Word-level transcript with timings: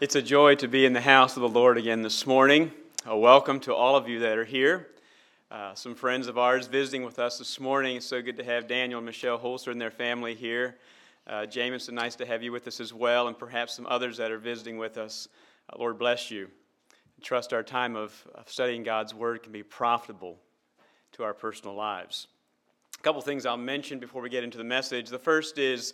It's 0.00 0.14
a 0.14 0.22
joy 0.22 0.54
to 0.54 0.68
be 0.68 0.86
in 0.86 0.92
the 0.92 1.00
house 1.00 1.36
of 1.36 1.40
the 1.40 1.48
Lord 1.48 1.76
again 1.76 2.02
this 2.02 2.24
morning. 2.24 2.70
A 3.04 3.18
welcome 3.18 3.58
to 3.58 3.74
all 3.74 3.96
of 3.96 4.08
you 4.08 4.20
that 4.20 4.38
are 4.38 4.44
here. 4.44 4.86
Uh, 5.50 5.74
some 5.74 5.96
friends 5.96 6.28
of 6.28 6.38
ours 6.38 6.68
visiting 6.68 7.02
with 7.02 7.18
us 7.18 7.38
this 7.38 7.58
morning. 7.58 7.96
It's 7.96 8.06
so 8.06 8.22
good 8.22 8.36
to 8.36 8.44
have 8.44 8.68
Daniel 8.68 8.98
and 8.98 9.06
Michelle 9.06 9.38
Holster 9.38 9.72
and 9.72 9.80
their 9.80 9.90
family 9.90 10.36
here. 10.36 10.76
Uh, 11.26 11.46
Jameson, 11.46 11.96
nice 11.96 12.14
to 12.14 12.26
have 12.26 12.44
you 12.44 12.52
with 12.52 12.68
us 12.68 12.78
as 12.78 12.94
well, 12.94 13.26
and 13.26 13.36
perhaps 13.36 13.74
some 13.74 13.88
others 13.88 14.18
that 14.18 14.30
are 14.30 14.38
visiting 14.38 14.78
with 14.78 14.98
us. 14.98 15.26
Uh, 15.68 15.78
Lord 15.80 15.98
bless 15.98 16.30
you. 16.30 16.48
Trust 17.20 17.52
our 17.52 17.64
time 17.64 17.96
of, 17.96 18.24
of 18.36 18.48
studying 18.48 18.84
God's 18.84 19.14
Word 19.14 19.42
can 19.42 19.50
be 19.50 19.64
profitable 19.64 20.38
to 21.14 21.24
our 21.24 21.34
personal 21.34 21.74
lives. 21.74 22.28
A 22.96 23.02
couple 23.02 23.20
things 23.20 23.44
I'll 23.44 23.56
mention 23.56 23.98
before 23.98 24.22
we 24.22 24.28
get 24.28 24.44
into 24.44 24.58
the 24.58 24.64
message. 24.64 25.08
The 25.08 25.18
first 25.18 25.58
is 25.58 25.92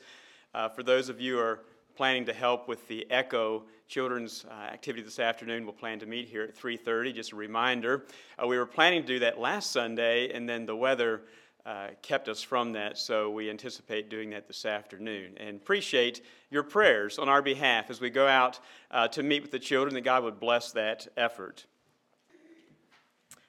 uh, 0.52 0.68
for 0.68 0.82
those 0.82 1.09
of 1.09 1.23
you 1.23 1.36
who 1.36 1.41
are 1.41 1.61
planning 1.97 2.25
to 2.27 2.33
help 2.33 2.67
with 2.67 2.87
the 2.89 3.07
Echo 3.11 3.63
children's 3.87 4.45
uh, 4.51 4.55
activity 4.55 5.03
this 5.03 5.19
afternoon. 5.19 5.64
We'll 5.64 5.75
plan 5.75 6.01
to 6.01 6.07
meet 6.07 6.29
here 6.29 6.43
at 6.43 6.57
3:30. 6.57 7.13
Just 7.14 7.32
a 7.32 7.37
reminder, 7.37 8.07
uh, 8.43 8.46
we 8.46 8.59
were 8.59 8.67
planning 8.67 9.03
to 9.03 9.07
do 9.07 9.18
that 9.21 9.39
last 9.39 9.71
Sunday, 9.71 10.32
and 10.32 10.49
then 10.49 10.67
the 10.67 10.75
weather 10.75 11.23
uh, 11.65 11.89
kept 12.03 12.29
us 12.29 12.43
from 12.43 12.73
that. 12.73 12.99
So 12.99 13.31
we 13.31 13.49
anticipate 13.49 14.11
doing 14.11 14.31
that 14.31 14.49
this 14.49 14.65
afternoon, 14.65 15.37
and 15.39 15.57
appreciate 15.57 16.23
your 16.51 16.65
prayers 16.65 17.18
on 17.18 17.29
our 17.29 17.43
behalf 17.43 17.91
as 17.91 18.01
we 18.01 18.11
go 18.11 18.26
out 18.26 18.59
uh, 18.90 19.09
to 19.09 19.23
meet 19.23 19.43
with 19.43 19.53
the 19.53 19.59
children. 19.59 19.95
That 19.95 20.03
God 20.03 20.25
would 20.25 20.40
bless 20.40 20.73
that 20.73 21.07
effort. 21.17 21.67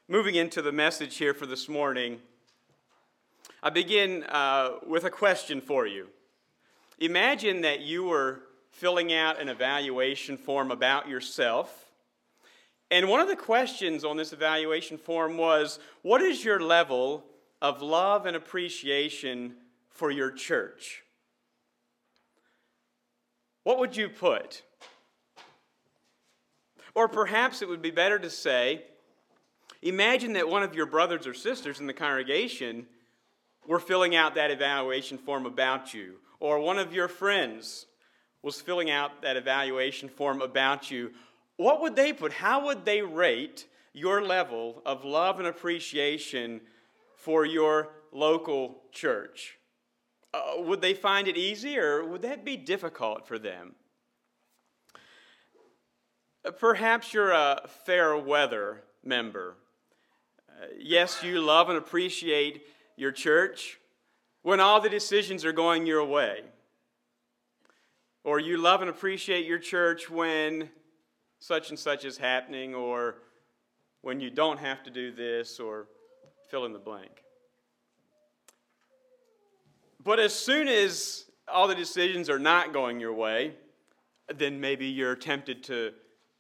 Moving 0.08 0.36
into 0.36 0.62
the 0.62 0.72
message 0.72 1.18
here 1.18 1.34
for 1.34 1.48
this 1.48 1.68
morning, 1.68 2.20
I 3.64 3.72
begin 3.72 4.24
uh, 4.26 4.74
with 4.86 5.04
a 5.04 5.10
question 5.10 5.62
for 5.62 5.88
you. 5.88 6.10
Imagine 7.00 7.62
that 7.62 7.82
you 7.82 8.06
were 8.06 8.44
filling 8.76 9.14
out 9.14 9.40
an 9.40 9.48
evaluation 9.48 10.36
form 10.36 10.70
about 10.70 11.08
yourself. 11.08 11.92
And 12.92 13.08
one 13.08 13.22
of 13.22 13.30
the 13.30 13.36
questions 13.36 14.04
on 14.04 14.18
this 14.18 14.34
evaluation 14.34 14.98
form 14.98 15.38
was 15.38 15.80
What 16.02 16.22
is 16.22 16.44
your 16.44 16.60
level 16.60 17.24
of 17.62 17.82
love 17.82 18.26
and 18.26 18.36
appreciation 18.36 19.56
for 19.90 20.12
your 20.12 20.30
church? 20.30 21.04
What 23.64 23.80
would 23.80 23.96
you 23.96 24.10
put? 24.10 24.62
Or 26.94 27.08
perhaps 27.08 27.62
it 27.62 27.70
would 27.70 27.82
be 27.82 27.92
better 27.92 28.20
to 28.20 28.30
say, 28.30 28.84
Imagine 29.82 30.34
that 30.34 30.50
one 30.50 30.64
of 30.64 30.76
your 30.76 30.86
brothers 30.86 31.26
or 31.26 31.34
sisters 31.34 31.80
in 31.80 31.88
the 31.88 31.94
congregation 31.94 32.88
were 33.68 33.80
filling 33.80 34.16
out 34.16 34.36
that 34.36 34.52
evaluation 34.52 35.18
form 35.18 35.46
about 35.46 35.94
you 35.94 36.16
or 36.42 36.60
one 36.60 36.78
of 36.78 36.94
your 36.94 37.08
friends 37.08 37.86
was 38.46 38.62
filling 38.62 38.92
out 38.92 39.24
that 39.24 39.36
evaluation 39.36 40.08
form 40.08 40.40
about 40.40 40.92
you, 40.92 41.12
what 41.58 41.82
would 41.82 41.96
they 41.96 42.14
put? 42.14 42.32
How 42.32 42.64
would 42.66 42.86
they 42.86 43.02
rate 43.02 43.66
your 43.92 44.22
level 44.22 44.84
of 44.86 45.04
love 45.04 45.40
and 45.40 45.48
appreciation 45.48 46.62
for 47.16 47.44
your 47.44 47.90
local 48.12 48.84
church? 48.92 49.58
Uh, 50.32 50.62
would 50.62 50.80
they 50.80 50.94
find 50.94 51.28
it 51.28 51.36
easy 51.36 51.80
or 51.80 52.06
would 52.06 52.22
that 52.22 52.46
be 52.46 52.56
difficult 52.56 53.28
for 53.28 53.40
them? 53.40 53.74
Uh, 56.46 56.52
perhaps 56.52 57.16
you're 57.16 57.32
a 57.32 57.68
fair 57.84 58.16
weather 58.16 58.84
member. 59.04 59.56
Uh, 60.48 60.68
yes, 60.78 61.24
you 61.24 61.42
love 61.42 61.68
and 61.70 61.80
appreciate 61.80 62.62
your 62.96 63.12
church, 63.12 63.80
when 64.44 64.60
all 64.60 64.80
the 64.80 64.90
decisions 64.90 65.44
are 65.44 65.52
going 65.52 65.88
your 65.88 66.06
way. 66.06 66.44
Or 68.26 68.40
you 68.40 68.58
love 68.58 68.82
and 68.82 68.90
appreciate 68.90 69.46
your 69.46 69.60
church 69.60 70.10
when 70.10 70.70
such 71.38 71.70
and 71.70 71.78
such 71.78 72.06
is 72.06 72.18
happening, 72.18 72.74
or 72.74 73.18
when 74.02 74.20
you 74.20 74.32
don't 74.32 74.58
have 74.58 74.82
to 74.82 74.90
do 74.90 75.12
this, 75.12 75.60
or 75.60 75.86
fill 76.50 76.66
in 76.66 76.74
the 76.74 76.80
blank. 76.80 77.24
But 80.04 80.20
as 80.20 80.34
soon 80.34 80.68
as 80.68 81.26
all 81.48 81.68
the 81.68 81.76
decisions 81.76 82.28
are 82.28 82.40
not 82.40 82.74
going 82.74 83.00
your 83.00 83.14
way, 83.14 83.54
then 84.36 84.60
maybe 84.60 84.88
you're 84.88 85.16
tempted 85.16 85.64
to, 85.66 85.94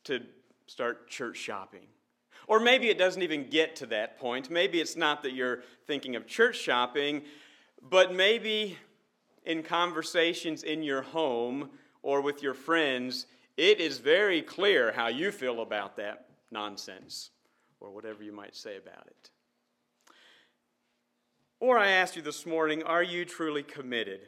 to 0.06 0.22
start 0.66 1.08
church 1.08 1.38
shopping. 1.38 1.86
Or 2.48 2.60
maybe 2.60 2.90
it 2.90 2.98
doesn't 2.98 3.22
even 3.22 3.48
get 3.48 3.76
to 3.76 3.86
that 3.88 4.18
point. 4.18 4.50
Maybe 4.50 4.82
it's 4.82 4.96
not 4.96 5.22
that 5.22 5.34
you're 5.34 5.62
thinking 5.86 6.16
of 6.16 6.26
church 6.26 6.58
shopping, 6.58 7.22
but 7.80 8.12
maybe 8.12 8.76
in 9.46 9.64
conversations 9.64 10.64
in 10.64 10.84
your 10.84 11.02
home 11.02 11.70
or 12.02 12.22
with 12.22 12.42
your 12.44 12.54
friends, 12.54 13.26
it 13.58 13.80
is 13.80 14.00
very 14.00 14.42
clear 14.42 14.92
how 14.92 15.08
you 15.08 15.32
feel 15.32 15.62
about 15.62 15.96
that 15.98 16.26
nonsense 16.52 17.32
or 17.80 17.92
whatever 17.92 18.24
you 18.24 18.32
might 18.32 18.56
say 18.56 18.78
about 18.78 19.08
it. 19.08 19.30
Or 21.60 21.80
I 21.80 21.88
asked 21.88 22.16
you 22.16 22.22
this 22.22 22.46
morning, 22.46 22.84
are 22.84 23.04
you 23.04 23.26
truly 23.26 23.64
committed? 23.64 24.28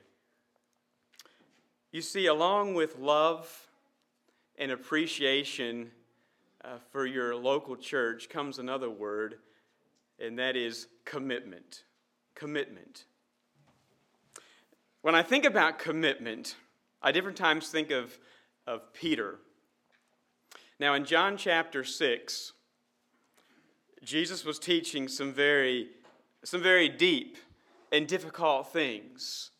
You 1.92 2.02
see, 2.02 2.28
along 2.28 2.76
with 2.76 2.98
love 2.98 3.68
and 4.58 4.72
appreciation 4.72 5.92
uh, 6.64 6.78
for 6.92 7.06
your 7.06 7.36
local 7.36 7.76
church 7.76 8.30
comes 8.30 8.60
another 8.60 8.90
word, 8.90 9.36
and 10.20 10.40
that 10.40 10.56
is 10.56 10.88
commitment. 11.06 11.84
Commitment. 12.34 13.06
When 15.08 15.16
I 15.16 15.24
think 15.24 15.46
about 15.46 15.80
commitment, 15.80 16.58
I 17.02 17.14
different 17.14 17.38
times 17.38 17.70
think 17.70 17.92
of, 17.92 18.20
of 18.68 18.92
Peter. 18.92 19.40
Now, 20.82 20.96
in 20.96 21.06
John 21.06 21.38
chapter 21.38 21.86
6, 21.86 22.52
Jesus 24.04 24.44
was 24.44 24.60
teaching 24.60 25.08
some 25.08 25.32
very, 25.32 25.88
some 26.44 26.62
very 26.62 26.90
deep 26.90 27.38
and 27.90 28.06
difficult 28.06 28.74
things. 28.74 29.52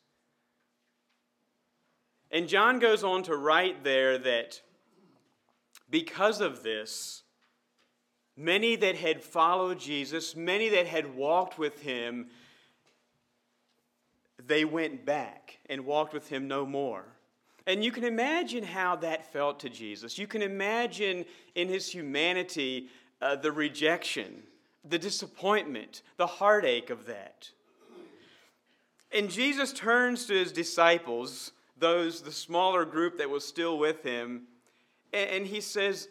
And 2.30 2.50
John 2.50 2.78
goes 2.80 3.06
on 3.06 3.24
to 3.24 3.38
write 3.38 3.86
there 3.86 4.18
that 4.18 4.60
because 5.90 6.42
of 6.42 6.62
this, 6.62 7.24
many 8.36 8.76
that 8.76 8.98
had 8.98 9.24
followed 9.24 9.80
Jesus, 9.80 10.36
many 10.36 10.68
that 10.68 10.88
had 10.88 11.16
walked 11.16 11.58
with 11.58 11.84
him, 11.84 12.28
they 14.48 14.66
went 14.66 15.06
back 15.06 15.60
and 15.70 15.86
walked 15.86 16.14
with 16.14 16.30
him 16.30 16.48
no 16.48 16.66
more. 16.66 17.06
And 17.66 17.84
you 17.84 17.92
can 17.92 18.06
imagine 18.06 18.64
how 18.64 18.96
that 18.98 19.32
felt 19.32 19.60
to 19.60 19.70
Jesus. 19.70 20.18
You 20.18 20.26
can 20.26 20.42
imagine 20.42 21.26
in 21.56 21.68
his 21.68 21.90
humanity 21.92 22.88
uh, 23.22 23.36
the 23.36 23.52
rejection, 23.52 24.44
the 24.88 24.98
disappointment, 24.98 26.02
the 26.16 26.28
heartache 26.28 26.90
of 26.90 27.06
that. 27.08 27.50
And 29.12 29.30
Jesus 29.30 29.74
turns 29.74 30.26
to 30.28 30.34
his 30.34 30.52
disciples, 30.52 31.52
those, 31.78 32.22
the 32.22 32.32
smaller 32.32 32.86
group 32.86 33.18
that 33.18 33.30
was 33.30 33.46
still 33.46 33.78
with 33.78 34.02
him, 34.02 34.44
and, 35.14 35.30
and 35.30 35.48
he 35.48 35.62
says, 35.62 36.08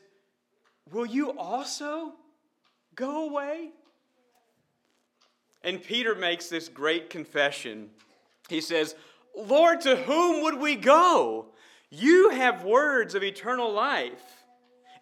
Will 0.92 1.06
you 1.06 1.30
also 1.38 2.12
go 2.94 3.28
away? 3.28 3.70
And 5.62 5.82
Peter 5.82 6.14
makes 6.14 6.48
this 6.48 6.68
great 6.68 7.10
confession 7.10 7.90
he 8.48 8.60
says, 8.60 8.94
Lord, 9.36 9.80
to 9.82 9.96
whom 9.96 10.42
would 10.42 10.58
we 10.58 10.76
go? 10.76 11.46
You 11.90 12.30
have 12.30 12.64
words 12.64 13.14
of 13.14 13.22
eternal 13.22 13.72
life. 13.72 14.22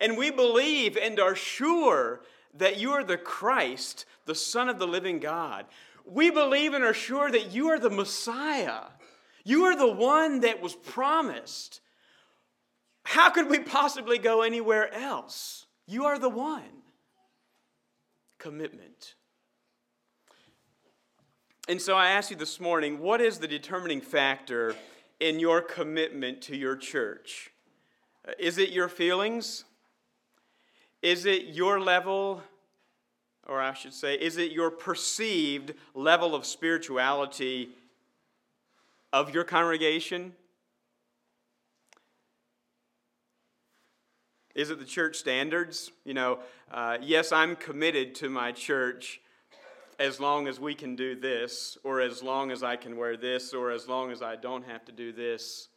And 0.00 0.16
we 0.16 0.30
believe 0.30 0.96
and 0.96 1.20
are 1.20 1.36
sure 1.36 2.20
that 2.54 2.78
you 2.78 2.92
are 2.92 3.04
the 3.04 3.16
Christ, 3.16 4.06
the 4.26 4.34
Son 4.34 4.68
of 4.68 4.78
the 4.78 4.86
living 4.86 5.18
God. 5.18 5.66
We 6.04 6.30
believe 6.30 6.74
and 6.74 6.84
are 6.84 6.94
sure 6.94 7.30
that 7.30 7.52
you 7.52 7.68
are 7.68 7.78
the 7.78 7.90
Messiah. 7.90 8.80
You 9.44 9.64
are 9.64 9.76
the 9.76 9.92
one 9.92 10.40
that 10.40 10.60
was 10.60 10.74
promised. 10.74 11.80
How 13.04 13.30
could 13.30 13.48
we 13.48 13.60
possibly 13.60 14.18
go 14.18 14.42
anywhere 14.42 14.92
else? 14.92 15.66
You 15.86 16.06
are 16.06 16.18
the 16.18 16.28
one. 16.28 16.62
Commitment. 18.38 19.14
And 21.66 21.80
so 21.80 21.96
I 21.96 22.08
ask 22.08 22.30
you 22.30 22.36
this 22.36 22.60
morning 22.60 22.98
what 22.98 23.22
is 23.22 23.38
the 23.38 23.48
determining 23.48 24.02
factor 24.02 24.76
in 25.18 25.40
your 25.40 25.62
commitment 25.62 26.42
to 26.42 26.56
your 26.56 26.76
church? 26.76 27.52
Uh, 28.28 28.32
is 28.38 28.58
it 28.58 28.68
your 28.68 28.88
feelings? 28.88 29.64
Is 31.00 31.24
it 31.24 31.46
your 31.46 31.80
level, 31.80 32.42
or 33.46 33.62
I 33.62 33.72
should 33.72 33.94
say, 33.94 34.14
is 34.14 34.36
it 34.36 34.52
your 34.52 34.70
perceived 34.70 35.72
level 35.94 36.34
of 36.34 36.44
spirituality 36.44 37.70
of 39.10 39.34
your 39.34 39.44
congregation? 39.44 40.34
Is 44.54 44.68
it 44.68 44.78
the 44.78 44.84
church 44.84 45.16
standards? 45.16 45.92
You 46.04 46.12
know, 46.12 46.40
uh, 46.70 46.98
yes, 47.00 47.32
I'm 47.32 47.56
committed 47.56 48.14
to 48.16 48.28
my 48.28 48.52
church 48.52 49.22
as 49.98 50.20
long 50.20 50.48
as 50.48 50.58
we 50.58 50.74
can 50.74 50.96
do 50.96 51.14
this, 51.14 51.78
or 51.84 52.00
as 52.00 52.22
long 52.22 52.50
as 52.50 52.62
I 52.62 52.76
can 52.76 52.96
wear 52.96 53.16
this, 53.16 53.52
or 53.52 53.70
as 53.70 53.88
long 53.88 54.10
as 54.10 54.22
I 54.22 54.36
don't 54.36 54.64
have 54.66 54.84
to 54.86 54.92
do 54.92 55.12
this. 55.12 55.68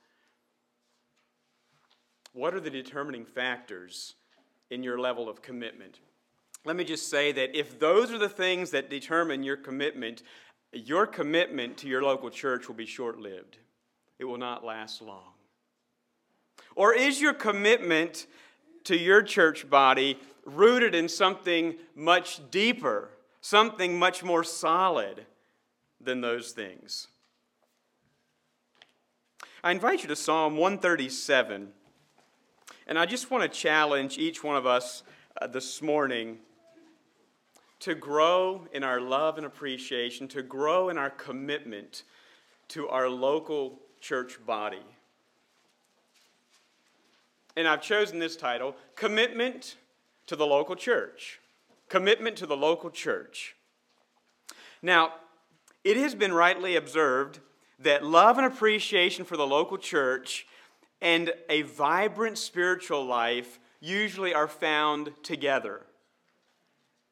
what 2.33 2.53
are 2.53 2.59
the 2.59 2.69
determining 2.69 3.25
factors 3.25 4.13
in 4.69 4.83
your 4.83 4.99
level 4.99 5.27
of 5.27 5.41
commitment? 5.41 5.99
Let 6.65 6.75
me 6.75 6.83
just 6.83 7.09
say 7.09 7.31
that 7.31 7.57
if 7.57 7.79
those 7.79 8.11
are 8.11 8.19
the 8.19 8.29
things 8.29 8.71
that 8.71 8.89
determine 8.89 9.41
your 9.41 9.57
commitment, 9.57 10.21
your 10.71 11.07
commitment 11.07 11.77
to 11.77 11.87
your 11.87 12.03
local 12.03 12.29
church 12.29 12.67
will 12.67 12.75
be 12.75 12.85
short 12.85 13.19
lived. 13.19 13.57
It 14.19 14.25
will 14.25 14.37
not 14.37 14.63
last 14.63 15.01
long. 15.01 15.33
Or 16.75 16.93
is 16.93 17.19
your 17.19 17.33
commitment 17.33 18.27
to 18.83 18.95
your 18.95 19.23
church 19.23 19.69
body 19.69 20.19
rooted 20.45 20.93
in 20.93 21.09
something 21.09 21.75
much 21.95 22.39
deeper, 22.51 23.09
something 23.41 23.97
much 23.97 24.23
more 24.23 24.43
solid 24.43 25.25
than 25.99 26.21
those 26.21 26.51
things? 26.51 27.07
I 29.63 29.71
invite 29.71 30.03
you 30.03 30.07
to 30.09 30.15
Psalm 30.15 30.55
137. 30.55 31.69
And 32.87 32.97
I 32.97 33.05
just 33.05 33.29
want 33.29 33.43
to 33.43 33.49
challenge 33.49 34.17
each 34.17 34.43
one 34.43 34.55
of 34.55 34.65
us 34.65 35.03
uh, 35.41 35.47
this 35.47 35.81
morning 35.81 36.37
to 37.79 37.95
grow 37.95 38.67
in 38.71 38.83
our 38.83 39.01
love 39.01 39.37
and 39.37 39.45
appreciation, 39.45 40.27
to 40.29 40.41
grow 40.41 40.89
in 40.89 40.97
our 40.97 41.09
commitment 41.09 42.03
to 42.69 42.87
our 42.87 43.09
local 43.09 43.79
church 43.99 44.43
body. 44.45 44.85
And 47.55 47.67
I've 47.67 47.81
chosen 47.81 48.19
this 48.19 48.35
title 48.35 48.75
Commitment 48.95 49.75
to 50.27 50.35
the 50.35 50.45
Local 50.45 50.75
Church. 50.75 51.39
Commitment 51.89 52.35
to 52.37 52.45
the 52.45 52.57
Local 52.57 52.89
Church. 52.89 53.55
Now, 54.81 55.13
it 55.83 55.97
has 55.97 56.15
been 56.15 56.33
rightly 56.33 56.75
observed 56.75 57.39
that 57.79 58.03
love 58.03 58.37
and 58.37 58.45
appreciation 58.45 59.23
for 59.23 59.37
the 59.37 59.47
local 59.47 59.77
church 59.77 60.47
and 61.01 61.31
a 61.49 61.61
vibrant 61.61 62.37
spiritual 62.37 63.05
life 63.05 63.59
usually 63.79 64.33
are 64.33 64.47
found 64.47 65.11
together. 65.23 65.81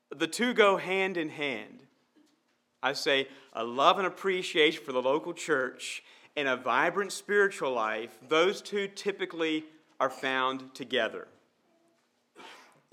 The 0.10 0.28
two 0.28 0.54
go 0.54 0.78
hand 0.78 1.18
in 1.18 1.30
hand. 1.30 1.84
I 2.82 2.94
say 2.94 3.28
a 3.54 3.64
love 3.64 3.98
and 3.98 4.08
appreciation 4.08 4.84
for 4.84 4.92
the 4.92 5.02
local 5.02 5.34
church 5.34 6.04
and 6.36 6.48
a 6.48 6.58
vibrant 6.58 7.12
spiritual 7.12 7.72
life, 7.72 8.18
those 8.28 8.62
two 8.62 8.88
typically 8.90 9.66
are 10.00 10.10
found 10.10 10.74
together. 10.76 11.28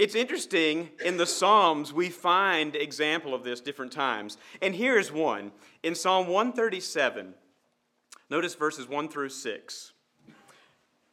It's 0.03 0.17
interesting, 0.17 0.89
in 1.05 1.17
the 1.17 1.27
Psalms, 1.27 1.93
we 1.93 2.09
find 2.09 2.75
example 2.75 3.35
of 3.35 3.45
this 3.45 3.61
different 3.61 3.93
times. 3.93 4.37
And 4.61 4.75
here's 4.75 5.13
one. 5.13 5.53
In 5.85 5.95
Psalm 5.95 6.27
137, 6.27 7.35
notice 8.29 8.57
verses 8.57 8.89
1 8.89 9.09
through 9.09 9.29
6. 9.29 9.93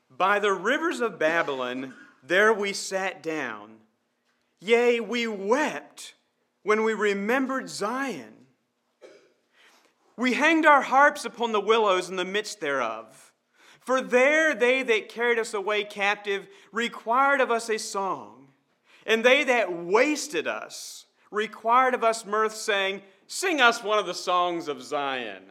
By 0.10 0.40
the 0.40 0.54
rivers 0.54 1.02
of 1.02 1.20
Babylon, 1.20 1.94
there 2.24 2.52
we 2.52 2.74
sat 2.74 3.22
down. 3.22 3.76
Yea, 4.60 5.00
we 5.00 5.28
wept 5.28 6.16
when 6.64 6.84
we 6.84 6.96
remembered 6.96 7.70
Zion. 7.70 8.48
We 10.18 10.34
hanged 10.34 10.66
our 10.66 10.82
harps 10.82 11.26
upon 11.26 11.52
the 11.52 11.62
willows 11.62 12.10
in 12.10 12.16
the 12.16 12.26
midst 12.26 12.60
thereof. 12.60 13.34
For 13.82 14.02
there 14.02 14.56
they 14.56 14.82
that 14.82 15.10
carried 15.10 15.38
us 15.38 15.54
away 15.54 15.84
captive 15.84 16.48
required 16.72 17.40
of 17.40 17.52
us 17.52 17.70
a 17.70 17.78
song, 17.78 18.39
and 19.10 19.26
they 19.26 19.44
that 19.44 19.74
wasted 19.74 20.48
us 20.48 21.06
required 21.32 21.94
of 21.94 22.04
us 22.04 22.26
mirth, 22.26 22.56
saying, 22.56 23.02
Sing 23.28 23.62
us 23.62 23.84
one 23.84 24.00
of 24.00 24.08
the 24.08 24.14
songs 24.14 24.68
of 24.68 24.82
Zion. 24.82 25.44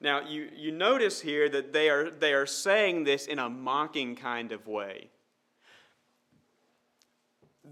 Now, 0.00 0.26
you, 0.26 0.48
you 0.56 0.72
notice 0.72 1.20
here 1.20 1.48
that 1.48 1.72
they 1.72 1.90
are, 1.90 2.10
they 2.10 2.32
are 2.32 2.46
saying 2.46 3.04
this 3.04 3.26
in 3.26 3.38
a 3.38 3.50
mocking 3.50 4.16
kind 4.16 4.50
of 4.52 4.66
way. 4.66 5.10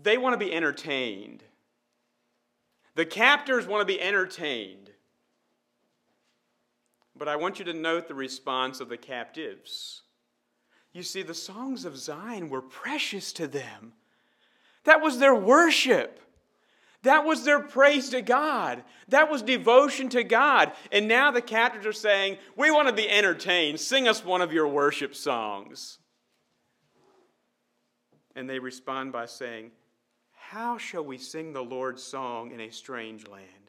They 0.02 0.18
want 0.18 0.38
to 0.38 0.44
be 0.44 0.52
entertained. 0.52 1.42
The 2.94 3.06
captors 3.06 3.66
want 3.66 3.80
to 3.80 3.86
be 3.86 4.00
entertained. 4.00 4.90
But 7.16 7.28
I 7.28 7.36
want 7.36 7.58
you 7.58 7.64
to 7.66 7.72
note 7.72 8.08
the 8.08 8.14
response 8.14 8.80
of 8.80 8.88
the 8.88 8.96
captives. 8.96 10.02
You 10.92 11.02
see, 11.02 11.22
the 11.22 11.34
songs 11.34 11.84
of 11.84 11.96
Zion 11.96 12.48
were 12.48 12.62
precious 12.62 13.32
to 13.34 13.46
them. 13.46 13.94
That 14.84 15.00
was 15.00 15.18
their 15.18 15.34
worship. 15.34 16.20
That 17.02 17.24
was 17.24 17.44
their 17.44 17.60
praise 17.60 18.10
to 18.10 18.20
God. 18.20 18.82
That 19.08 19.30
was 19.30 19.42
devotion 19.42 20.10
to 20.10 20.22
God. 20.22 20.72
And 20.92 21.08
now 21.08 21.30
the 21.30 21.40
captors 21.40 21.86
are 21.86 21.92
saying, 21.92 22.36
We 22.56 22.70
want 22.70 22.88
to 22.88 22.94
be 22.94 23.08
entertained. 23.08 23.80
Sing 23.80 24.06
us 24.06 24.24
one 24.24 24.42
of 24.42 24.52
your 24.52 24.68
worship 24.68 25.14
songs. 25.14 25.98
And 28.36 28.48
they 28.48 28.58
respond 28.58 29.12
by 29.12 29.26
saying, 29.26 29.70
How 30.32 30.76
shall 30.76 31.04
we 31.04 31.16
sing 31.18 31.52
the 31.52 31.64
Lord's 31.64 32.02
song 32.02 32.52
in 32.52 32.60
a 32.60 32.70
strange 32.70 33.26
land? 33.26 33.59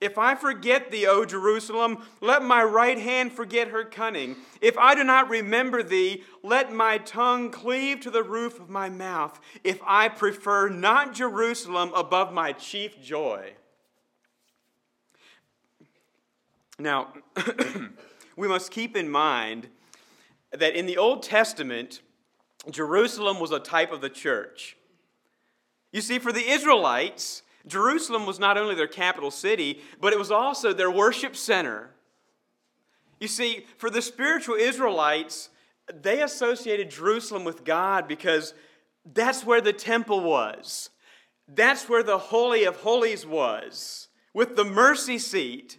If 0.00 0.18
I 0.18 0.34
forget 0.34 0.90
thee, 0.90 1.06
O 1.06 1.24
Jerusalem, 1.24 2.04
let 2.20 2.42
my 2.42 2.62
right 2.62 2.98
hand 2.98 3.32
forget 3.32 3.68
her 3.68 3.84
cunning. 3.84 4.36
If 4.60 4.76
I 4.76 4.94
do 4.94 5.02
not 5.02 5.30
remember 5.30 5.82
thee, 5.82 6.22
let 6.42 6.72
my 6.72 6.98
tongue 6.98 7.50
cleave 7.50 8.00
to 8.00 8.10
the 8.10 8.22
roof 8.22 8.60
of 8.60 8.68
my 8.68 8.90
mouth. 8.90 9.40
If 9.64 9.80
I 9.86 10.08
prefer 10.08 10.68
not 10.68 11.14
Jerusalem 11.14 11.92
above 11.94 12.32
my 12.32 12.52
chief 12.52 13.02
joy. 13.02 13.54
Now, 16.78 17.14
we 18.36 18.48
must 18.48 18.70
keep 18.70 18.96
in 18.96 19.08
mind 19.08 19.68
that 20.52 20.76
in 20.76 20.84
the 20.84 20.98
Old 20.98 21.22
Testament, 21.22 22.02
Jerusalem 22.70 23.40
was 23.40 23.50
a 23.50 23.58
type 23.58 23.92
of 23.92 24.02
the 24.02 24.10
church. 24.10 24.76
You 25.90 26.02
see, 26.02 26.18
for 26.18 26.32
the 26.32 26.46
Israelites, 26.46 27.42
Jerusalem 27.66 28.26
was 28.26 28.38
not 28.38 28.56
only 28.56 28.74
their 28.74 28.86
capital 28.86 29.30
city, 29.30 29.80
but 30.00 30.12
it 30.12 30.18
was 30.18 30.30
also 30.30 30.72
their 30.72 30.90
worship 30.90 31.36
center. 31.36 31.90
You 33.20 33.28
see, 33.28 33.66
for 33.78 33.90
the 33.90 34.02
spiritual 34.02 34.56
Israelites, 34.56 35.48
they 35.92 36.22
associated 36.22 36.90
Jerusalem 36.90 37.44
with 37.44 37.64
God 37.64 38.06
because 38.06 38.54
that's 39.04 39.44
where 39.44 39.60
the 39.60 39.72
temple 39.72 40.20
was. 40.20 40.90
That's 41.48 41.88
where 41.88 42.02
the 42.02 42.18
Holy 42.18 42.64
of 42.64 42.76
Holies 42.76 43.24
was, 43.24 44.08
with 44.34 44.56
the 44.56 44.64
mercy 44.64 45.18
seat. 45.18 45.78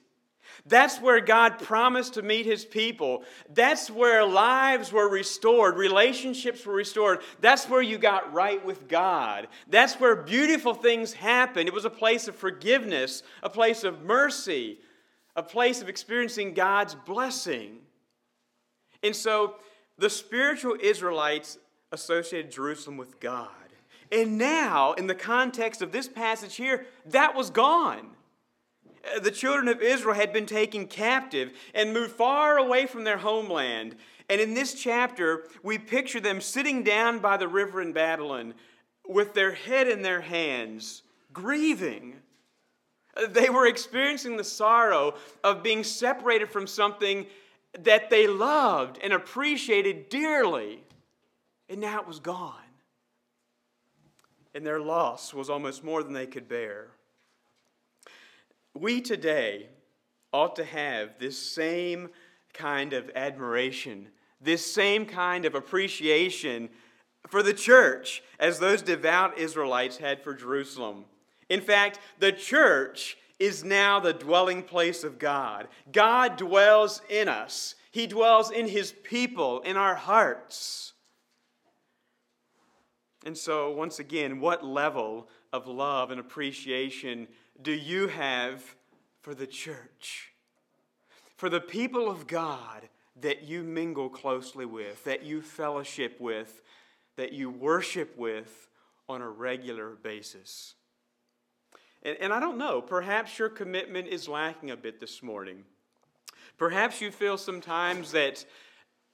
That's 0.67 0.99
where 0.99 1.21
God 1.21 1.59
promised 1.59 2.15
to 2.15 2.21
meet 2.21 2.45
his 2.45 2.65
people. 2.65 3.23
That's 3.53 3.89
where 3.89 4.25
lives 4.25 4.91
were 4.91 5.09
restored, 5.09 5.77
relationships 5.77 6.65
were 6.65 6.73
restored. 6.73 7.19
That's 7.39 7.69
where 7.69 7.81
you 7.81 7.97
got 7.97 8.33
right 8.33 8.63
with 8.65 8.87
God. 8.87 9.47
That's 9.69 9.95
where 9.95 10.15
beautiful 10.15 10.73
things 10.73 11.13
happened. 11.13 11.67
It 11.67 11.73
was 11.73 11.85
a 11.85 11.89
place 11.89 12.27
of 12.27 12.35
forgiveness, 12.35 13.23
a 13.43 13.49
place 13.49 13.83
of 13.83 14.01
mercy, 14.01 14.79
a 15.35 15.43
place 15.43 15.81
of 15.81 15.87
experiencing 15.87 16.53
God's 16.53 16.95
blessing. 16.95 17.77
And 19.03 19.15
so 19.15 19.55
the 19.97 20.09
spiritual 20.09 20.75
Israelites 20.81 21.57
associated 21.91 22.51
Jerusalem 22.51 22.97
with 22.97 23.19
God. 23.19 23.49
And 24.11 24.37
now, 24.37 24.93
in 24.93 25.07
the 25.07 25.15
context 25.15 25.81
of 25.81 25.91
this 25.91 26.07
passage 26.07 26.55
here, 26.55 26.85
that 27.07 27.35
was 27.35 27.49
gone 27.49 28.16
the 29.21 29.31
children 29.31 29.67
of 29.67 29.81
Israel 29.81 30.15
had 30.15 30.33
been 30.33 30.45
taken 30.45 30.87
captive 30.87 31.51
and 31.73 31.93
moved 31.93 32.11
far 32.11 32.57
away 32.57 32.85
from 32.85 33.03
their 33.03 33.17
homeland. 33.17 33.95
And 34.29 34.41
in 34.41 34.53
this 34.53 34.73
chapter, 34.73 35.45
we 35.63 35.77
picture 35.77 36.19
them 36.19 36.41
sitting 36.41 36.83
down 36.83 37.19
by 37.19 37.37
the 37.37 37.47
river 37.47 37.81
in 37.81 37.93
Babylon 37.93 38.53
with 39.07 39.33
their 39.33 39.53
head 39.53 39.87
in 39.87 40.01
their 40.01 40.21
hands, 40.21 41.03
grieving. 41.31 42.15
They 43.29 43.49
were 43.49 43.67
experiencing 43.67 44.37
the 44.37 44.43
sorrow 44.43 45.15
of 45.43 45.63
being 45.63 45.83
separated 45.83 46.49
from 46.49 46.67
something 46.67 47.25
that 47.79 48.09
they 48.09 48.27
loved 48.27 48.99
and 49.01 49.13
appreciated 49.13 50.09
dearly, 50.09 50.83
and 51.69 51.79
now 51.79 52.01
it 52.01 52.07
was 52.07 52.19
gone. 52.19 52.53
And 54.53 54.65
their 54.65 54.79
loss 54.79 55.33
was 55.33 55.49
almost 55.49 55.83
more 55.83 56.03
than 56.03 56.13
they 56.13 56.25
could 56.25 56.47
bear. 56.47 56.87
We 58.79 59.01
today 59.01 59.69
ought 60.31 60.55
to 60.57 60.63
have 60.63 61.17
this 61.17 61.35
same 61.37 62.09
kind 62.53 62.93
of 62.93 63.09
admiration, 63.15 64.09
this 64.39 64.71
same 64.71 65.07
kind 65.07 65.45
of 65.45 65.55
appreciation 65.55 66.69
for 67.27 67.41
the 67.41 67.55
church 67.55 68.21
as 68.39 68.59
those 68.59 68.83
devout 68.83 69.39
Israelites 69.39 69.97
had 69.97 70.21
for 70.21 70.35
Jerusalem. 70.35 71.05
In 71.49 71.59
fact, 71.59 71.99
the 72.19 72.31
church 72.31 73.17
is 73.39 73.63
now 73.63 73.99
the 73.99 74.13
dwelling 74.13 74.61
place 74.61 75.03
of 75.03 75.17
God. 75.17 75.67
God 75.91 76.37
dwells 76.37 77.01
in 77.09 77.27
us, 77.27 77.73
He 77.89 78.05
dwells 78.05 78.51
in 78.51 78.67
His 78.67 78.91
people, 79.03 79.61
in 79.61 79.75
our 79.75 79.95
hearts. 79.95 80.93
And 83.25 83.35
so, 83.35 83.71
once 83.71 83.97
again, 83.97 84.39
what 84.39 84.63
level 84.63 85.29
of 85.51 85.67
love 85.67 86.11
and 86.11 86.19
appreciation 86.19 87.27
do 87.61 87.71
you 87.71 88.07
have 88.07 88.75
for 89.21 89.33
the 89.33 89.47
church? 89.47 90.33
For 91.35 91.49
the 91.49 91.61
people 91.61 92.09
of 92.09 92.27
God, 92.27 92.89
that 93.21 93.43
you 93.43 93.63
mingle 93.63 94.09
closely 94.09 94.65
with, 94.65 95.03
that 95.03 95.23
you 95.23 95.41
fellowship 95.41 96.19
with, 96.19 96.61
that 97.15 97.33
you 97.33 97.49
worship 97.49 98.15
with 98.17 98.69
on 99.09 99.21
a 99.21 99.29
regular 99.29 99.89
basis. 100.03 100.75
And, 102.03 102.17
and 102.19 102.31
I 102.31 102.39
don't 102.39 102.57
know, 102.57 102.81
perhaps 102.81 103.39
your 103.39 103.49
commitment 103.49 104.07
is 104.07 104.27
lacking 104.27 104.71
a 104.71 104.77
bit 104.77 104.99
this 104.99 105.23
morning. 105.23 105.63
Perhaps 106.57 107.01
you 107.01 107.11
feel 107.11 107.37
sometimes 107.37 108.11
that 108.11 108.45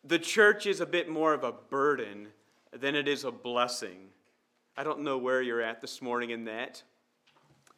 the 0.04 0.20
church 0.20 0.66
is 0.66 0.82
a 0.82 0.86
bit 0.86 1.08
more 1.08 1.34
of 1.34 1.44
a 1.44 1.52
burden 1.52 2.28
than 2.72 2.96
it 2.96 3.08
is 3.08 3.24
a 3.24 3.32
blessing. 3.32 4.10
I 4.76 4.84
don't 4.84 5.02
know 5.02 5.18
where 5.18 5.42
you're 5.42 5.62
at 5.62 5.82
this 5.82 6.02
morning 6.02 6.32
in 6.32 6.46
that. 6.46 6.84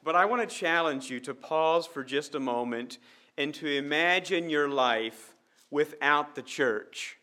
But 0.06 0.16
I 0.16 0.26
want 0.26 0.48
to 0.48 0.56
challenge 0.56 1.10
you 1.10 1.20
to 1.22 1.34
pause 1.34 1.88
for 1.88 2.04
just 2.04 2.36
a 2.36 2.40
moment 2.40 3.00
and 3.38 3.54
to 3.56 3.68
imagine 3.68 4.52
your 4.52 4.70
life 4.70 5.34
without 5.72 6.36
the 6.36 6.44
church. 6.44 7.18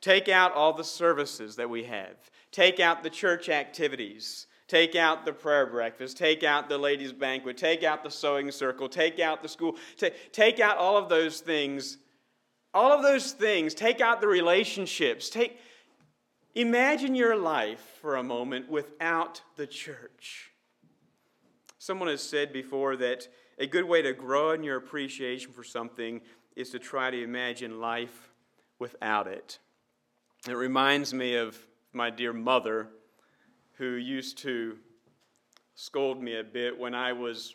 Take 0.00 0.28
out 0.28 0.52
all 0.52 0.72
the 0.72 0.84
services 0.84 1.56
that 1.56 1.70
we 1.70 1.84
have, 1.84 2.16
take 2.50 2.80
out 2.80 3.02
the 3.02 3.08
church 3.08 3.48
activities. 3.48 4.46
Take 4.66 4.96
out 4.96 5.26
the 5.26 5.32
prayer 5.32 5.66
breakfast. 5.66 6.16
Take 6.16 6.42
out 6.42 6.70
the 6.70 6.78
ladies' 6.78 7.12
banquet. 7.12 7.58
Take 7.58 7.84
out 7.84 8.02
the 8.02 8.10
sewing 8.10 8.50
circle. 8.50 8.88
Take 8.88 9.20
out 9.20 9.42
the 9.42 9.48
school. 9.48 9.76
Take, 9.98 10.32
take 10.32 10.58
out 10.58 10.78
all 10.78 10.96
of 10.96 11.10
those 11.10 11.40
things. 11.40 11.98
All 12.72 12.90
of 12.90 13.02
those 13.02 13.32
things. 13.32 13.74
Take 13.74 14.00
out 14.00 14.22
the 14.22 14.26
relationships. 14.26 15.28
Take, 15.28 15.58
imagine 16.54 17.14
your 17.14 17.36
life 17.36 17.98
for 18.00 18.16
a 18.16 18.22
moment 18.22 18.68
without 18.68 19.42
the 19.56 19.66
church. 19.66 20.52
Someone 21.78 22.08
has 22.08 22.22
said 22.22 22.52
before 22.52 22.96
that 22.96 23.28
a 23.58 23.66
good 23.66 23.84
way 23.84 24.02
to 24.02 24.12
grow 24.12 24.52
in 24.52 24.62
your 24.62 24.76
appreciation 24.76 25.52
for 25.52 25.62
something 25.62 26.20
is 26.56 26.70
to 26.70 26.78
try 26.78 27.10
to 27.10 27.22
imagine 27.22 27.80
life 27.80 28.30
without 28.78 29.26
it. 29.26 29.58
It 30.48 30.54
reminds 30.54 31.12
me 31.12 31.36
of 31.36 31.58
my 31.92 32.10
dear 32.10 32.32
mother 32.32 32.88
who 33.74 33.94
used 33.94 34.38
to 34.38 34.76
scold 35.74 36.22
me 36.22 36.38
a 36.38 36.44
bit 36.44 36.78
when 36.78 36.94
I 36.94 37.12
was 37.12 37.54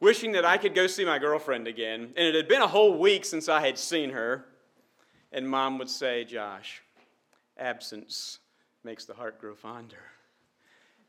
wishing 0.00 0.32
that 0.32 0.44
I 0.44 0.56
could 0.56 0.74
go 0.74 0.86
see 0.86 1.04
my 1.04 1.18
girlfriend 1.18 1.68
again. 1.68 2.12
And 2.16 2.26
it 2.26 2.34
had 2.34 2.48
been 2.48 2.62
a 2.62 2.66
whole 2.66 2.98
week 2.98 3.24
since 3.24 3.48
I 3.48 3.60
had 3.60 3.78
seen 3.78 4.10
her. 4.10 4.46
And 5.32 5.48
mom 5.48 5.78
would 5.78 5.90
say, 5.90 6.24
Josh, 6.24 6.82
absence 7.60 8.38
makes 8.84 9.04
the 9.04 9.14
heart 9.14 9.40
grow 9.40 9.54
fonder. 9.54 10.02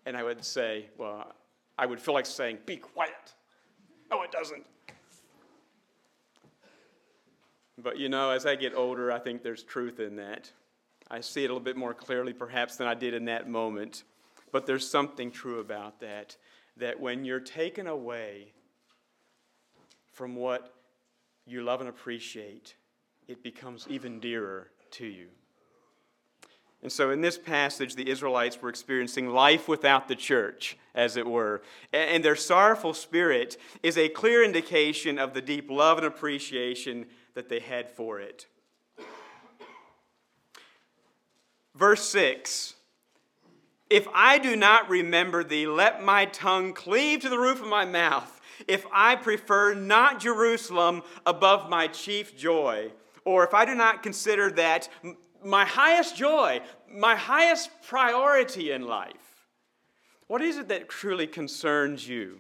And 0.06 0.18
I 0.18 0.24
would 0.24 0.44
say, 0.44 0.88
well, 0.98 1.34
I 1.78 1.86
would 1.86 2.00
feel 2.00 2.14
like 2.14 2.26
saying, 2.26 2.60
be 2.66 2.78
quiet. 2.78 3.34
No, 4.10 4.24
it 4.24 4.32
doesn't. 4.32 4.66
But 7.78 7.98
you 7.98 8.10
know, 8.10 8.30
as 8.30 8.46
I 8.46 8.56
get 8.56 8.76
older, 8.76 9.12
I 9.12 9.20
think 9.20 9.42
there's 9.42 9.64
truth 9.64 10.00
in 10.00 10.16
that. 10.18 10.52
I 11.10 11.22
see 11.22 11.44
it 11.44 11.46
a 11.46 11.48
little 11.48 11.60
bit 11.60 11.78
more 11.78 11.94
clearly, 11.94 12.34
perhaps, 12.34 12.76
than 12.76 12.88
I 12.88 12.94
did 12.94 13.14
in 13.14 13.26
that 13.26 13.50
moment. 13.50 14.04
But 14.52 14.66
there's 14.66 14.88
something 14.88 15.32
true 15.32 15.60
about 15.60 16.00
that. 16.02 16.38
That 16.78 17.00
when 17.00 17.26
you're 17.26 17.40
taken 17.40 17.88
away 17.88 18.54
from 20.12 20.36
what 20.36 20.74
you 21.46 21.64
love 21.64 21.80
and 21.80 21.90
appreciate, 21.90 22.76
it 23.28 23.44
becomes 23.44 23.88
even 23.90 24.20
dearer 24.20 24.68
to 24.92 25.06
you. 25.06 25.28
And 26.84 26.92
so, 26.92 27.12
in 27.12 27.22
this 27.22 27.38
passage, 27.38 27.96
the 27.96 28.10
Israelites 28.10 28.60
were 28.60 28.70
experiencing 28.70 29.30
life 29.30 29.68
without 29.68 30.08
the 30.08 30.16
church, 30.16 30.78
as 30.96 31.16
it 31.16 31.28
were. 31.28 31.62
And 31.94 32.26
their 32.26 32.36
sorrowful 32.36 32.96
spirit 32.96 33.58
is 33.84 33.98
a 33.98 34.10
clear 34.10 34.44
indication 34.44 35.20
of 35.20 35.34
the 35.34 35.42
deep 35.42 35.70
love 35.70 36.00
and 36.00 36.08
appreciation 36.08 37.06
that 37.36 37.50
they 37.50 37.60
had 37.60 37.90
for 37.90 38.20
it. 38.20 38.48
Verse 41.76 42.04
6 42.10 42.76
If 43.90 44.08
I 44.14 44.40
do 44.40 44.56
not 44.56 44.90
remember 44.90 45.44
thee, 45.44 45.68
let 45.68 46.04
my 46.04 46.26
tongue 46.26 46.74
cleave 46.74 47.22
to 47.22 47.30
the 47.30 47.40
roof 47.40 47.62
of 47.62 47.68
my 47.68 47.86
mouth. 47.86 48.40
If 48.68 48.86
I 48.92 49.16
prefer 49.16 49.74
not 49.74 50.20
Jerusalem 50.20 51.04
above 51.26 51.70
my 51.70 51.88
chief 51.88 52.38
joy, 52.38 52.92
or 53.26 53.44
if 53.44 53.54
I 53.54 53.66
do 53.66 53.76
not 53.76 54.04
consider 54.04 54.52
that 54.52 54.90
my 55.44 55.66
highest 55.66 56.16
joy, 56.16 56.62
my 56.94 57.16
highest 57.16 57.70
priority 57.88 58.72
in 58.72 58.86
life, 58.86 59.48
what 60.28 60.42
is 60.42 60.58
it 60.58 60.68
that 60.70 60.90
truly 60.90 61.28
concerns 61.28 62.08
you? 62.08 62.40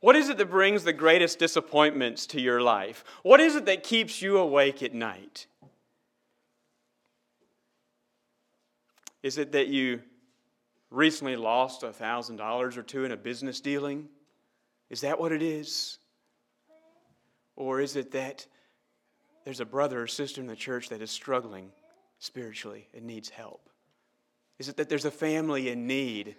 What 0.00 0.16
is 0.16 0.30
it 0.30 0.38
that 0.38 0.50
brings 0.50 0.82
the 0.82 0.92
greatest 0.92 1.38
disappointments 1.38 2.26
to 2.28 2.40
your 2.40 2.62
life? 2.62 3.04
What 3.22 3.38
is 3.38 3.54
it 3.54 3.66
that 3.66 3.82
keeps 3.82 4.22
you 4.22 4.38
awake 4.38 4.82
at 4.82 4.94
night? 4.94 5.46
Is 9.22 9.36
it 9.36 9.52
that 9.52 9.68
you 9.68 10.00
recently 10.90 11.36
lost 11.36 11.82
a 11.82 11.90
$1,000 11.90 12.76
or 12.76 12.82
two 12.82 13.04
in 13.04 13.12
a 13.12 13.16
business 13.16 13.60
dealing? 13.60 14.08
Is 14.88 15.02
that 15.02 15.20
what 15.20 15.32
it 15.32 15.42
is? 15.42 15.98
Or 17.54 17.80
is 17.80 17.96
it 17.96 18.10
that 18.12 18.46
there's 19.50 19.58
a 19.58 19.64
brother 19.64 20.00
or 20.00 20.06
sister 20.06 20.40
in 20.40 20.46
the 20.46 20.54
church 20.54 20.90
that 20.90 21.02
is 21.02 21.10
struggling 21.10 21.72
spiritually 22.20 22.86
and 22.94 23.04
needs 23.04 23.28
help? 23.28 23.68
Is 24.60 24.68
it 24.68 24.76
that 24.76 24.88
there's 24.88 25.06
a 25.06 25.10
family 25.10 25.70
in 25.70 25.88
need 25.88 26.36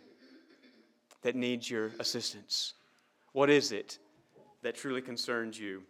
that 1.21 1.35
needs 1.35 1.69
your 1.69 1.91
assistance? 1.99 2.73
What 3.33 3.49
is 3.49 3.73
it 3.73 3.99
that 4.61 4.75
truly 4.75 5.01
concerns 5.01 5.59
you? 5.59 5.83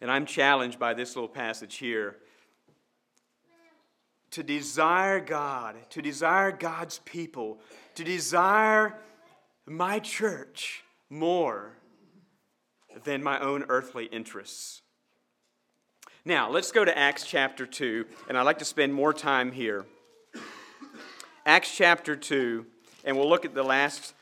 And 0.00 0.10
I'm 0.10 0.24
challenged 0.24 0.78
by 0.78 0.94
this 0.94 1.16
little 1.16 1.28
passage 1.28 1.74
here 1.74 2.16
to 4.30 4.42
desire 4.42 5.20
God, 5.20 5.76
to 5.90 6.00
desire 6.00 6.50
God's 6.50 6.98
people, 7.00 7.60
to 7.94 8.04
desire 8.04 8.96
my 9.66 9.98
church 9.98 10.82
more 11.10 11.76
than 13.04 13.22
my 13.22 13.38
own 13.38 13.66
earthly 13.68 14.06
interests. 14.06 14.80
Now, 16.28 16.50
let's 16.50 16.72
go 16.72 16.84
to 16.84 16.98
Acts 16.98 17.24
chapter 17.24 17.66
2, 17.66 18.04
and 18.28 18.36
I'd 18.36 18.42
like 18.42 18.58
to 18.58 18.64
spend 18.64 18.92
more 18.92 19.12
time 19.12 19.52
here. 19.52 19.86
Acts 21.46 21.76
chapter 21.76 22.16
2, 22.16 22.66
and 23.04 23.16
we'll 23.16 23.28
look 23.28 23.44
at 23.44 23.54
the 23.54 23.62
last 23.62 24.12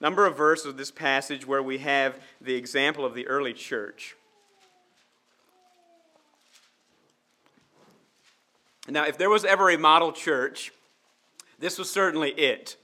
number 0.00 0.24
of 0.24 0.36
verses 0.36 0.66
of 0.66 0.76
this 0.76 0.92
passage 0.92 1.44
where 1.44 1.60
we 1.60 1.78
have 1.78 2.20
the 2.40 2.54
example 2.54 3.04
of 3.04 3.14
the 3.14 3.26
early 3.26 3.52
church. 3.52 4.14
Now, 8.88 9.04
if 9.04 9.18
there 9.18 9.28
was 9.28 9.44
ever 9.44 9.68
a 9.68 9.76
model 9.76 10.12
church, 10.12 10.70
this 11.58 11.76
was 11.76 11.90
certainly 11.90 12.30
it. 12.30 12.76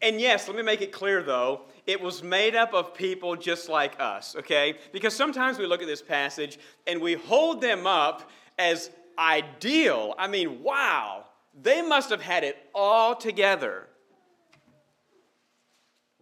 And 0.00 0.18
yes, 0.18 0.48
let 0.48 0.56
me 0.56 0.62
make 0.62 0.80
it 0.80 0.92
clear 0.92 1.22
though, 1.22 1.60
it 1.88 2.02
was 2.02 2.22
made 2.22 2.54
up 2.54 2.74
of 2.74 2.92
people 2.92 3.34
just 3.34 3.70
like 3.70 3.98
us, 3.98 4.36
okay? 4.36 4.74
Because 4.92 5.16
sometimes 5.16 5.58
we 5.58 5.64
look 5.66 5.80
at 5.80 5.88
this 5.88 6.02
passage 6.02 6.58
and 6.86 7.00
we 7.00 7.14
hold 7.14 7.62
them 7.62 7.86
up 7.86 8.30
as 8.58 8.90
ideal. 9.18 10.14
I 10.18 10.28
mean, 10.28 10.62
wow, 10.62 11.24
they 11.58 11.80
must 11.80 12.10
have 12.10 12.20
had 12.20 12.44
it 12.44 12.58
all 12.74 13.16
together. 13.16 13.88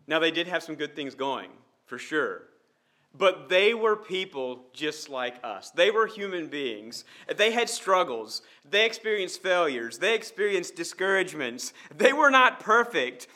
Now, 0.06 0.20
they 0.20 0.30
did 0.30 0.46
have 0.46 0.62
some 0.62 0.76
good 0.76 0.94
things 0.94 1.16
going, 1.16 1.50
for 1.84 1.98
sure. 1.98 2.42
But 3.12 3.48
they 3.48 3.74
were 3.74 3.96
people 3.96 4.66
just 4.72 5.08
like 5.08 5.34
us. 5.42 5.70
They 5.70 5.90
were 5.90 6.06
human 6.06 6.46
beings. 6.46 7.04
They 7.36 7.50
had 7.50 7.68
struggles. 7.68 8.42
They 8.70 8.86
experienced 8.86 9.42
failures. 9.42 9.98
They 9.98 10.14
experienced 10.14 10.76
discouragements. 10.76 11.72
They 11.96 12.12
were 12.12 12.30
not 12.30 12.60
perfect, 12.60 13.26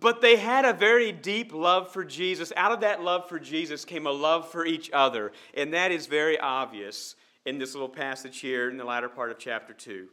but 0.00 0.20
they 0.20 0.36
had 0.36 0.64
a 0.64 0.72
very 0.72 1.12
deep 1.12 1.52
love 1.52 1.92
for 1.92 2.04
Jesus. 2.04 2.52
Out 2.56 2.72
of 2.72 2.80
that 2.80 3.02
love 3.02 3.28
for 3.28 3.38
Jesus 3.38 3.84
came 3.84 4.06
a 4.06 4.12
love 4.12 4.50
for 4.50 4.66
each 4.66 4.90
other. 4.92 5.32
And 5.54 5.72
that 5.74 5.92
is 5.92 6.06
very 6.06 6.38
obvious 6.38 7.16
in 7.44 7.58
this 7.58 7.74
little 7.74 7.88
passage 7.88 8.40
here 8.40 8.70
in 8.70 8.76
the 8.76 8.84
latter 8.84 9.08
part 9.08 9.30
of 9.30 9.38
chapter 9.38 9.72
2. 9.72 10.08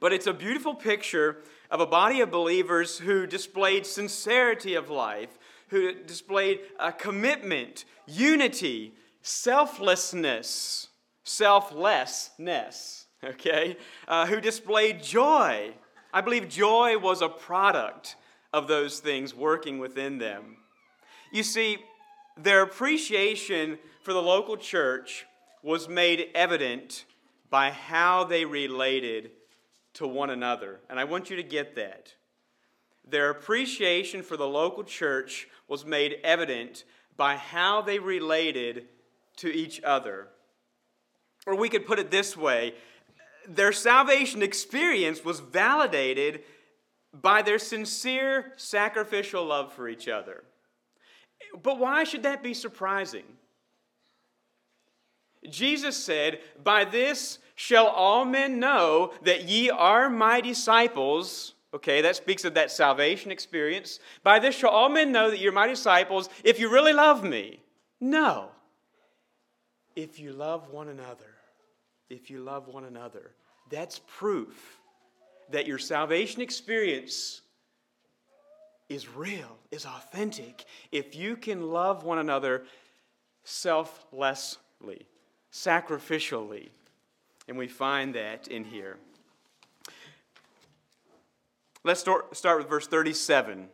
But 0.00 0.12
it's 0.12 0.26
a 0.26 0.34
beautiful 0.34 0.74
picture 0.74 1.38
of 1.70 1.80
a 1.80 1.86
body 1.86 2.20
of 2.20 2.30
believers 2.30 2.98
who 2.98 3.26
displayed 3.26 3.86
sincerity 3.86 4.74
of 4.74 4.90
life, 4.90 5.38
who 5.68 5.94
displayed 5.94 6.60
a 6.78 6.92
commitment, 6.92 7.84
unity, 8.06 8.94
selflessness, 9.22 10.88
selflessness, 11.24 13.06
okay, 13.24 13.76
uh, 14.06 14.26
who 14.26 14.40
displayed 14.40 15.02
joy. 15.02 15.72
I 16.12 16.20
believe 16.20 16.48
joy 16.48 16.98
was 16.98 17.22
a 17.22 17.28
product 17.28 18.16
of 18.54 18.68
those 18.68 19.00
things 19.00 19.34
working 19.34 19.80
within 19.80 20.18
them. 20.18 20.58
You 21.32 21.42
see, 21.42 21.78
their 22.36 22.62
appreciation 22.62 23.78
for 24.02 24.12
the 24.12 24.22
local 24.22 24.56
church 24.56 25.26
was 25.64 25.88
made 25.88 26.28
evident 26.36 27.04
by 27.50 27.72
how 27.72 28.22
they 28.22 28.44
related 28.44 29.32
to 29.94 30.06
one 30.06 30.30
another. 30.30 30.78
And 30.88 31.00
I 31.00 31.04
want 31.04 31.30
you 31.30 31.36
to 31.36 31.42
get 31.42 31.74
that. 31.74 32.14
Their 33.04 33.30
appreciation 33.30 34.22
for 34.22 34.36
the 34.36 34.46
local 34.46 34.84
church 34.84 35.48
was 35.66 35.84
made 35.84 36.18
evident 36.22 36.84
by 37.16 37.34
how 37.34 37.82
they 37.82 37.98
related 37.98 38.86
to 39.38 39.52
each 39.52 39.82
other. 39.82 40.28
Or 41.44 41.56
we 41.56 41.68
could 41.68 41.86
put 41.86 41.98
it 41.98 42.12
this 42.12 42.36
way 42.36 42.74
their 43.46 43.72
salvation 43.72 44.42
experience 44.42 45.24
was 45.24 45.40
validated 45.40 46.42
by 47.20 47.42
their 47.42 47.58
sincere 47.58 48.52
sacrificial 48.56 49.44
love 49.44 49.72
for 49.72 49.88
each 49.88 50.08
other. 50.08 50.44
But 51.62 51.78
why 51.78 52.04
should 52.04 52.24
that 52.24 52.42
be 52.42 52.54
surprising? 52.54 53.24
Jesus 55.48 55.96
said, 55.96 56.40
By 56.62 56.84
this 56.84 57.38
shall 57.54 57.86
all 57.86 58.24
men 58.24 58.58
know 58.58 59.12
that 59.22 59.44
ye 59.44 59.70
are 59.70 60.10
my 60.10 60.40
disciples. 60.40 61.54
Okay, 61.72 62.00
that 62.02 62.16
speaks 62.16 62.44
of 62.44 62.54
that 62.54 62.70
salvation 62.70 63.30
experience. 63.30 63.98
By 64.22 64.38
this 64.38 64.54
shall 64.54 64.70
all 64.70 64.88
men 64.88 65.12
know 65.12 65.30
that 65.30 65.40
you're 65.40 65.52
my 65.52 65.66
disciples 65.66 66.28
if 66.42 66.58
you 66.58 66.70
really 66.70 66.92
love 66.92 67.24
me. 67.24 67.60
No. 68.00 68.48
If 69.94 70.18
you 70.18 70.32
love 70.32 70.70
one 70.70 70.88
another. 70.88 71.34
If 72.10 72.30
you 72.30 72.40
love 72.40 72.68
one 72.68 72.84
another. 72.84 73.32
That's 73.70 74.00
proof 74.06 74.78
that 75.50 75.66
your 75.66 75.78
salvation 75.78 76.40
experience 76.42 77.42
is 78.88 79.08
real, 79.08 79.58
is 79.70 79.86
authentic, 79.86 80.64
if 80.92 81.14
you 81.14 81.36
can 81.36 81.70
love 81.70 82.04
one 82.04 82.18
another 82.18 82.64
selflessly, 83.44 85.06
sacrificially. 85.52 86.68
And 87.48 87.58
we 87.58 87.68
find 87.68 88.14
that 88.14 88.48
in 88.48 88.64
here. 88.64 88.96
Let's 91.82 92.00
start, 92.00 92.58
with 92.58 92.68
verse 92.68 92.86
37. 92.86 93.68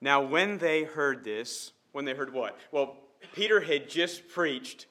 Now, 0.00 0.22
when 0.22 0.58
they 0.58 0.84
heard 0.84 1.24
this, 1.24 1.72
when 1.90 2.04
they 2.04 2.14
heard 2.14 2.32
what? 2.32 2.56
Well, 2.70 2.96
Peter 3.34 3.60
had 3.60 3.88
just 3.88 4.28
preached 4.28 4.86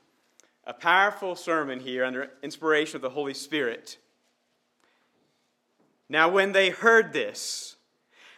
a 0.65 0.73
powerful 0.73 1.35
sermon 1.35 1.79
here 1.79 2.03
under 2.03 2.31
inspiration 2.43 2.97
of 2.97 3.01
the 3.01 3.09
Holy 3.09 3.33
Spirit. 3.33 3.97
Now, 6.09 6.29
when 6.29 6.51
they 6.51 6.69
heard 6.69 7.13
this, 7.13 7.75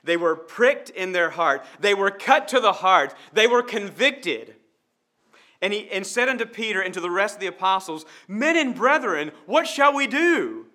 they 0.03 0.17
were 0.17 0.35
pricked 0.35 0.89
in 0.89 1.11
their 1.11 1.31
heart. 1.31 1.65
They 1.79 1.93
were 1.93 2.11
cut 2.11 2.47
to 2.49 2.59
the 2.59 2.73
heart. 2.73 3.13
They 3.33 3.47
were 3.47 3.61
convicted. 3.61 4.55
And 5.61 5.73
he 5.73 5.89
and 5.89 6.05
said 6.05 6.29
unto 6.29 6.45
Peter 6.45 6.81
and 6.81 6.93
to 6.93 7.01
the 7.01 7.09
rest 7.09 7.35
of 7.35 7.41
the 7.41 7.47
apostles, 7.47 8.05
Men 8.27 8.55
and 8.55 8.75
brethren, 8.75 9.31
what 9.45 9.67
shall 9.67 9.93
we 9.93 10.07
do? 10.07 10.67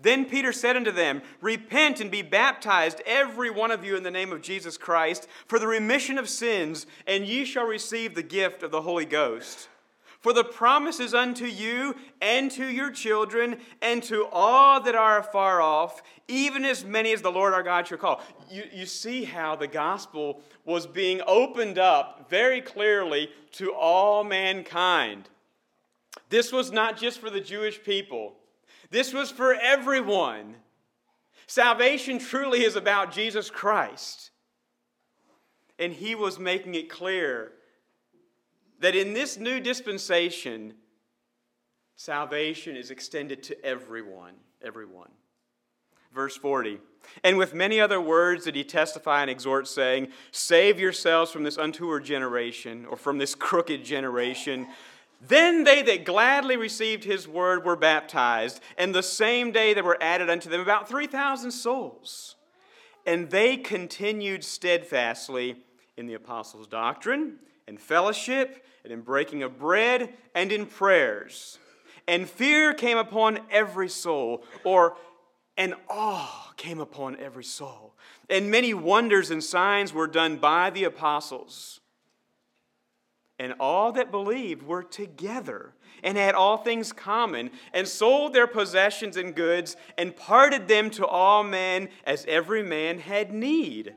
Then 0.00 0.24
Peter 0.24 0.52
said 0.52 0.76
unto 0.76 0.90
them, 0.90 1.22
Repent 1.40 2.00
and 2.00 2.10
be 2.10 2.22
baptized, 2.22 3.00
every 3.06 3.50
one 3.50 3.70
of 3.70 3.84
you, 3.84 3.96
in 3.96 4.02
the 4.02 4.10
name 4.10 4.32
of 4.32 4.42
Jesus 4.42 4.76
Christ, 4.76 5.28
for 5.46 5.58
the 5.58 5.68
remission 5.68 6.18
of 6.18 6.28
sins, 6.28 6.86
and 7.06 7.24
ye 7.24 7.44
shall 7.44 7.66
receive 7.66 8.14
the 8.14 8.22
gift 8.22 8.62
of 8.62 8.72
the 8.72 8.82
Holy 8.82 9.04
Ghost. 9.04 9.68
For 10.22 10.32
the 10.32 10.44
promise 10.44 11.00
is 11.00 11.14
unto 11.14 11.46
you 11.46 11.96
and 12.20 12.48
to 12.52 12.68
your 12.68 12.92
children 12.92 13.58
and 13.82 14.00
to 14.04 14.26
all 14.30 14.80
that 14.80 14.94
are 14.94 15.18
afar 15.18 15.60
off, 15.60 16.00
even 16.28 16.64
as 16.64 16.84
many 16.84 17.12
as 17.12 17.22
the 17.22 17.32
Lord 17.32 17.52
our 17.52 17.64
God 17.64 17.88
shall 17.88 17.98
call. 17.98 18.22
You, 18.48 18.62
you 18.72 18.86
see 18.86 19.24
how 19.24 19.56
the 19.56 19.66
gospel 19.66 20.40
was 20.64 20.86
being 20.86 21.20
opened 21.26 21.76
up 21.76 22.30
very 22.30 22.60
clearly 22.60 23.30
to 23.52 23.74
all 23.74 24.22
mankind. 24.22 25.28
This 26.28 26.52
was 26.52 26.70
not 26.70 26.96
just 26.96 27.18
for 27.18 27.28
the 27.28 27.40
Jewish 27.40 27.82
people, 27.82 28.34
this 28.90 29.12
was 29.12 29.30
for 29.30 29.54
everyone. 29.54 30.54
Salvation 31.48 32.18
truly 32.20 32.62
is 32.62 32.76
about 32.76 33.12
Jesus 33.12 33.50
Christ. 33.50 34.30
And 35.78 35.92
he 35.92 36.14
was 36.14 36.38
making 36.38 36.76
it 36.76 36.88
clear 36.88 37.52
that 38.82 38.96
in 38.96 39.14
this 39.14 39.38
new 39.38 39.60
dispensation, 39.60 40.74
salvation 41.94 42.76
is 42.76 42.90
extended 42.90 43.42
to 43.44 43.64
everyone. 43.64 44.34
Everyone. 44.60 45.10
Verse 46.12 46.36
40. 46.36 46.78
And 47.24 47.38
with 47.38 47.54
many 47.54 47.80
other 47.80 48.00
words 48.00 48.44
did 48.44 48.56
he 48.56 48.64
testify 48.64 49.22
and 49.22 49.30
exhort, 49.30 49.68
saying, 49.68 50.08
Save 50.32 50.80
yourselves 50.80 51.30
from 51.30 51.44
this 51.44 51.56
untoward 51.56 52.04
generation, 52.04 52.84
or 52.86 52.96
from 52.96 53.18
this 53.18 53.34
crooked 53.34 53.84
generation. 53.84 54.66
Then 55.20 55.62
they 55.62 55.82
that 55.82 56.04
gladly 56.04 56.56
received 56.56 57.04
his 57.04 57.28
word 57.28 57.64
were 57.64 57.76
baptized, 57.76 58.60
and 58.76 58.92
the 58.92 59.02
same 59.02 59.52
day 59.52 59.74
there 59.74 59.84
were 59.84 60.02
added 60.02 60.28
unto 60.28 60.50
them 60.50 60.60
about 60.60 60.88
3,000 60.88 61.52
souls. 61.52 62.34
And 63.06 63.30
they 63.30 63.56
continued 63.56 64.42
steadfastly 64.42 65.56
in 65.96 66.06
the 66.06 66.14
apostles' 66.14 66.66
doctrine 66.66 67.38
and 67.68 67.80
fellowship 67.80 68.64
and 68.84 68.92
in 68.92 69.00
breaking 69.00 69.42
of 69.42 69.58
bread 69.58 70.12
and 70.34 70.52
in 70.52 70.66
prayers. 70.66 71.58
And 72.08 72.28
fear 72.28 72.74
came 72.74 72.98
upon 72.98 73.40
every 73.50 73.88
soul, 73.88 74.44
or 74.64 74.96
an 75.56 75.74
awe 75.88 76.52
came 76.56 76.80
upon 76.80 77.16
every 77.16 77.44
soul. 77.44 77.94
And 78.28 78.50
many 78.50 78.74
wonders 78.74 79.30
and 79.30 79.42
signs 79.42 79.92
were 79.92 80.06
done 80.06 80.36
by 80.36 80.70
the 80.70 80.84
apostles. 80.84 81.80
And 83.38 83.54
all 83.60 83.92
that 83.92 84.10
believed 84.10 84.62
were 84.62 84.82
together 84.82 85.74
and 86.02 86.16
had 86.16 86.34
all 86.34 86.56
things 86.56 86.92
common, 86.92 87.50
and 87.72 87.86
sold 87.86 88.32
their 88.32 88.48
possessions 88.48 89.16
and 89.16 89.36
goods, 89.36 89.76
and 89.96 90.16
parted 90.16 90.66
them 90.66 90.90
to 90.90 91.06
all 91.06 91.44
men 91.44 91.88
as 92.04 92.24
every 92.26 92.62
man 92.62 92.98
had 92.98 93.32
need. 93.32 93.94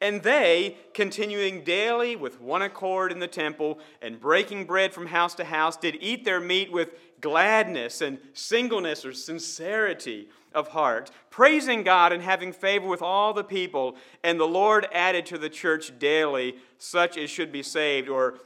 And 0.00 0.22
they, 0.22 0.78
continuing 0.94 1.62
daily 1.62 2.16
with 2.16 2.40
one 2.40 2.62
accord 2.62 3.12
in 3.12 3.18
the 3.18 3.26
temple 3.26 3.78
and 4.00 4.18
breaking 4.18 4.64
bread 4.64 4.94
from 4.94 5.06
house 5.06 5.34
to 5.34 5.44
house, 5.44 5.76
did 5.76 5.98
eat 6.00 6.24
their 6.24 6.40
meat 6.40 6.72
with 6.72 6.94
gladness 7.20 8.00
and 8.00 8.18
singleness 8.32 9.04
or 9.04 9.12
sincerity 9.12 10.28
of 10.54 10.68
heart, 10.68 11.10
praising 11.28 11.82
God 11.82 12.12
and 12.12 12.22
having 12.22 12.52
favor 12.52 12.88
with 12.88 13.02
all 13.02 13.34
the 13.34 13.44
people. 13.44 13.96
And 14.24 14.40
the 14.40 14.46
Lord 14.46 14.88
added 14.92 15.26
to 15.26 15.38
the 15.38 15.50
church 15.50 15.98
daily 15.98 16.56
such 16.78 17.18
as 17.18 17.28
should 17.28 17.52
be 17.52 17.62
saved. 17.62 18.08
Or 18.08 18.38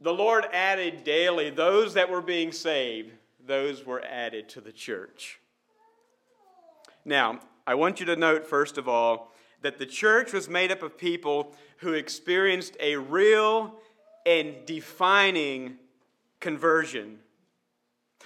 the 0.00 0.12
Lord 0.12 0.46
added 0.52 1.04
daily 1.04 1.50
those 1.50 1.94
that 1.94 2.10
were 2.10 2.22
being 2.22 2.50
saved, 2.50 3.12
those 3.46 3.84
were 3.84 4.02
added 4.02 4.48
to 4.50 4.62
the 4.62 4.72
church. 4.72 5.38
Now, 7.04 7.40
I 7.66 7.74
want 7.74 8.00
you 8.00 8.06
to 8.06 8.16
note, 8.16 8.46
first 8.46 8.78
of 8.78 8.88
all, 8.88 9.33
that 9.64 9.78
the 9.78 9.86
church 9.86 10.34
was 10.34 10.46
made 10.46 10.70
up 10.70 10.82
of 10.82 10.98
people 10.98 11.54
who 11.78 11.94
experienced 11.94 12.76
a 12.80 12.96
real 12.96 13.74
and 14.26 14.54
defining 14.66 15.76
conversion. 16.38 17.18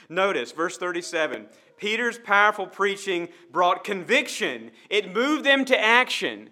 Notice 0.08 0.52
verse 0.52 0.76
37 0.76 1.46
Peter's 1.76 2.18
powerful 2.18 2.66
preaching 2.66 3.28
brought 3.52 3.84
conviction, 3.84 4.72
it 4.90 5.14
moved 5.14 5.44
them 5.44 5.64
to 5.64 5.80
action. 5.80 6.50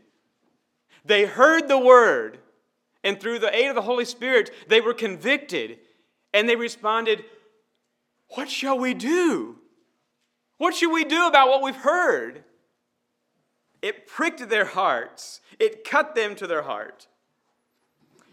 They 1.04 1.24
heard 1.24 1.66
the 1.66 1.78
word, 1.78 2.38
and 3.02 3.20
through 3.20 3.40
the 3.40 3.54
aid 3.54 3.68
of 3.68 3.74
the 3.74 3.82
Holy 3.82 4.04
Spirit, 4.04 4.52
they 4.68 4.80
were 4.80 4.94
convicted, 4.94 5.80
and 6.32 6.48
they 6.48 6.54
responded, 6.54 7.24
What 8.30 8.48
shall 8.48 8.78
we 8.78 8.94
do? 8.94 9.56
What 10.58 10.76
should 10.76 10.92
we 10.92 11.04
do 11.04 11.26
about 11.26 11.48
what 11.48 11.62
we've 11.62 11.74
heard? 11.74 12.44
It 13.86 14.08
pricked 14.08 14.48
their 14.48 14.64
hearts, 14.64 15.40
it 15.60 15.84
cut 15.84 16.16
them 16.16 16.34
to 16.36 16.48
their 16.48 16.62
heart. 16.62 17.06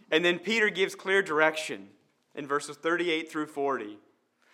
And 0.09 0.25
then 0.25 0.39
Peter 0.39 0.71
gives 0.71 0.95
clear 0.95 1.21
direction 1.21 1.89
in 2.33 2.47
verses 2.47 2.75
38 2.75 3.31
through 3.31 3.45
40. 3.45 3.99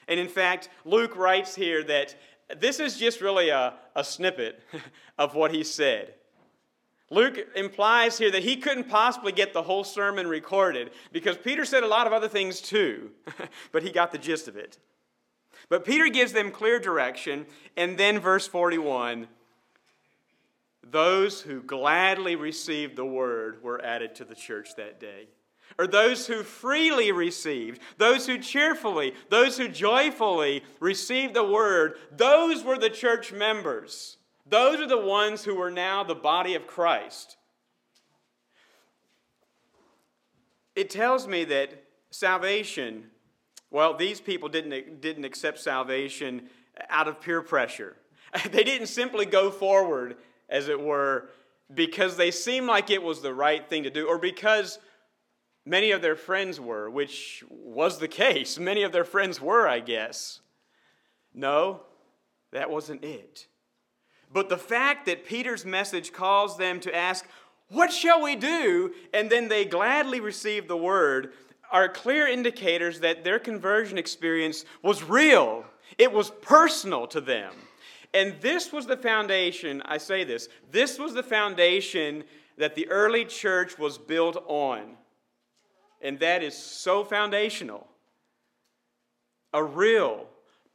And 0.09 0.19
in 0.19 0.27
fact, 0.27 0.67
Luke 0.83 1.15
writes 1.15 1.55
here 1.55 1.85
that 1.85 2.15
this 2.57 2.81
is 2.81 2.97
just 2.97 3.21
really 3.21 3.47
a, 3.47 3.75
a 3.95 4.03
snippet 4.03 4.61
of 5.17 5.35
what 5.35 5.53
he 5.53 5.63
said. 5.63 6.15
Luke 7.09 7.47
implies 7.55 8.17
here 8.17 8.31
that 8.31 8.43
he 8.43 8.57
couldn't 8.57 8.89
possibly 8.89 9.31
get 9.31 9.53
the 9.53 9.63
whole 9.63 9.85
sermon 9.85 10.27
recorded 10.27 10.91
because 11.13 11.37
Peter 11.37 11.63
said 11.63 11.83
a 11.83 11.87
lot 11.87 12.07
of 12.07 12.13
other 12.13 12.27
things 12.27 12.59
too, 12.59 13.11
but 13.71 13.83
he 13.83 13.91
got 13.91 14.11
the 14.11 14.17
gist 14.17 14.49
of 14.49 14.57
it. 14.57 14.79
But 15.69 15.85
Peter 15.85 16.09
gives 16.09 16.33
them 16.33 16.51
clear 16.51 16.77
direction, 16.77 17.45
and 17.77 17.97
then 17.97 18.19
verse 18.19 18.47
41 18.47 19.29
those 20.91 21.41
who 21.41 21.61
gladly 21.61 22.35
received 22.35 22.95
the 22.95 23.05
word 23.05 23.63
were 23.63 23.83
added 23.83 24.15
to 24.15 24.25
the 24.25 24.35
church 24.35 24.75
that 24.75 24.99
day. 24.99 25.27
Or 25.77 25.87
those 25.87 26.27
who 26.27 26.43
freely 26.43 27.11
received, 27.11 27.81
those 27.97 28.25
who 28.25 28.37
cheerfully, 28.37 29.13
those 29.29 29.57
who 29.57 29.67
joyfully 29.67 30.63
received 30.79 31.33
the 31.33 31.43
word, 31.43 31.95
those 32.11 32.63
were 32.63 32.77
the 32.77 32.89
church 32.89 33.31
members. 33.31 34.17
Those 34.47 34.79
are 34.79 34.87
the 34.87 34.97
ones 34.99 35.43
who 35.43 35.61
are 35.61 35.71
now 35.71 36.03
the 36.03 36.15
body 36.15 36.55
of 36.55 36.65
Christ. 36.65 37.37
It 40.75 40.89
tells 40.89 41.27
me 41.27 41.45
that 41.45 41.83
salvation, 42.09 43.05
well, 43.69 43.95
these 43.95 44.19
people 44.19 44.49
didn't, 44.49 45.01
didn't 45.01 45.25
accept 45.25 45.59
salvation 45.59 46.49
out 46.89 47.07
of 47.07 47.21
peer 47.21 47.41
pressure. 47.41 47.95
They 48.51 48.63
didn't 48.63 48.87
simply 48.87 49.25
go 49.25 49.49
forward 49.49 50.17
as 50.49 50.67
it 50.67 50.79
were, 50.79 51.29
because 51.73 52.17
they 52.17 52.31
seemed 52.31 52.67
like 52.67 52.89
it 52.89 53.03
was 53.03 53.21
the 53.21 53.33
right 53.33 53.67
thing 53.67 53.83
to 53.83 53.89
do, 53.89 54.07
or 54.07 54.17
because 54.17 54.79
many 55.65 55.91
of 55.91 56.01
their 56.01 56.15
friends 56.15 56.59
were, 56.59 56.89
which 56.89 57.43
was 57.49 57.99
the 57.99 58.07
case. 58.07 58.57
Many 58.69 58.83
of 58.83 58.91
their 58.91 59.03
friends 59.05 59.39
were, 59.39 59.67
I 59.67 59.79
guess. 59.79 60.41
No, 61.33 61.81
that 62.51 62.69
wasn't 62.69 63.03
it. 63.03 63.47
But 64.31 64.49
the 64.49 64.57
fact 64.57 65.05
that 65.05 65.25
Peter's 65.25 65.65
message 65.65 66.11
caused 66.11 66.57
them 66.59 66.79
to 66.81 66.95
ask, 66.95 67.25
What 67.69 67.91
shall 67.91 68.21
we 68.21 68.35
do? 68.35 68.93
and 69.13 69.29
then 69.29 69.47
they 69.47 69.65
gladly 69.65 70.19
received 70.19 70.67
the 70.67 70.77
word 70.77 71.33
are 71.71 71.87
clear 71.87 72.27
indicators 72.27 72.99
that 73.01 73.23
their 73.23 73.39
conversion 73.39 73.97
experience 73.97 74.65
was 74.81 75.03
real, 75.03 75.65
it 75.97 76.11
was 76.11 76.31
personal 76.41 77.07
to 77.07 77.21
them. 77.21 77.53
And 78.13 78.35
this 78.41 78.71
was 78.71 78.87
the 78.87 78.97
foundation, 78.97 79.81
I 79.85 79.97
say 79.97 80.23
this, 80.23 80.49
this 80.71 80.97
was 80.97 81.13
the 81.13 81.23
foundation 81.23 82.23
that 82.57 82.75
the 82.75 82.89
early 82.89 83.25
church 83.25 83.77
was 83.77 83.97
built 83.97 84.43
on. 84.47 84.97
And 86.01 86.19
that 86.19 86.43
is 86.43 86.57
so 86.57 87.03
foundational. 87.03 87.87
A 89.53 89.63
real, 89.63 90.25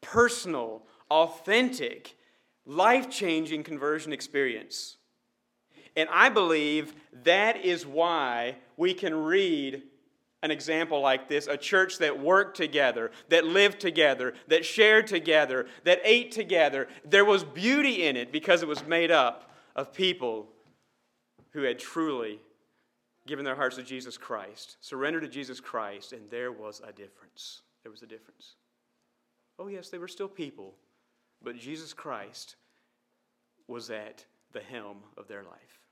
personal, 0.01 0.83
authentic, 1.11 2.17
life 2.67 3.11
changing 3.11 3.63
conversion 3.63 4.13
experience. 4.13 4.97
And 5.97 6.09
I 6.13 6.29
believe 6.29 6.95
that 7.25 7.65
is 7.65 7.87
why 7.87 8.57
we 8.77 8.95
can 8.95 9.15
read 9.15 9.83
an 10.45 10.51
example 10.51 11.01
like 11.01 11.27
this 11.27 11.47
a 11.47 11.57
church 11.57 11.99
that 11.99 12.21
worked 12.21 12.57
together, 12.57 13.11
that 13.31 13.47
lived 13.47 13.81
together, 13.81 14.35
that 14.47 14.65
shared 14.65 15.07
together, 15.07 15.67
that 15.85 16.01
ate 16.05 16.31
together. 16.31 16.87
There 17.05 17.25
was 17.25 17.43
beauty 17.43 18.07
in 18.07 18.17
it 18.17 18.31
because 18.31 18.63
it 18.63 18.69
was 18.69 18.87
made 18.87 19.11
up 19.11 19.51
of 19.75 19.95
people 19.95 20.47
who 21.53 21.63
had 21.63 21.79
truly 21.79 22.41
given 23.27 23.43
their 23.43 23.55
hearts 23.55 23.77
to 23.77 23.83
Jesus 23.83 24.19
Christ, 24.19 24.77
surrendered 24.83 25.23
to 25.23 25.29
Jesus 25.29 25.61
Christ, 25.61 26.13
and 26.13 26.31
there 26.31 26.53
was 26.53 26.83
a 26.87 26.93
difference. 26.93 27.63
There 27.83 27.91
was 27.91 28.03
a 28.03 28.07
difference. 28.07 28.57
Oh, 29.59 29.69
yes, 29.69 29.89
they 29.89 29.99
were 29.99 30.09
still 30.09 30.29
people, 30.29 30.75
but 31.43 31.57
Jesus 31.57 31.95
Christ 31.95 32.57
was 33.67 33.89
at 33.89 34.27
the 34.53 34.61
helm 34.61 34.99
of 35.17 35.27
their 35.27 35.43
life. 35.43 35.84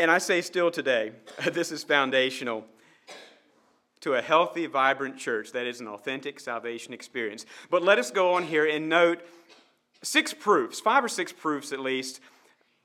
And 0.00 0.10
I 0.10 0.16
say 0.16 0.40
still 0.40 0.70
today, 0.70 1.12
this 1.52 1.70
is 1.70 1.84
foundational 1.84 2.64
to 4.00 4.14
a 4.14 4.22
healthy, 4.22 4.64
vibrant 4.64 5.18
church 5.18 5.52
that 5.52 5.66
is 5.66 5.80
an 5.80 5.88
authentic 5.88 6.40
salvation 6.40 6.94
experience. 6.94 7.44
But 7.70 7.82
let 7.82 7.98
us 7.98 8.10
go 8.10 8.32
on 8.32 8.44
here 8.44 8.64
and 8.64 8.88
note 8.88 9.20
six 10.02 10.32
proofs, 10.32 10.80
five 10.80 11.04
or 11.04 11.08
six 11.08 11.34
proofs 11.34 11.70
at 11.70 11.80
least, 11.80 12.20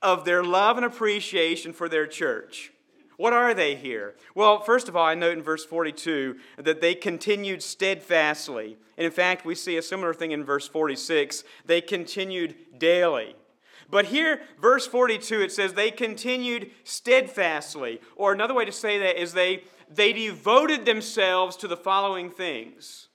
of 0.02 0.26
their 0.26 0.44
love 0.44 0.76
and 0.76 0.84
appreciation 0.84 1.72
for 1.72 1.88
their 1.88 2.06
church. 2.06 2.70
What 3.16 3.32
are 3.32 3.54
they 3.54 3.76
here? 3.76 4.14
Well, 4.34 4.60
first 4.60 4.86
of 4.86 4.94
all, 4.94 5.06
I 5.06 5.14
note 5.14 5.38
in 5.38 5.42
verse 5.42 5.64
42 5.64 6.36
that 6.58 6.82
they 6.82 6.94
continued 6.94 7.62
steadfastly. 7.62 8.76
And 8.98 9.06
in 9.06 9.10
fact, 9.10 9.46
we 9.46 9.54
see 9.54 9.78
a 9.78 9.82
similar 9.82 10.12
thing 10.12 10.32
in 10.32 10.44
verse 10.44 10.68
46. 10.68 11.44
They 11.64 11.80
continued 11.80 12.56
daily. 12.76 13.36
But 13.88 14.06
here, 14.06 14.40
verse 14.60 14.86
42, 14.86 15.42
it 15.42 15.52
says, 15.52 15.74
they 15.74 15.90
continued 15.90 16.70
steadfastly. 16.84 18.00
Or 18.16 18.32
another 18.32 18.54
way 18.54 18.64
to 18.64 18.72
say 18.72 18.98
that 18.98 19.20
is 19.20 19.32
they, 19.32 19.64
they 19.88 20.12
devoted 20.12 20.84
themselves 20.84 21.56
to 21.58 21.68
the 21.68 21.76
following 21.76 22.30
things. 22.30 23.08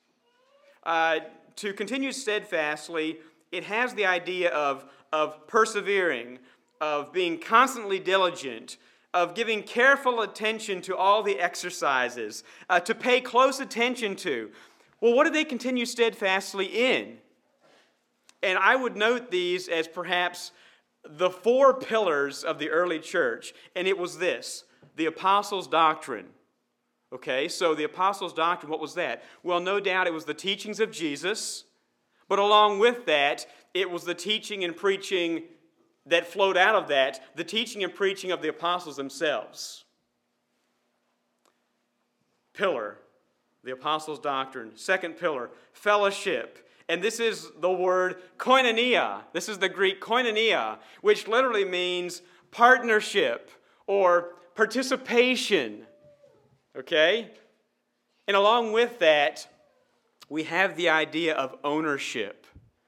Uh, 0.83 1.19
to 1.57 1.73
continue 1.73 2.11
steadfastly, 2.11 3.17
it 3.51 3.65
has 3.65 3.93
the 3.93 4.05
idea 4.05 4.49
of, 4.51 4.85
of 5.11 5.45
persevering, 5.47 6.39
of 6.79 7.11
being 7.11 7.37
constantly 7.37 7.99
diligent, 7.99 8.77
of 9.13 9.35
giving 9.35 9.61
careful 9.61 10.21
attention 10.21 10.81
to 10.81 10.95
all 10.95 11.21
the 11.21 11.39
exercises, 11.39 12.43
uh, 12.69 12.79
to 12.79 12.95
pay 12.95 13.19
close 13.19 13.59
attention 13.59 14.15
to. 14.15 14.49
Well, 15.01 15.13
what 15.13 15.25
do 15.25 15.31
they 15.31 15.43
continue 15.43 15.85
steadfastly 15.85 16.65
in? 16.65 17.17
And 18.43 18.57
I 18.57 18.75
would 18.75 18.95
note 18.95 19.31
these 19.31 19.67
as 19.67 19.87
perhaps 19.87 20.51
the 21.03 21.29
four 21.29 21.73
pillars 21.73 22.43
of 22.43 22.59
the 22.59 22.69
early 22.69 22.99
church, 22.99 23.53
and 23.75 23.87
it 23.87 23.97
was 23.97 24.17
this 24.17 24.65
the 24.95 25.05
apostles' 25.05 25.67
doctrine. 25.67 26.27
Okay, 27.13 27.47
so 27.47 27.75
the 27.75 27.83
apostles' 27.83 28.33
doctrine, 28.33 28.71
what 28.71 28.79
was 28.79 28.93
that? 28.95 29.23
Well, 29.43 29.59
no 29.59 29.79
doubt 29.79 30.07
it 30.07 30.13
was 30.13 30.25
the 30.25 30.33
teachings 30.33 30.79
of 30.79 30.91
Jesus, 30.91 31.65
but 32.29 32.39
along 32.39 32.79
with 32.79 33.05
that, 33.05 33.45
it 33.73 33.89
was 33.89 34.03
the 34.03 34.13
teaching 34.13 34.63
and 34.63 34.75
preaching 34.75 35.43
that 36.05 36.25
flowed 36.25 36.57
out 36.57 36.75
of 36.75 36.87
that, 36.87 37.21
the 37.35 37.43
teaching 37.43 37.83
and 37.83 37.93
preaching 37.93 38.31
of 38.31 38.41
the 38.41 38.49
apostles 38.49 38.95
themselves. 38.95 39.83
Pillar, 42.53 42.97
the 43.63 43.71
apostles' 43.71 44.19
doctrine. 44.19 44.71
Second 44.75 45.17
pillar, 45.17 45.49
fellowship. 45.73 46.67
And 46.91 47.01
this 47.01 47.21
is 47.21 47.49
the 47.61 47.71
word 47.71 48.17
koinonia. 48.37 49.21
This 49.31 49.47
is 49.47 49.57
the 49.57 49.69
Greek 49.69 50.01
koinonia, 50.01 50.77
which 50.99 51.25
literally 51.25 51.63
means 51.63 52.21
partnership 52.51 53.49
or 53.87 54.33
participation. 54.55 55.83
Okay? 56.77 57.31
And 58.27 58.35
along 58.35 58.73
with 58.73 58.99
that, 58.99 59.47
we 60.27 60.43
have 60.43 60.75
the 60.75 60.89
idea 60.89 61.33
of 61.33 61.55
ownership. 61.63 62.45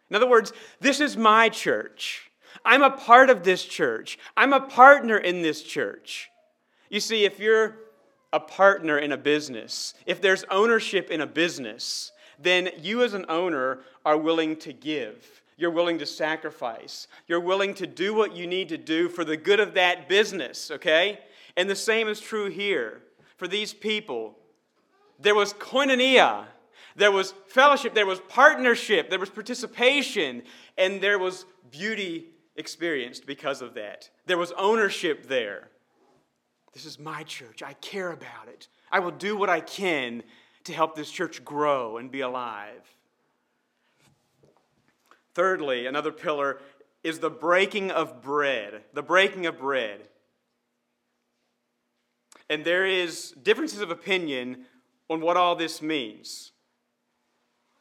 In 0.10 0.18
other 0.18 0.28
words, 0.28 0.52
this 0.82 1.00
is 1.00 1.16
my 1.16 1.48
church. 1.48 2.30
I'm 2.66 2.84
a 2.84 2.92
part 2.92 3.30
of 3.30 3.46
this 3.46 3.63
church. 3.63 4.20
I'm 4.36 4.52
a 4.52 4.60
partner 4.60 5.16
in 5.16 5.42
this 5.42 5.63
church. 5.63 6.30
You 6.89 7.00
see, 7.00 7.24
if 7.24 7.39
you're 7.39 7.78
a 8.34 8.42
partner 8.42 8.98
in 8.98 9.13
a 9.13 9.18
business, 9.18 9.94
if 10.06 10.20
there's 10.20 10.44
ownership 10.52 11.10
in 11.10 11.22
a 11.22 11.26
business, 11.28 12.12
then 12.39 12.69
you 12.80 13.04
as 13.04 13.13
an 13.13 13.26
owner 13.30 13.80
are 14.06 14.17
willing 14.17 14.56
to 14.58 14.74
give. 14.74 15.41
You're 15.58 15.72
willing 15.72 16.00
to 16.00 16.06
sacrifice. 16.06 17.08
You're 17.28 17.39
willing 17.39 17.74
to 17.76 17.88
do 17.88 18.13
what 18.13 18.36
you 18.36 18.48
need 18.48 18.69
to 18.69 18.78
do 18.78 19.08
for 19.08 19.24
the 19.24 19.38
good 19.38 19.60
of 19.60 19.76
that 19.76 20.10
business, 20.10 20.72
okay? 20.72 21.19
And 21.56 21.69
the 21.69 21.76
same 21.76 22.08
is 22.08 22.19
true 22.19 22.50
here. 22.50 23.02
For 23.38 23.48
these 23.48 23.74
people, 23.74 24.38
there 25.19 25.36
was 25.36 25.54
koinonia, 25.54 26.46
there 26.96 27.12
was 27.12 27.34
fellowship, 27.48 27.93
there 27.93 28.06
was 28.06 28.19
partnership, 28.22 29.10
there 29.10 29.19
was 29.19 29.30
participation, 29.30 30.43
and 30.78 31.02
there 31.02 31.19
was 31.19 31.46
beauty 31.72 32.28
experienced 32.56 33.26
because 33.26 33.62
of 33.62 33.74
that. 33.76 34.10
There 34.26 34.38
was 34.38 34.52
ownership 34.54 35.28
there. 35.28 35.69
This 36.74 36.86
is 36.86 37.00
my 37.00 37.24
church. 37.24 37.62
I 37.62 37.74
care 37.74 38.12
about 38.12 38.48
it. 38.48 38.67
I 38.91 39.00
will 39.00 39.12
do 39.12 39.38
what 39.38 39.50
I 39.50 39.60
can 39.60 40.24
to 40.65 40.73
help 40.73 40.95
this 40.95 41.12
church 41.12 41.43
grow 41.43 41.97
and 41.97 42.12
be 42.12 42.21
alive. 42.21 42.95
Thirdly, 45.34 45.88
another 45.88 46.12
pillar 46.12 46.60
is 47.04 47.19
the 47.19 47.30
breaking 47.30 47.91
of 47.91 48.21
bread. 48.21 48.84
The 48.93 49.02
breaking 49.02 49.45
of 49.45 49.60
bread. 49.60 50.08
And 52.49 52.63
there 52.63 52.86
is 52.86 53.32
differences 53.32 53.82
of 53.82 53.89
opinion 53.89 54.65
on 55.10 55.21
what 55.21 55.38
all 55.38 55.56
this 55.56 55.82
means. 55.82 56.52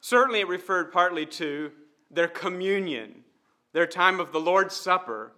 Certainly, 0.00 0.40
it 0.40 0.48
referred 0.48 0.92
partly 0.92 1.26
to 1.26 1.72
their 2.10 2.28
communion, 2.28 3.22
their 3.72 3.86
time 3.86 4.18
of 4.18 4.32
the 4.32 4.40
Lord's 4.40 4.74
Supper. 4.74 5.32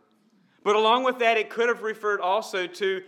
But 0.63 0.77
along 0.77 1.05
with 1.05 1.19
that, 1.19 1.37
it 1.37 1.51
could 1.51 1.69
have 1.69 1.83
referred 1.83 2.21
also 2.21 2.67
to 2.67 3.03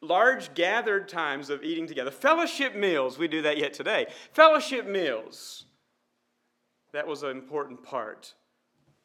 large 0.00 0.54
gathered 0.54 1.08
times 1.08 1.50
of 1.50 1.62
eating 1.62 1.86
together. 1.86 2.10
Fellowship 2.10 2.74
meals, 2.74 3.18
we 3.18 3.28
do 3.28 3.42
that 3.42 3.58
yet 3.58 3.72
today. 3.72 4.06
Fellowship 4.32 4.86
meals. 4.86 5.64
That 6.92 7.06
was 7.06 7.22
an 7.22 7.30
important 7.30 7.82
part 7.82 8.34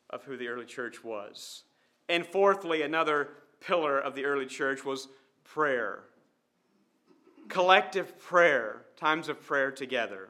of 0.10 0.24
who 0.24 0.38
the 0.38 0.48
early 0.48 0.66
church 0.66 1.04
was. 1.04 1.64
And 2.10 2.26
fourthly, 2.26 2.82
another 2.82 3.30
pillar 3.62 4.00
of 4.00 4.16
the 4.16 4.26
early 4.26 4.46
church 4.46 4.84
was 4.84 5.08
prayer. 5.44 6.04
Collective 7.48 8.18
prayer, 8.20 8.86
times 8.98 9.30
of 9.30 9.42
prayer 9.42 9.72
together. 9.72 10.30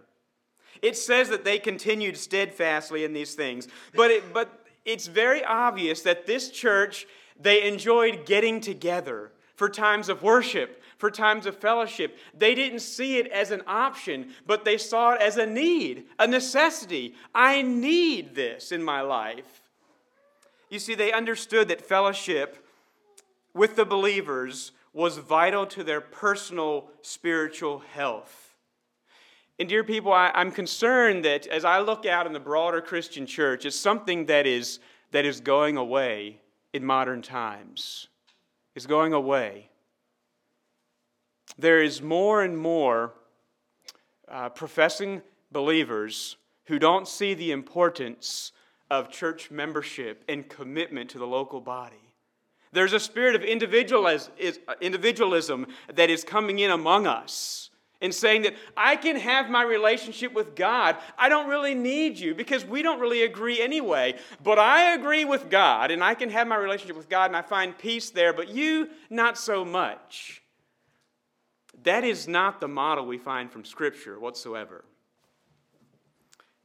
It 0.81 0.97
says 0.97 1.29
that 1.29 1.43
they 1.43 1.59
continued 1.59 2.17
steadfastly 2.17 3.03
in 3.03 3.13
these 3.13 3.35
things, 3.35 3.67
but, 3.95 4.09
it, 4.09 4.33
but 4.33 4.65
it's 4.85 5.07
very 5.07 5.43
obvious 5.43 6.01
that 6.03 6.25
this 6.25 6.49
church, 6.49 7.05
they 7.39 7.67
enjoyed 7.67 8.25
getting 8.25 8.61
together 8.61 9.31
for 9.61 9.69
times 9.69 10.09
of 10.09 10.23
worship, 10.23 10.81
for 10.97 11.11
times 11.11 11.45
of 11.45 11.55
fellowship. 11.55 12.17
They 12.35 12.55
didn't 12.55 12.79
see 12.79 13.19
it 13.19 13.27
as 13.27 13.51
an 13.51 13.61
option, 13.67 14.31
but 14.47 14.65
they 14.65 14.75
saw 14.75 15.11
it 15.11 15.21
as 15.21 15.37
a 15.37 15.45
need, 15.45 16.05
a 16.17 16.25
necessity. 16.25 17.13
I 17.35 17.61
need 17.61 18.33
this 18.33 18.71
in 18.71 18.81
my 18.81 19.01
life. 19.01 19.61
You 20.71 20.79
see, 20.79 20.95
they 20.95 21.11
understood 21.11 21.67
that 21.67 21.79
fellowship 21.79 22.65
with 23.53 23.75
the 23.75 23.85
believers 23.85 24.71
was 24.93 25.19
vital 25.19 25.67
to 25.67 25.83
their 25.83 26.01
personal 26.01 26.89
spiritual 27.03 27.83
health. 27.93 28.55
And, 29.59 29.69
dear 29.69 29.83
people, 29.83 30.11
I, 30.11 30.31
am 30.33 30.51
concerned 30.51 31.23
that 31.25 31.45
as 31.45 31.65
I 31.65 31.81
look 31.81 32.07
out 32.07 32.25
in 32.25 32.33
the 32.33 32.39
broader 32.39 32.81
Christian 32.81 33.27
church, 33.27 33.63
it's 33.67 33.75
something 33.75 34.25
that 34.25 34.47
is, 34.47 34.79
that 35.11 35.23
is 35.23 35.39
going 35.39 35.77
away 35.77 36.41
in 36.73 36.83
modern 36.83 37.21
times 37.21 38.07
is 38.75 38.87
going 38.87 39.13
away. 39.13 39.69
there 41.57 41.83
is 41.83 42.01
more 42.01 42.41
and 42.41 42.57
more 42.57 43.13
uh, 44.27 44.49
professing 44.49 45.21
believers 45.51 46.37
who 46.65 46.79
don't 46.79 47.07
see 47.07 47.33
the 47.33 47.51
importance 47.51 48.51
of 48.89 49.09
church 49.09 49.51
membership 49.51 50.23
and 50.29 50.49
commitment 50.49 51.09
to 51.09 51.19
the 51.19 51.27
local 51.27 51.59
body. 51.59 52.13
There's 52.71 52.93
a 52.93 52.99
spirit 52.99 53.35
of 53.35 53.43
individualism 53.43 55.67
that 55.93 56.09
is 56.09 56.23
coming 56.23 56.59
in 56.59 56.71
among 56.71 57.07
us 57.07 57.70
and 58.01 58.13
saying 58.13 58.41
that 58.43 58.55
I 58.75 58.95
can 58.95 59.15
have 59.15 59.49
my 59.49 59.63
relationship 59.63 60.33
with 60.33 60.55
God. 60.55 60.97
I 61.17 61.29
don't 61.29 61.47
really 61.47 61.75
need 61.75 62.17
you 62.17 62.33
because 62.33 62.65
we 62.65 62.81
don't 62.81 62.99
really 62.99 63.23
agree 63.23 63.61
anyway. 63.61 64.15
But 64.43 64.57
I 64.57 64.93
agree 64.93 65.23
with 65.23 65.49
God 65.49 65.91
and 65.91 66.03
I 66.03 66.15
can 66.15 66.29
have 66.29 66.47
my 66.47 66.55
relationship 66.55 66.97
with 66.97 67.09
God 67.09 67.25
and 67.25 67.37
I 67.37 67.41
find 67.41 67.77
peace 67.77 68.09
there, 68.09 68.33
but 68.33 68.49
you, 68.49 68.89
not 69.09 69.37
so 69.37 69.63
much. 69.63 70.41
That 71.83 72.03
is 72.03 72.27
not 72.27 72.59
the 72.59 72.67
model 72.67 73.05
we 73.05 73.17
find 73.17 73.51
from 73.51 73.65
Scripture 73.65 74.19
whatsoever. 74.19 74.83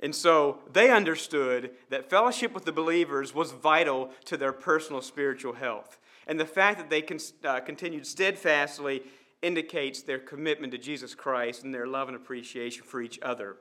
And 0.01 0.15
so 0.15 0.59
they 0.73 0.91
understood 0.91 1.71
that 1.89 2.11
fellowship 2.11 2.53
with 2.53 2.65
the 2.65 2.73
believers 2.73 3.35
was 3.35 3.53
vital 3.53 4.11
to 4.27 4.37
their 4.37 4.53
personal 4.53 5.01
spiritual 5.01 5.55
health. 5.55 5.99
And 6.27 6.39
the 6.39 6.45
fact 6.45 6.79
that 6.79 6.91
they 6.91 7.03
con- 7.03 7.19
uh, 7.45 7.61
continued 7.61 8.07
steadfastly 8.07 9.03
indicates 9.43 10.03
their 10.03 10.19
commitment 10.19 10.73
to 10.73 10.79
Jesus 10.79 11.15
Christ 11.15 11.65
and 11.65 11.75
their 11.75 11.87
love 11.87 12.09
and 12.09 12.17
appreciation 12.17 12.85
for 12.85 13.01
each 13.01 13.19
other. 13.23 13.57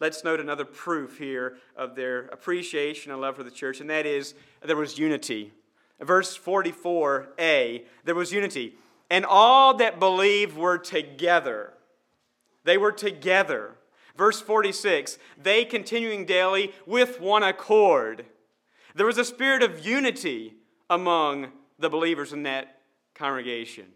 Let's 0.00 0.24
note 0.24 0.40
another 0.40 0.64
proof 0.64 1.18
here 1.18 1.56
of 1.76 1.96
their 1.96 2.26
appreciation 2.26 3.12
and 3.12 3.20
love 3.20 3.36
for 3.36 3.42
the 3.42 3.50
church, 3.50 3.80
and 3.80 3.90
that 3.90 4.06
is 4.06 4.34
there 4.62 4.76
was 4.76 4.98
unity. 4.98 5.52
Verse 6.00 6.36
44a, 6.36 7.84
there 8.04 8.14
was 8.14 8.32
unity. 8.32 8.74
And 9.10 9.24
all 9.24 9.74
that 9.74 10.00
believed 10.00 10.56
were 10.56 10.78
together. 10.78 11.74
They 12.64 12.76
were 12.76 12.92
together. 12.92 13.76
Verse 14.16 14.40
46, 14.40 15.18
they 15.40 15.64
continuing 15.64 16.24
daily 16.24 16.72
with 16.86 17.20
one 17.20 17.42
accord. 17.42 18.26
There 18.94 19.06
was 19.06 19.18
a 19.18 19.24
spirit 19.24 19.62
of 19.62 19.84
unity 19.84 20.54
among 20.88 21.48
the 21.78 21.90
believers 21.90 22.32
in 22.32 22.44
that 22.44 22.80
congregation. 23.14 23.86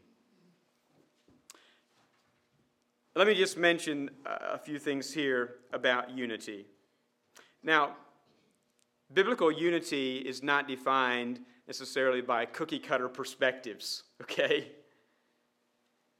Let 3.18 3.26
me 3.26 3.34
just 3.34 3.58
mention 3.58 4.10
a 4.24 4.56
few 4.56 4.78
things 4.78 5.12
here 5.12 5.56
about 5.72 6.16
unity. 6.16 6.66
Now, 7.64 7.96
biblical 9.12 9.50
unity 9.50 10.18
is 10.18 10.40
not 10.40 10.68
defined 10.68 11.40
necessarily 11.66 12.20
by 12.20 12.46
cookie 12.46 12.78
cutter 12.78 13.08
perspectives, 13.08 14.04
okay? 14.22 14.70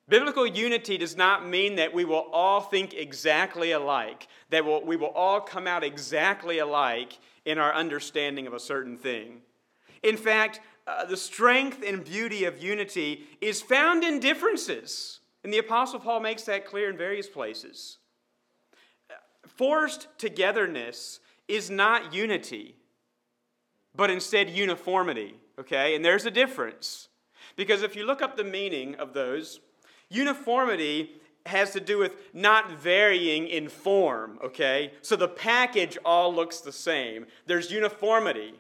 Biblical 0.09 0.45
unity 0.45 0.99
does 0.99 1.17
not 1.17 1.47
mean 1.47 1.77
that 1.77 1.95
we 1.95 2.05
will 2.05 2.27
all 2.33 2.63
think 2.63 2.95
exactly 2.95 3.71
alike, 3.71 4.27
that 4.51 4.65
we 4.85 4.97
will 4.97 5.13
all 5.15 5.41
come 5.41 5.69
out 5.69 5.85
exactly 5.85 6.59
alike 6.59 7.17
in 7.45 7.59
our 7.59 7.73
understanding 7.73 8.49
of 8.49 8.55
a 8.55 8.59
certain 8.59 8.99
thing. 8.99 9.43
In 10.03 10.17
fact, 10.17 10.59
uh, 10.89 11.05
the 11.05 11.17
strength 11.17 11.81
and 11.87 12.05
beauty 12.05 12.45
of 12.45 12.61
unity 12.61 13.29
is 13.41 13.63
found 13.63 14.03
in 14.03 14.19
differences. 14.19 15.18
And 15.49 15.55
the 15.55 15.61
Apostle 15.61 15.99
Paul 15.99 16.21
makes 16.21 16.43
that 16.43 16.67
clear 16.67 16.91
in 16.91 16.99
various 16.99 17.27
places. 17.27 17.97
Forced 19.47 20.07
togetherness 20.19 21.21
is 21.49 21.71
not 21.71 22.13
unity, 22.13 22.75
but 23.97 24.11
instead 24.11 24.51
uniformity, 24.51 25.37
okay? 25.59 25.95
And 25.95 26.05
there's 26.05 26.27
a 26.27 26.31
difference. 26.31 27.09
Because 27.57 27.83
if 27.83 27.97
you 27.97 28.05
look 28.05 28.21
up 28.21 28.37
the 28.37 28.45
meaning 28.45 28.97
of 28.97 29.15
those, 29.15 29.61
uniformity 30.11 31.13
has 31.47 31.71
to 31.71 31.81
do 31.81 31.97
with 31.97 32.15
not 32.35 32.71
varying 32.73 33.49
in 33.49 33.71
form, 33.71 34.39
okay? 34.45 34.93
So 35.01 35.17
the 35.17 35.29
package 35.29 35.97
all 36.05 36.35
looks 36.35 36.61
the 36.61 36.73
same. 36.73 37.25
There's 37.47 37.71
uniformity. 37.71 38.53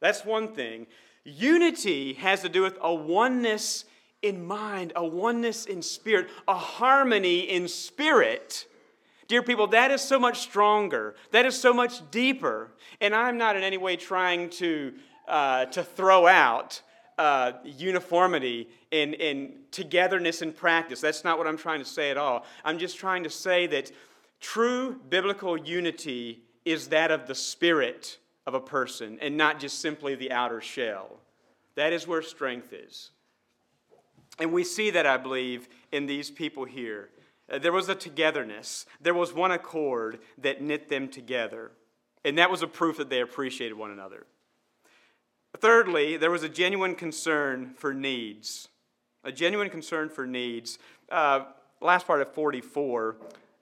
That's 0.00 0.24
one 0.24 0.48
thing. 0.54 0.86
Unity 1.24 2.14
has 2.14 2.40
to 2.40 2.48
do 2.48 2.62
with 2.62 2.78
a 2.80 2.94
oneness 2.94 3.84
in 4.22 4.44
mind, 4.44 4.92
a 4.96 5.06
oneness 5.06 5.66
in 5.66 5.82
spirit, 5.82 6.28
a 6.46 6.54
harmony 6.54 7.40
in 7.40 7.68
spirit. 7.68 8.66
Dear 9.28 9.42
people, 9.42 9.66
that 9.68 9.90
is 9.90 10.00
so 10.00 10.18
much 10.18 10.40
stronger. 10.40 11.14
That 11.32 11.46
is 11.46 11.58
so 11.58 11.72
much 11.72 12.10
deeper. 12.10 12.70
And 13.00 13.14
I'm 13.14 13.36
not 13.36 13.56
in 13.56 13.62
any 13.62 13.76
way 13.76 13.96
trying 13.96 14.50
to, 14.50 14.94
uh, 15.28 15.66
to 15.66 15.84
throw 15.84 16.26
out 16.26 16.80
uh, 17.18 17.52
uniformity 17.64 18.68
in, 18.90 19.12
in 19.14 19.52
togetherness 19.70 20.40
in 20.40 20.52
practice. 20.52 21.00
That's 21.00 21.24
not 21.24 21.36
what 21.36 21.46
I'm 21.46 21.58
trying 21.58 21.80
to 21.80 21.84
say 21.84 22.10
at 22.10 22.16
all. 22.16 22.46
I'm 22.64 22.78
just 22.78 22.96
trying 22.96 23.24
to 23.24 23.30
say 23.30 23.66
that 23.68 23.92
true 24.40 25.00
biblical 25.08 25.56
unity 25.56 26.42
is 26.64 26.88
that 26.88 27.10
of 27.10 27.26
the 27.26 27.34
spirit 27.34 28.18
of 28.46 28.54
a 28.54 28.60
person 28.60 29.18
and 29.20 29.36
not 29.36 29.60
just 29.60 29.80
simply 29.80 30.14
the 30.14 30.32
outer 30.32 30.60
shell. 30.60 31.18
That 31.74 31.92
is 31.92 32.06
where 32.06 32.22
strength 32.22 32.72
is. 32.72 33.10
And 34.38 34.52
we 34.52 34.64
see 34.64 34.90
that, 34.90 35.06
I 35.06 35.16
believe, 35.16 35.68
in 35.92 36.06
these 36.06 36.30
people 36.30 36.64
here. 36.64 37.10
Uh, 37.50 37.58
there 37.58 37.72
was 37.72 37.88
a 37.88 37.94
togetherness, 37.94 38.86
there 39.00 39.14
was 39.14 39.32
one 39.32 39.50
accord 39.50 40.18
that 40.38 40.62
knit 40.62 40.88
them 40.88 41.08
together. 41.08 41.72
And 42.24 42.36
that 42.38 42.50
was 42.50 42.62
a 42.62 42.66
proof 42.66 42.98
that 42.98 43.10
they 43.10 43.20
appreciated 43.20 43.74
one 43.74 43.90
another. 43.90 44.26
Thirdly, 45.56 46.16
there 46.16 46.30
was 46.30 46.42
a 46.42 46.48
genuine 46.48 46.94
concern 46.94 47.74
for 47.76 47.94
needs. 47.94 48.68
A 49.24 49.32
genuine 49.32 49.70
concern 49.70 50.08
for 50.08 50.26
needs. 50.26 50.78
Uh, 51.10 51.44
last 51.80 52.06
part 52.06 52.20
of 52.20 52.32
44, 52.34 53.16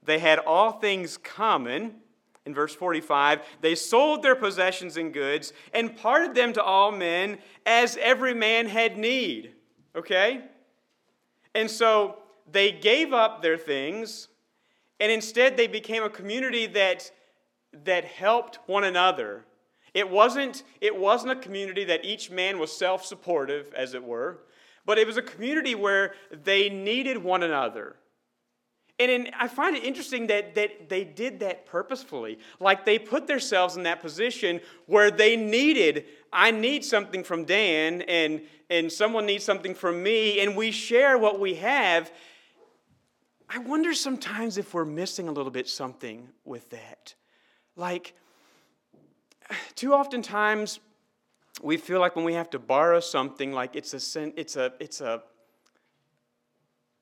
they 0.04 0.18
had 0.18 0.38
all 0.40 0.72
things 0.72 1.16
common. 1.16 1.94
In 2.44 2.54
verse 2.54 2.74
45, 2.74 3.40
they 3.60 3.74
sold 3.74 4.22
their 4.22 4.36
possessions 4.36 4.96
and 4.96 5.12
goods 5.12 5.52
and 5.72 5.96
parted 5.96 6.34
them 6.34 6.52
to 6.54 6.62
all 6.62 6.92
men 6.92 7.38
as 7.64 7.96
every 8.00 8.34
man 8.34 8.66
had 8.66 8.96
need. 8.96 9.52
Okay? 9.96 10.42
And 11.56 11.70
so 11.70 12.16
they 12.52 12.70
gave 12.70 13.14
up 13.14 13.40
their 13.40 13.56
things, 13.56 14.28
and 15.00 15.10
instead 15.10 15.56
they 15.56 15.66
became 15.66 16.02
a 16.02 16.10
community 16.10 16.66
that, 16.66 17.10
that 17.84 18.04
helped 18.04 18.58
one 18.66 18.84
another. 18.84 19.42
It 19.94 20.10
wasn't, 20.10 20.64
it 20.82 20.94
wasn't 20.94 21.32
a 21.32 21.36
community 21.36 21.84
that 21.84 22.04
each 22.04 22.30
man 22.30 22.58
was 22.58 22.70
self 22.76 23.06
supportive, 23.06 23.72
as 23.74 23.94
it 23.94 24.04
were, 24.04 24.40
but 24.84 24.98
it 24.98 25.06
was 25.06 25.16
a 25.16 25.22
community 25.22 25.74
where 25.74 26.12
they 26.30 26.68
needed 26.68 27.16
one 27.16 27.42
another. 27.42 27.96
And 28.98 29.10
in, 29.10 29.28
I 29.38 29.48
find 29.48 29.76
it 29.76 29.84
interesting 29.84 30.26
that, 30.26 30.54
that 30.56 30.90
they 30.90 31.04
did 31.04 31.40
that 31.40 31.64
purposefully. 31.64 32.38
Like 32.60 32.84
they 32.84 32.98
put 32.98 33.26
themselves 33.26 33.76
in 33.78 33.82
that 33.84 34.02
position 34.02 34.60
where 34.84 35.10
they 35.10 35.36
needed, 35.36 36.04
I 36.30 36.50
need 36.50 36.84
something 36.84 37.24
from 37.24 37.44
Dan, 37.44 38.02
and, 38.02 38.42
and 38.68 38.90
someone 38.90 39.26
needs 39.26 39.44
something 39.44 39.74
from 39.74 40.02
me, 40.02 40.40
and 40.40 40.56
we 40.56 40.70
share 40.70 41.18
what 41.18 41.38
we 41.38 41.54
have. 41.54 42.10
I 43.48 43.58
wonder 43.58 43.94
sometimes 43.94 44.58
if 44.58 44.74
we're 44.74 44.84
missing 44.84 45.28
a 45.28 45.32
little 45.32 45.52
bit 45.52 45.68
something 45.68 46.28
with 46.44 46.68
that. 46.70 47.14
Like, 47.76 48.14
too 49.74 49.94
often 49.94 50.22
times 50.22 50.80
we 51.62 51.76
feel 51.76 52.00
like 52.00 52.16
when 52.16 52.24
we 52.24 52.34
have 52.34 52.50
to 52.50 52.58
borrow 52.58 53.00
something, 53.00 53.52
like 53.52 53.76
it's 53.76 53.94
a, 53.94 54.32
it's 54.38 54.56
a, 54.56 54.72
it's 54.80 55.00
a, 55.00 55.22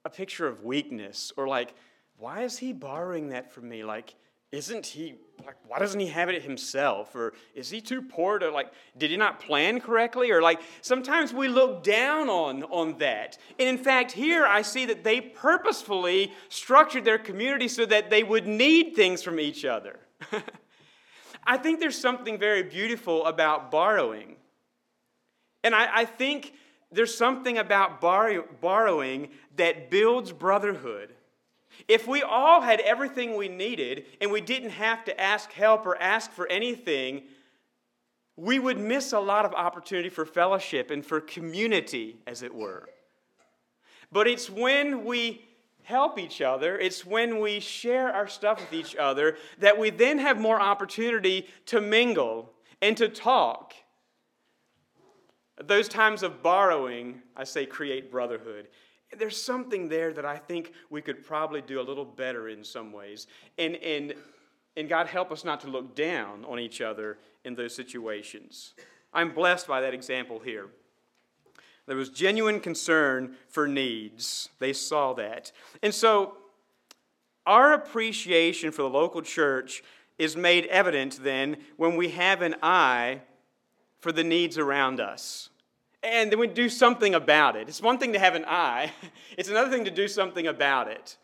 a 0.04 0.10
picture 0.10 0.46
of 0.46 0.62
weakness 0.62 1.32
or 1.36 1.48
like, 1.48 1.74
why 2.18 2.42
is 2.42 2.58
he 2.58 2.72
borrowing 2.72 3.30
that 3.30 3.52
from 3.52 3.68
me? 3.68 3.82
Like, 3.82 4.14
isn't 4.54 4.86
he 4.86 5.16
like 5.44 5.56
why 5.66 5.80
doesn't 5.80 5.98
he 5.98 6.06
have 6.06 6.28
it 6.28 6.42
himself? 6.42 7.14
Or 7.14 7.34
is 7.54 7.68
he 7.68 7.80
too 7.80 8.00
poor 8.00 8.38
to 8.38 8.50
like 8.50 8.72
did 8.96 9.10
he 9.10 9.16
not 9.16 9.40
plan 9.40 9.80
correctly? 9.80 10.30
Or 10.30 10.40
like 10.40 10.60
sometimes 10.80 11.32
we 11.32 11.48
look 11.48 11.82
down 11.82 12.28
on 12.28 12.62
on 12.64 12.98
that. 12.98 13.36
And 13.58 13.68
in 13.68 13.78
fact 13.78 14.12
here 14.12 14.46
i 14.46 14.62
see 14.62 14.86
that 14.86 15.02
they 15.02 15.20
purposefully 15.20 16.32
structured 16.48 17.04
their 17.04 17.18
community 17.18 17.68
so 17.68 17.84
that 17.86 18.10
they 18.10 18.22
would 18.22 18.46
need 18.46 18.94
things 18.94 19.22
from 19.22 19.40
each 19.40 19.64
other. 19.64 19.98
I 21.46 21.58
think 21.58 21.80
there's 21.80 21.98
something 21.98 22.38
very 22.38 22.62
beautiful 22.62 23.26
about 23.26 23.70
borrowing. 23.70 24.36
And 25.64 25.74
i, 25.74 26.02
I 26.02 26.04
think 26.04 26.54
there's 26.92 27.16
something 27.16 27.58
about 27.58 28.00
borrow, 28.00 28.44
borrowing 28.60 29.30
that 29.56 29.90
builds 29.90 30.30
brotherhood 30.30 31.12
if 31.88 32.06
we 32.06 32.22
all 32.22 32.60
had 32.60 32.80
everything 32.80 33.36
we 33.36 33.48
needed 33.48 34.06
and 34.20 34.30
we 34.30 34.40
didn't 34.40 34.70
have 34.70 35.04
to 35.04 35.20
ask 35.20 35.52
help 35.52 35.86
or 35.86 36.00
ask 36.00 36.30
for 36.30 36.46
anything, 36.48 37.22
we 38.36 38.58
would 38.58 38.78
miss 38.78 39.12
a 39.12 39.20
lot 39.20 39.44
of 39.44 39.54
opportunity 39.54 40.08
for 40.08 40.24
fellowship 40.24 40.90
and 40.90 41.04
for 41.04 41.20
community, 41.20 42.16
as 42.26 42.42
it 42.42 42.54
were. 42.54 42.88
But 44.10 44.26
it's 44.26 44.50
when 44.50 45.04
we 45.04 45.44
help 45.84 46.18
each 46.18 46.40
other, 46.40 46.78
it's 46.78 47.04
when 47.04 47.40
we 47.40 47.60
share 47.60 48.12
our 48.12 48.26
stuff 48.26 48.60
with 48.60 48.72
each 48.72 48.96
other 48.96 49.36
that 49.58 49.78
we 49.78 49.90
then 49.90 50.18
have 50.18 50.40
more 50.40 50.60
opportunity 50.60 51.46
to 51.66 51.80
mingle 51.80 52.50
and 52.80 52.96
to 52.96 53.08
talk. 53.08 53.74
Those 55.62 55.88
times 55.88 56.22
of 56.22 56.42
borrowing, 56.42 57.22
I 57.36 57.44
say, 57.44 57.66
create 57.66 58.10
brotherhood. 58.10 58.68
There's 59.18 59.40
something 59.40 59.88
there 59.88 60.12
that 60.12 60.24
I 60.24 60.36
think 60.36 60.72
we 60.90 61.02
could 61.02 61.24
probably 61.24 61.60
do 61.60 61.80
a 61.80 61.82
little 61.82 62.04
better 62.04 62.48
in 62.48 62.64
some 62.64 62.92
ways. 62.92 63.26
And, 63.58 63.76
and, 63.76 64.14
and 64.76 64.88
God 64.88 65.06
help 65.06 65.32
us 65.32 65.44
not 65.44 65.60
to 65.62 65.68
look 65.68 65.94
down 65.94 66.44
on 66.44 66.58
each 66.58 66.80
other 66.80 67.18
in 67.44 67.54
those 67.54 67.74
situations. 67.74 68.74
I'm 69.12 69.32
blessed 69.32 69.66
by 69.66 69.80
that 69.80 69.94
example 69.94 70.38
here. 70.38 70.68
There 71.86 71.96
was 71.96 72.08
genuine 72.08 72.60
concern 72.60 73.36
for 73.48 73.68
needs. 73.68 74.48
They 74.58 74.72
saw 74.72 75.12
that. 75.14 75.52
And 75.82 75.94
so, 75.94 76.38
our 77.46 77.74
appreciation 77.74 78.72
for 78.72 78.82
the 78.82 78.88
local 78.88 79.20
church 79.20 79.82
is 80.18 80.36
made 80.36 80.64
evident 80.66 81.22
then 81.22 81.58
when 81.76 81.96
we 81.96 82.08
have 82.10 82.40
an 82.40 82.56
eye 82.62 83.20
for 83.98 84.12
the 84.12 84.24
needs 84.24 84.56
around 84.56 84.98
us. 84.98 85.50
And 86.04 86.30
then 86.30 86.38
we 86.38 86.46
do 86.46 86.68
something 86.68 87.14
about 87.14 87.56
it. 87.56 87.68
It's 87.68 87.80
one 87.80 87.98
thing 87.98 88.12
to 88.12 88.18
have 88.18 88.34
an 88.34 88.44
eye, 88.46 88.92
it's 89.38 89.48
another 89.48 89.70
thing 89.70 89.84
to 89.86 89.90
do 89.90 90.06
something 90.06 90.46
about 90.46 90.88
it. 90.88 91.16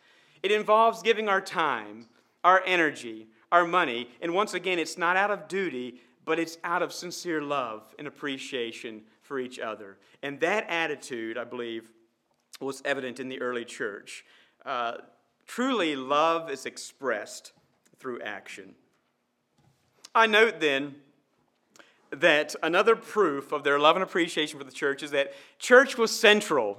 It 0.42 0.50
involves 0.50 1.02
giving 1.02 1.28
our 1.28 1.40
time, 1.40 2.06
our 2.42 2.62
energy, 2.64 3.28
our 3.52 3.66
money, 3.66 4.08
and 4.22 4.32
once 4.32 4.54
again, 4.54 4.78
it's 4.78 4.96
not 4.96 5.16
out 5.16 5.30
of 5.30 5.48
duty, 5.48 6.00
but 6.24 6.38
it's 6.38 6.56
out 6.64 6.82
of 6.82 6.92
sincere 6.92 7.42
love 7.42 7.94
and 7.98 8.08
appreciation 8.08 9.02
for 9.20 9.38
each 9.38 9.58
other. 9.58 9.98
And 10.22 10.40
that 10.40 10.66
attitude, 10.68 11.36
I 11.36 11.44
believe, 11.44 11.90
was 12.60 12.80
evident 12.84 13.20
in 13.20 13.28
the 13.28 13.40
early 13.40 13.64
church. 13.64 14.24
Uh, 14.64 14.98
truly, 15.46 15.96
love 15.96 16.50
is 16.50 16.66
expressed 16.66 17.52
through 17.98 18.22
action. 18.22 18.74
I 20.14 20.26
note 20.26 20.60
then 20.60 20.96
that 22.10 22.54
another 22.62 22.96
proof 22.96 23.52
of 23.52 23.64
their 23.64 23.78
love 23.78 23.96
and 23.96 24.02
appreciation 24.02 24.58
for 24.58 24.64
the 24.64 24.72
church 24.72 25.02
is 25.02 25.10
that 25.12 25.32
church 25.58 25.96
was 25.96 26.10
central. 26.10 26.78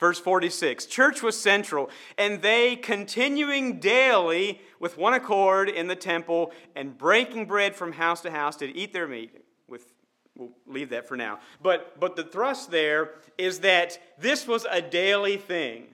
Verse 0.00 0.18
46 0.18 0.86
Church 0.86 1.22
was 1.22 1.38
central, 1.40 1.88
and 2.18 2.42
they 2.42 2.76
continuing 2.76 3.78
daily 3.78 4.60
with 4.80 4.98
one 4.98 5.14
accord 5.14 5.68
in 5.68 5.86
the 5.86 5.96
temple 5.96 6.52
and 6.74 6.98
breaking 6.98 7.46
bread 7.46 7.76
from 7.76 7.92
house 7.92 8.20
to 8.22 8.30
house 8.30 8.56
did 8.56 8.76
eat 8.76 8.92
their 8.92 9.06
meat. 9.06 9.32
With, 9.68 9.92
we'll 10.36 10.50
leave 10.66 10.90
that 10.90 11.06
for 11.06 11.16
now. 11.16 11.38
But, 11.62 11.98
but 12.00 12.16
the 12.16 12.24
thrust 12.24 12.70
there 12.70 13.12
is 13.38 13.60
that 13.60 13.98
this 14.18 14.46
was 14.46 14.66
a 14.68 14.82
daily 14.82 15.36
thing. 15.36 15.86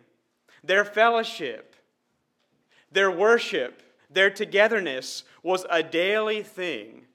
Their 0.64 0.84
fellowship, 0.84 1.76
their 2.90 3.10
worship, 3.10 3.82
their 4.10 4.30
togetherness 4.30 5.24
was 5.42 5.66
a 5.70 5.82
daily 5.82 6.42
thing. 6.42 7.06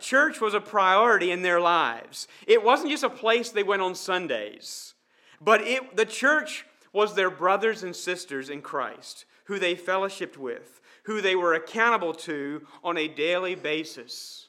Church 0.00 0.40
was 0.40 0.54
a 0.54 0.60
priority 0.60 1.30
in 1.30 1.42
their 1.42 1.60
lives. 1.60 2.26
It 2.46 2.64
wasn't 2.64 2.90
just 2.90 3.04
a 3.04 3.10
place 3.10 3.50
they 3.50 3.62
went 3.62 3.82
on 3.82 3.94
Sundays, 3.94 4.94
but 5.40 5.60
it, 5.62 5.96
the 5.96 6.06
church 6.06 6.66
was 6.92 7.14
their 7.14 7.30
brothers 7.30 7.82
and 7.82 7.94
sisters 7.94 8.48
in 8.48 8.62
Christ, 8.62 9.26
who 9.44 9.58
they 9.58 9.74
fellowshipped 9.74 10.38
with, 10.38 10.80
who 11.04 11.20
they 11.20 11.36
were 11.36 11.54
accountable 11.54 12.14
to 12.14 12.66
on 12.82 12.96
a 12.96 13.06
daily 13.06 13.54
basis. 13.54 14.48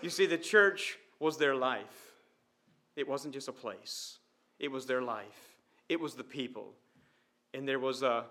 You 0.00 0.10
see, 0.10 0.26
the 0.26 0.38
church 0.38 0.98
was 1.18 1.36
their 1.36 1.54
life. 1.54 2.14
It 2.96 3.06
wasn't 3.06 3.34
just 3.34 3.48
a 3.48 3.52
place, 3.52 4.18
it 4.58 4.70
was 4.70 4.86
their 4.86 5.02
life, 5.02 5.56
it 5.88 6.00
was 6.00 6.14
the 6.14 6.24
people. 6.24 6.74
And 7.52 7.66
there 7.66 7.80
was 7.80 8.02
a, 8.02 8.24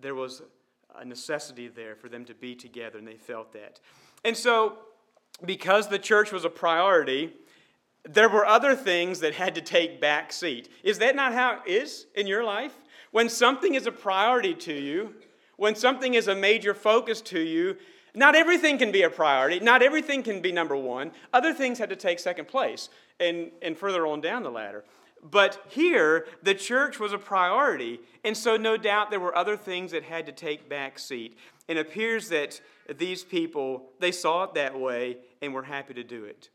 there 0.00 0.14
was 0.16 0.42
a 0.96 1.04
necessity 1.04 1.68
there 1.68 1.94
for 1.94 2.08
them 2.08 2.24
to 2.24 2.34
be 2.34 2.54
together, 2.54 2.98
and 2.98 3.06
they 3.06 3.16
felt 3.16 3.52
that. 3.52 3.80
And 4.24 4.36
so, 4.36 4.78
because 5.44 5.88
the 5.88 5.98
church 5.98 6.32
was 6.32 6.44
a 6.44 6.50
priority, 6.50 7.32
there 8.04 8.28
were 8.28 8.44
other 8.44 8.76
things 8.76 9.20
that 9.20 9.34
had 9.34 9.54
to 9.54 9.60
take 9.60 10.00
back 10.00 10.32
seat. 10.32 10.68
Is 10.82 10.98
that 10.98 11.16
not 11.16 11.32
how 11.32 11.62
it 11.64 11.70
is 11.70 12.06
in 12.14 12.26
your 12.26 12.44
life? 12.44 12.74
When 13.10 13.28
something 13.28 13.74
is 13.74 13.86
a 13.86 13.92
priority 13.92 14.54
to 14.54 14.72
you, 14.74 15.14
when 15.56 15.74
something 15.74 16.14
is 16.14 16.28
a 16.28 16.34
major 16.34 16.74
focus 16.74 17.20
to 17.22 17.40
you, 17.40 17.76
not 18.14 18.34
everything 18.34 18.78
can 18.78 18.92
be 18.92 19.02
a 19.02 19.10
priority. 19.10 19.58
Not 19.60 19.82
everything 19.82 20.22
can 20.22 20.40
be 20.40 20.52
number 20.52 20.76
one. 20.76 21.12
Other 21.32 21.52
things 21.52 21.78
had 21.78 21.90
to 21.90 21.96
take 21.96 22.18
second 22.18 22.46
place 22.46 22.88
and, 23.18 23.50
and 23.60 23.76
further 23.76 24.06
on 24.06 24.20
down 24.20 24.42
the 24.42 24.50
ladder. 24.50 24.84
But 25.24 25.64
here, 25.70 26.26
the 26.42 26.54
church 26.54 27.00
was 27.00 27.14
a 27.14 27.18
priority, 27.18 28.00
and 28.24 28.36
so 28.36 28.58
no 28.58 28.76
doubt 28.76 29.10
there 29.10 29.18
were 29.20 29.36
other 29.36 29.56
things 29.56 29.92
that 29.92 30.02
had 30.02 30.26
to 30.26 30.32
take 30.32 30.68
back 30.68 30.98
seat. 30.98 31.38
It 31.66 31.78
appears 31.78 32.28
that 32.28 32.60
these 32.98 33.24
people, 33.24 33.86
they 34.00 34.12
saw 34.12 34.44
it 34.44 34.52
that 34.54 34.78
way 34.78 35.16
and 35.40 35.54
were 35.54 35.62
happy 35.62 35.94
to 35.94 36.04
do 36.04 36.24
it. 36.24 36.50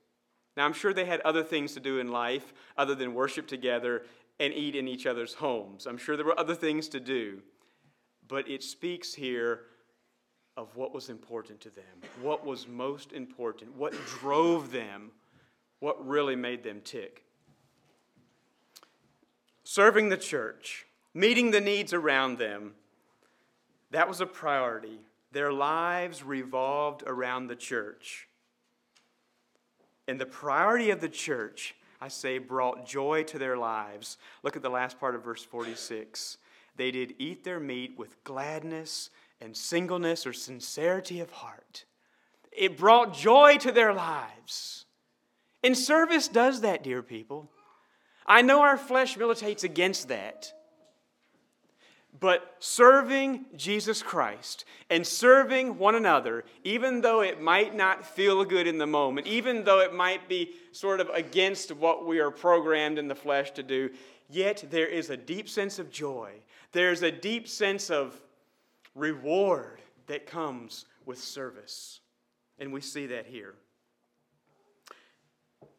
Now, 0.56 0.66
I'm 0.66 0.74
sure 0.74 0.94
they 0.94 1.06
had 1.06 1.22
other 1.22 1.42
things 1.42 1.74
to 1.74 1.80
do 1.80 1.98
in 1.98 2.12
life 2.12 2.54
other 2.78 2.94
than 2.94 3.16
worship 3.16 3.48
together 3.48 4.04
and 4.40 4.54
eat 4.54 4.76
in 4.76 4.88
each 4.88 5.08
other's 5.08 5.34
homes. 5.34 5.88
I'm 5.88 5.98
sure 5.98 6.16
there 6.16 6.26
were 6.26 6.40
other 6.40 6.56
things 6.56 6.90
to 6.90 7.00
do. 7.00 7.42
But 8.28 8.48
it 8.48 8.62
speaks 8.62 9.16
here 9.16 9.62
of 10.58 10.76
what 10.76 10.94
was 10.94 11.10
important 11.10 11.60
to 11.62 11.72
them, 11.72 11.86
what 12.22 12.46
was 12.46 12.68
most 12.68 13.14
important, 13.14 13.76
what 13.76 13.94
drove 14.06 14.72
them, 14.72 15.10
what 15.80 16.06
really 16.06 16.36
made 16.36 16.62
them 16.62 16.82
tick 16.84 17.24
serving 19.70 20.10
the 20.10 20.18
church, 20.18 20.88
meeting 21.14 21.52
the 21.52 21.62
needs 21.62 21.94
around 21.94 22.40
them, 22.40 22.74
that 23.92 24.08
was 24.08 24.20
a 24.20 24.26
priority. 24.26 24.98
Their 25.32 25.54
lives 25.54 26.24
revolved 26.24 27.04
around 27.06 27.46
the 27.46 27.56
church. 27.56 28.28
And 30.08 30.20
the 30.20 30.26
priority 30.26 30.90
of 30.90 31.02
the 31.02 31.08
church, 31.08 31.76
I 32.02 32.08
say, 32.08 32.40
brought 32.40 32.88
joy 32.88 33.22
to 33.26 33.38
their 33.38 33.58
lives. 33.58 34.18
Look 34.42 34.56
at 34.56 34.64
the 34.64 34.72
last 34.72 35.00
part 35.00 35.14
of 35.14 35.24
verse 35.24 35.44
46. 35.44 36.40
They 36.76 36.90
did 36.90 37.14
eat 37.20 37.44
their 37.44 37.60
meat 37.60 37.94
with 37.96 38.24
gladness 38.24 39.12
and 39.40 39.56
singleness 39.56 40.26
or 40.26 40.34
sincerity 40.34 41.20
of 41.20 41.30
heart. 41.30 41.86
It 42.52 42.76
brought 42.76 43.14
joy 43.14 43.58
to 43.58 43.72
their 43.72 43.94
lives. 43.94 44.86
And 45.64 45.78
service 45.78 46.28
does 46.28 46.62
that, 46.62 46.84
dear 46.84 47.04
people. 47.04 47.52
I 48.30 48.44
know 48.44 48.62
our 48.62 48.78
flesh 48.78 49.18
militates 49.18 49.64
against 49.64 50.08
that. 50.10 50.54
But 52.20 52.56
serving 52.60 53.46
Jesus 53.56 54.04
Christ 54.04 54.66
and 54.90 55.06
serving 55.08 55.78
one 55.78 55.96
another, 55.96 56.44
even 56.64 57.02
though 57.02 57.22
it 57.22 57.42
might 57.42 57.76
not 57.76 58.06
feel 58.06 58.44
good 58.46 58.68
in 58.68 58.78
the 58.78 58.86
moment, 58.86 59.26
even 59.26 59.64
though 59.64 59.80
it 59.80 59.94
might 59.94 60.28
be 60.28 60.52
sort 60.72 61.00
of 61.00 61.10
against 61.10 61.72
what 61.72 62.06
we 62.06 62.20
are 62.20 62.32
programmed 62.32 63.00
in 63.00 63.08
the 63.08 63.16
flesh 63.16 63.52
to 63.52 63.64
do, 63.64 63.90
yet 64.30 64.64
there 64.70 64.88
is 64.88 65.10
a 65.10 65.18
deep 65.18 65.48
sense 65.48 65.80
of 65.80 65.90
joy. 65.90 66.32
There's 66.72 67.04
a 67.04 67.12
deep 67.12 67.48
sense 67.48 67.90
of 67.90 68.20
reward 68.96 69.82
that 70.08 70.28
comes 70.28 70.86
with 71.06 71.20
service. 71.20 72.02
And 72.60 72.74
we 72.74 72.82
see 72.82 73.08
that 73.08 73.28
here. 73.28 73.56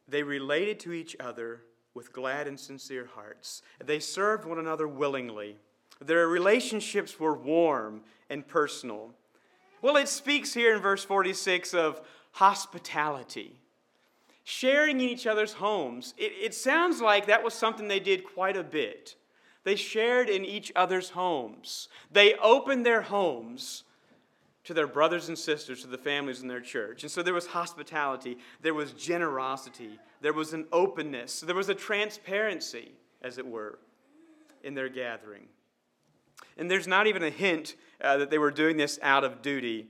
They 0.09 0.23
related 0.23 0.81
to 0.81 0.93
each 0.93 1.15
other 1.21 1.61
with 1.94 2.12
glad 2.12 2.46
and 2.46 2.59
sincere 2.59 3.09
hearts. 3.14 3.62
They 3.85 3.98
served 3.98 4.44
one 4.44 4.59
another 4.59 4.87
willingly. 4.87 5.57
Their 6.00 6.29
relationships 6.29 7.18
were 7.18 7.35
warm 7.35 8.03
and 8.29 8.46
personal. 8.46 9.11
Well, 9.83 9.96
it 9.96 10.09
speaks 10.09 10.55
here 10.55 10.74
in 10.74 10.83
verse 10.83 11.05
46 11.05 11.74
of 11.74 12.00
hospitality, 12.33 13.57
sharing 14.44 15.00
in 15.00 15.09
each 15.09 15.26
other's 15.26 15.55
homes. 15.55 16.14
It, 16.16 16.33
it 16.40 16.55
sounds 16.55 17.00
like 17.00 17.26
that 17.26 17.42
was 17.42 17.55
something 17.55 17.88
they 17.88 18.00
did 18.00 18.24
quite 18.24 18.57
a 18.57 18.62
bit. 18.62 19.16
They 19.64 19.76
shared 19.76 20.29
in 20.29 20.44
each 20.44 20.72
other's 20.74 21.11
homes, 21.11 21.88
they 22.11 22.35
opened 22.35 22.87
their 22.87 23.03
homes 23.03 23.85
to 24.64 24.75
their 24.75 24.87
brothers 24.87 25.29
and 25.29 25.38
sisters, 25.38 25.83
to 25.83 25.87
the 25.87 25.99
families 25.99 26.42
in 26.42 26.49
their 26.49 26.61
church. 26.61 27.03
And 27.03 27.11
so 27.11 27.23
there 27.23 27.35
was 27.35 27.46
hospitality, 27.46 28.38
there 28.61 28.75
was 28.75 28.92
generosity, 28.92 29.99
there 30.20 30.33
was 30.33 30.53
an 30.53 30.66
openness, 30.73 31.40
there 31.40 31.55
was 31.55 31.68
a 31.68 31.75
transparency, 31.75 32.92
as 33.23 33.38
it 33.38 33.46
were, 33.46 33.79
in 34.63 34.75
their 34.75 34.88
gathering. 34.88 35.46
And 36.58 36.71
there's 36.71 36.87
not 36.87 37.06
even 37.06 37.23
a 37.23 37.31
hint 37.31 37.77
uh, 38.02 38.19
that 38.19 38.31
they 38.31 38.38
were 38.38 38.50
doing 38.50 38.77
this 38.77 38.98
out 39.02 39.25
of 39.25 39.40
duty, 39.40 39.88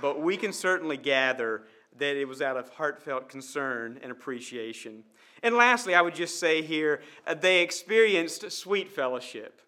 but 0.00 0.20
we 0.20 0.36
can 0.36 0.52
certainly 0.52 0.96
gather 0.96 1.62
that 1.98 2.16
it 2.16 2.26
was 2.26 2.42
out 2.42 2.56
of 2.56 2.68
heartfelt 2.70 3.28
concern 3.28 3.98
and 4.02 4.10
appreciation. 4.10 5.04
And 5.42 5.54
lastly, 5.54 5.94
I 5.94 6.02
would 6.02 6.14
just 6.14 6.40
say 6.40 6.62
here, 6.62 7.00
uh, 7.26 7.34
they 7.34 7.62
experienced 7.62 8.50
sweet 8.50 8.88
fellowship. 8.88 9.60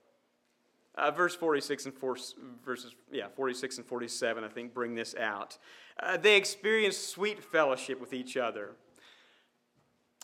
Uh, 0.94 1.10
verse 1.10 1.34
46 1.34 1.86
and 1.86 1.94
four, 1.94 2.16
verses 2.64 2.94
yeah 3.10 3.26
46 3.34 3.78
and 3.78 3.86
47 3.86 4.44
I 4.44 4.48
think 4.48 4.74
bring 4.74 4.94
this 4.94 5.14
out. 5.14 5.56
Uh, 6.00 6.16
they 6.16 6.36
experience 6.36 6.96
sweet 6.96 7.42
fellowship 7.42 8.00
with 8.00 8.12
each 8.12 8.36
other. 8.36 8.72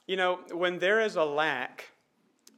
You 0.06 0.16
know, 0.16 0.40
when 0.52 0.78
there 0.78 1.00
is 1.00 1.16
a 1.16 1.24
lack 1.24 1.92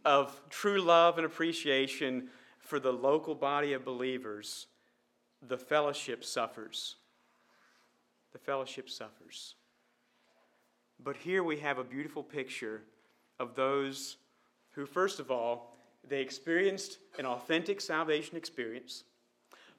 of 0.05 0.41
true 0.51 0.81
love 0.81 1.19
and 1.19 1.27
appreciation 1.27 2.29
for 2.59 2.79
the 2.81 2.93
local 2.93 3.35
body 3.35 3.73
of 3.73 3.85
believers, 3.85 4.67
the 5.47 5.59
fellowship 5.59 6.25
suffers. 6.25 6.97
The 8.33 8.39
fellowship 8.39 8.89
suffers. 8.89 9.55
But 11.03 11.17
here 11.17 11.43
we 11.43 11.59
have 11.59 11.79
a 11.79 11.85
beautiful 11.85 12.23
picture 12.23 12.83
of 13.39 13.55
those 13.55 14.19
who, 14.73 14.87
first 14.87 15.19
of 15.19 15.31
all, 15.31 15.70
they 16.09 16.21
experienced 16.21 16.99
an 17.19 17.27
authentic 17.27 17.81
salvation 17.81 18.37
experience. 18.37 19.05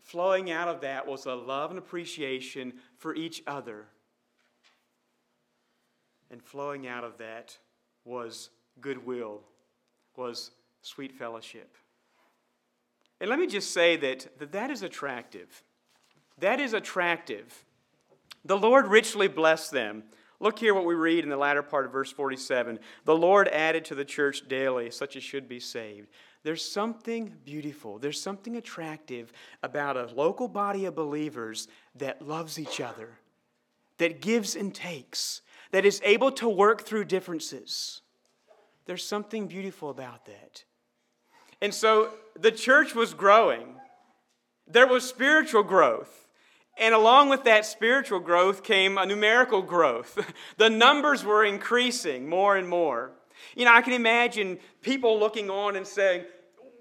Flowing 0.02 0.52
out 0.52 0.68
of 0.68 0.82
that 0.82 1.06
was 1.06 1.26
a 1.26 1.34
love 1.34 1.70
and 1.70 1.80
appreciation 1.80 2.74
for 2.98 3.16
each 3.16 3.44
other. 3.46 3.86
And 6.30 6.42
flowing 6.42 6.88
out 6.88 7.04
of 7.04 7.18
that 7.18 7.58
was 8.06 8.50
goodwill, 8.80 9.42
was 10.16 10.52
sweet 10.82 11.14
fellowship. 11.14 11.76
And 13.20 13.30
let 13.30 13.38
me 13.38 13.48
just 13.48 13.72
say 13.72 13.96
that 13.98 14.28
that, 14.40 14.52
that 14.52 14.72
is 14.72 14.82
attractive. 14.82 15.64
That 16.40 16.60
is 16.60 16.74
attractive. 16.74 17.66
The 18.44 18.58
Lord 18.58 18.88
richly 18.88 19.28
blessed 19.28 19.72
them. 19.72 20.04
Look 20.42 20.58
here 20.58 20.74
what 20.74 20.86
we 20.86 20.96
read 20.96 21.24
in 21.24 21.30
the 21.30 21.38
latter 21.38 21.62
part 21.62 21.86
of 21.86 21.92
verse 21.92 22.12
47. 22.12 22.80
The 23.06 23.16
Lord 23.16 23.48
added 23.50 23.86
to 23.86 23.96
the 23.96 24.04
church 24.04 24.48
daily 24.48 24.90
such 24.90 25.16
as 25.16 25.22
should 25.22 25.48
be 25.48 25.60
saved. 25.60 26.08
There's 26.42 26.66
something 26.66 27.32
beautiful, 27.46 28.00
there's 28.00 28.20
something 28.20 28.56
attractive 28.58 29.32
about 29.62 29.98
a 29.98 30.08
local 30.08 30.48
body 30.48 30.86
of 30.86 30.96
believers 30.96 31.68
that 31.94 32.28
loves 32.28 32.58
each 32.58 32.82
other, 32.82 33.10
that 34.00 34.20
gives 34.20 34.56
and 34.56 34.74
takes, 34.74 35.42
that 35.70 35.86
is 35.86 36.02
able 36.04 36.32
to 36.32 36.50
work 36.50 36.82
through 36.82 37.06
differences. 37.06 38.02
There's 38.86 39.06
something 39.06 39.48
beautiful 39.48 39.92
about 39.92 40.26
that. 40.26 40.64
And 41.62 41.72
so 41.72 42.10
the 42.36 42.52
church 42.52 42.96
was 42.96 43.14
growing. 43.14 43.76
There 44.66 44.88
was 44.88 45.08
spiritual 45.08 45.62
growth. 45.62 46.21
And 46.82 46.96
along 46.96 47.30
with 47.30 47.44
that 47.44 47.68
spiritual 47.68 48.20
growth 48.20 48.64
came 48.64 48.98
a 48.98 49.06
numerical 49.06 49.62
growth. 49.62 50.18
the 50.58 50.70
numbers 50.70 51.24
were 51.24 51.46
increasing 51.46 52.28
more 52.28 52.58
and 52.58 52.68
more. 52.68 53.12
You 53.56 53.66
know, 53.66 53.74
I 53.74 53.82
can 53.82 53.94
imagine 53.94 54.58
people 54.82 55.20
looking 55.20 55.52
on 55.52 55.76
and 55.76 55.86
saying, 55.86 56.26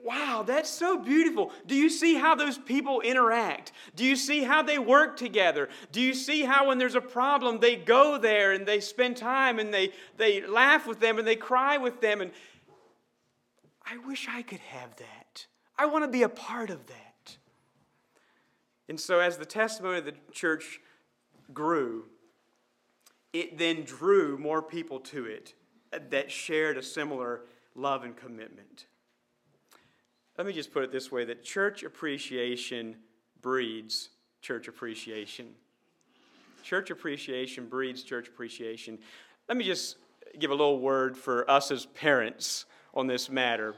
Wow, 0.02 0.42
that's 0.46 0.70
so 0.70 0.96
beautiful. 0.96 1.52
Do 1.66 1.74
you 1.74 1.90
see 1.90 2.14
how 2.14 2.34
those 2.34 2.56
people 2.56 3.02
interact? 3.02 3.72
Do 3.94 4.02
you 4.02 4.16
see 4.16 4.42
how 4.42 4.62
they 4.62 4.78
work 4.78 5.18
together? 5.18 5.68
Do 5.92 6.00
you 6.00 6.14
see 6.14 6.40
how, 6.40 6.68
when 6.68 6.78
there's 6.78 6.94
a 6.94 7.02
problem, 7.02 7.60
they 7.60 7.76
go 7.76 8.16
there 8.16 8.52
and 8.52 8.64
they 8.64 8.80
spend 8.80 9.18
time 9.18 9.58
and 9.58 9.74
they, 9.74 9.92
they 10.16 10.46
laugh 10.46 10.86
with 10.86 11.00
them 11.00 11.18
and 11.18 11.28
they 11.28 11.36
cry 11.36 11.76
with 11.76 12.00
them? 12.00 12.22
And 12.22 12.30
I 13.84 13.98
wish 13.98 14.26
I 14.26 14.40
could 14.40 14.60
have 14.60 14.96
that. 14.96 15.46
I 15.76 15.84
want 15.84 16.04
to 16.04 16.10
be 16.10 16.22
a 16.22 16.30
part 16.30 16.70
of 16.70 16.86
that. 16.86 17.09
And 18.90 18.98
so, 18.98 19.20
as 19.20 19.36
the 19.38 19.46
testimony 19.46 19.98
of 19.98 20.04
the 20.04 20.14
church 20.32 20.80
grew, 21.54 22.06
it 23.32 23.56
then 23.56 23.84
drew 23.84 24.36
more 24.36 24.60
people 24.60 24.98
to 24.98 25.26
it 25.26 25.54
that 26.10 26.28
shared 26.28 26.76
a 26.76 26.82
similar 26.82 27.42
love 27.76 28.02
and 28.02 28.16
commitment. 28.16 28.86
Let 30.36 30.44
me 30.44 30.52
just 30.52 30.72
put 30.72 30.82
it 30.82 30.90
this 30.90 31.12
way 31.12 31.24
that 31.26 31.44
church 31.44 31.84
appreciation 31.84 32.96
breeds 33.40 34.08
church 34.42 34.66
appreciation. 34.66 35.50
Church 36.64 36.90
appreciation 36.90 37.66
breeds 37.68 38.02
church 38.02 38.26
appreciation. 38.26 38.98
Let 39.48 39.56
me 39.56 39.62
just 39.62 39.98
give 40.40 40.50
a 40.50 40.54
little 40.54 40.80
word 40.80 41.16
for 41.16 41.48
us 41.48 41.70
as 41.70 41.86
parents 41.86 42.64
on 42.92 43.06
this 43.06 43.30
matter. 43.30 43.76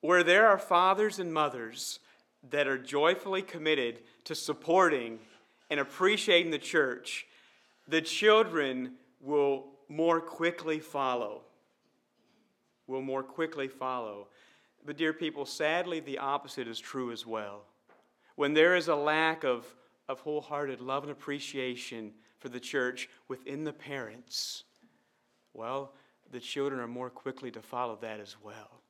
Where 0.00 0.22
there 0.22 0.46
are 0.46 0.58
fathers 0.58 1.18
and 1.18 1.34
mothers 1.34 1.98
that 2.48 2.66
are 2.66 2.78
joyfully 2.78 3.42
committed 3.42 4.00
to 4.24 4.34
supporting 4.34 5.18
and 5.68 5.78
appreciating 5.78 6.50
the 6.50 6.58
church, 6.58 7.26
the 7.86 8.00
children 8.00 8.92
will 9.20 9.66
more 9.88 10.20
quickly 10.20 10.80
follow. 10.80 11.42
Will 12.86 13.02
more 13.02 13.22
quickly 13.22 13.68
follow. 13.68 14.28
But, 14.84 14.96
dear 14.96 15.12
people, 15.12 15.44
sadly, 15.44 16.00
the 16.00 16.18
opposite 16.18 16.66
is 16.66 16.80
true 16.80 17.12
as 17.12 17.26
well. 17.26 17.64
When 18.36 18.54
there 18.54 18.74
is 18.74 18.88
a 18.88 18.96
lack 18.96 19.44
of, 19.44 19.66
of 20.08 20.20
wholehearted 20.20 20.80
love 20.80 21.02
and 21.02 21.12
appreciation 21.12 22.12
for 22.38 22.48
the 22.48 22.60
church 22.60 23.08
within 23.28 23.64
the 23.64 23.72
parents, 23.72 24.64
well, 25.52 25.92
the 26.32 26.40
children 26.40 26.80
are 26.80 26.88
more 26.88 27.10
quickly 27.10 27.50
to 27.50 27.60
follow 27.60 27.98
that 28.00 28.20
as 28.20 28.36
well. 28.42 28.80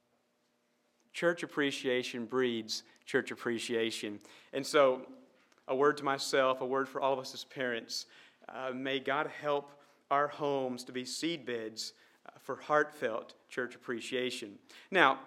Church 1.12 1.42
appreciation 1.42 2.26
breeds 2.26 2.84
church 3.11 3.33
appreciation. 3.33 4.21
And 4.53 4.65
so, 4.65 5.03
a 5.67 5.75
word 5.75 5.97
to 5.97 6.05
myself, 6.05 6.61
a 6.61 6.67
word 6.67 6.89
for 6.89 7.01
all 7.01 7.13
of 7.13 7.19
us 7.19 7.35
as 7.35 7.45
parents. 7.45 8.07
Uh, 8.49 8.71
may 8.73 9.01
God 9.01 9.29
help 9.41 9.73
our 10.13 10.29
homes 10.29 10.85
to 10.85 10.93
be 10.93 11.03
seedbeds 11.03 11.93
uh, 12.27 12.31
for 12.41 12.57
heartfelt 12.57 13.35
church 13.49 13.75
appreciation. 13.75 14.59
Now, 14.93 15.19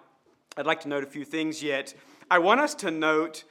I'd 0.56 0.66
like 0.66 0.80
to 0.80 0.88
note 0.88 1.04
a 1.04 1.06
few 1.06 1.26
things 1.26 1.62
yet. 1.62 1.94
I 2.30 2.38
want 2.38 2.60
us 2.60 2.74
to 2.76 2.90
note 2.90 3.44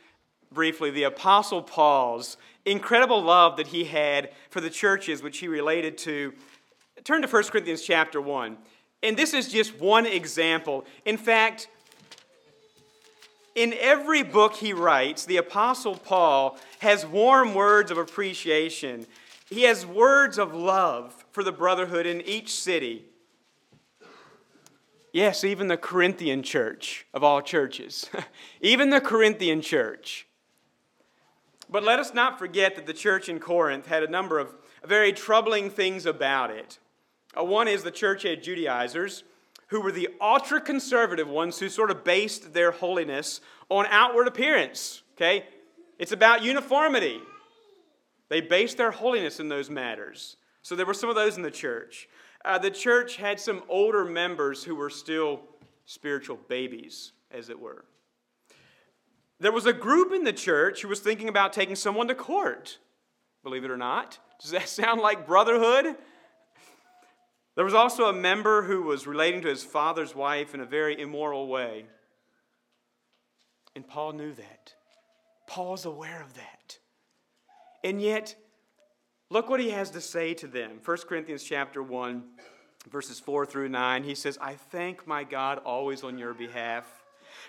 briefly 0.52 0.90
the 0.90 1.04
Apostle 1.04 1.62
Paul's 1.62 2.38
incredible 2.66 3.22
love 3.22 3.58
that 3.58 3.68
he 3.68 3.84
had 3.84 4.32
for 4.50 4.62
the 4.62 4.70
churches 4.70 5.22
which 5.22 5.40
he 5.40 5.48
related 5.48 5.96
to. 6.00 6.34
Turn 7.04 7.22
to 7.22 7.28
1 7.28 7.44
Corinthians 7.46 7.84
chapter 7.84 8.20
1. 8.20 8.58
And 9.04 9.16
this 9.16 9.34
is 9.34 9.50
just 9.50 9.80
one 9.80 10.08
example. 10.08 10.86
In 11.06 11.18
fact, 11.18 11.68
in 13.56 13.74
every 13.80 14.24
book 14.24 14.56
he 14.56 14.74
writes, 14.74 15.26
the 15.26 15.38
Apostle 15.38 15.95
Paul 15.95 16.58
has 16.80 17.06
warm 17.06 17.54
words 17.54 17.91
of 17.91 17.97
appreciation. 17.97 19.06
He 19.49 19.64
has 19.64 19.86
words 19.86 20.38
of 20.38 20.54
love 20.54 21.26
for 21.32 21.43
the 21.43 21.51
brotherhood 21.51 22.06
in 22.06 22.22
each 22.22 22.54
city. 22.54 23.06
Yes, 25.12 25.43
even 25.43 25.68
the 25.68 25.78
Corinthian 25.78 26.41
church 26.41 27.06
of 27.14 27.24
all 27.24 27.41
churches, 27.41 28.10
even 28.62 28.89
the 28.89 29.01
Corinthian 29.01 29.62
church. 29.62 30.28
But 31.70 31.84
let 31.84 31.99
us 31.99 32.14
not 32.14 32.39
forget 32.39 32.76
that 32.76 32.88
the 32.88 32.93
church 32.93 33.30
in 33.30 33.39
Corinth 33.39 33.86
had 33.86 34.04
a 34.04 34.10
number 34.10 34.39
of 34.39 34.56
very 34.84 35.14
troubling 35.14 35.70
things 35.70 36.08
about 36.08 36.49
it. 36.49 36.80
Uh, 37.38 37.43
one 37.43 37.68
is 37.68 37.84
the 37.84 37.91
church 37.91 38.24
had 38.24 38.43
Judaizers 38.43 39.24
who 39.74 39.82
were 39.82 39.91
the 39.91 40.09
ultra 40.21 40.61
conservative 40.61 41.28
ones 41.28 41.57
who 41.57 41.67
sort 41.67 41.89
of 41.89 42.03
based 42.03 42.53
their 42.53 42.69
holiness 42.69 43.41
on 43.69 43.88
outward 43.89 44.28
appearance. 44.28 45.01
Okay? 45.15 45.47
It's 45.97 46.11
about 46.11 46.43
uniformity. 46.43 47.19
They 48.30 48.39
based 48.39 48.78
their 48.78 48.91
holiness 48.91 49.39
in 49.39 49.49
those 49.49 49.71
matters. 49.71 50.38
So 50.61 50.76
there 50.76 50.86
were 50.86 50.93
some 50.93 51.09
of 51.09 51.15
those 51.15 51.38
in 51.38 51.41
the 51.41 51.49
church. 51.49 52.07
Uh, 52.45 52.59
the 52.59 52.69
church 52.69 53.15
had 53.15 53.39
some 53.39 53.63
older 53.67 54.05
members 54.05 54.63
who 54.63 54.76
were 54.76 54.91
still 54.91 55.41
spiritual 55.86 56.38
babies, 56.47 57.13
as 57.32 57.49
it 57.49 57.59
were. 57.59 57.84
There 59.39 59.51
was 59.51 59.65
a 59.65 59.74
group 59.74 60.13
in 60.13 60.24
the 60.24 60.34
church 60.34 60.84
who 60.84 60.88
was 60.88 60.99
thinking 60.99 61.30
about 61.30 61.51
taking 61.51 61.76
someone 61.76 62.07
to 62.09 62.15
court. 62.15 62.78
Believe 63.41 63.65
it 63.65 63.71
or 63.71 63.78
not. 63.78 64.19
Does 64.39 64.51
that 64.51 64.69
sound 64.69 65.01
like 65.01 65.26
brotherhood? 65.26 65.95
There 67.56 67.66
was 67.66 67.74
also 67.74 68.06
a 68.06 68.14
member 68.14 68.64
who 68.64 68.82
was 68.82 69.06
relating 69.06 69.41
to 69.41 69.47
his 69.47 69.64
father's 69.64 70.16
wife 70.16 70.54
in 70.54 70.62
a 70.62 70.66
very 70.66 70.99
immoral 70.99 71.47
way. 71.47 71.86
And 73.76 73.88
Paul 73.88 74.14
knew 74.14 74.34
that. 74.34 74.74
Paul's 75.47 75.86
aware 75.86 76.22
of 76.22 76.34
that. 76.34 76.80
And 77.84 78.01
yet, 78.01 78.36
look 79.30 79.49
what 79.49 79.60
he 79.60 79.70
has 79.70 79.91
to 79.91 80.01
say 80.01 80.34
to 80.36 80.47
them. 80.47 80.80
1 80.84 80.97
Corinthians 81.08 81.43
chapter 81.43 81.84
1, 81.84 82.24
verses 82.89 83.20
4 83.20 83.45
through 83.45 83.70
9. 83.70 84.04
He 84.04 84.16
says, 84.16 84.38
I 84.41 84.56
thank 84.56 85.06
my 85.06 85.24
God 85.24 85.60
always 85.60 86.04
on 86.04 86.18
your 86.18 86.34
behalf 86.34 87.03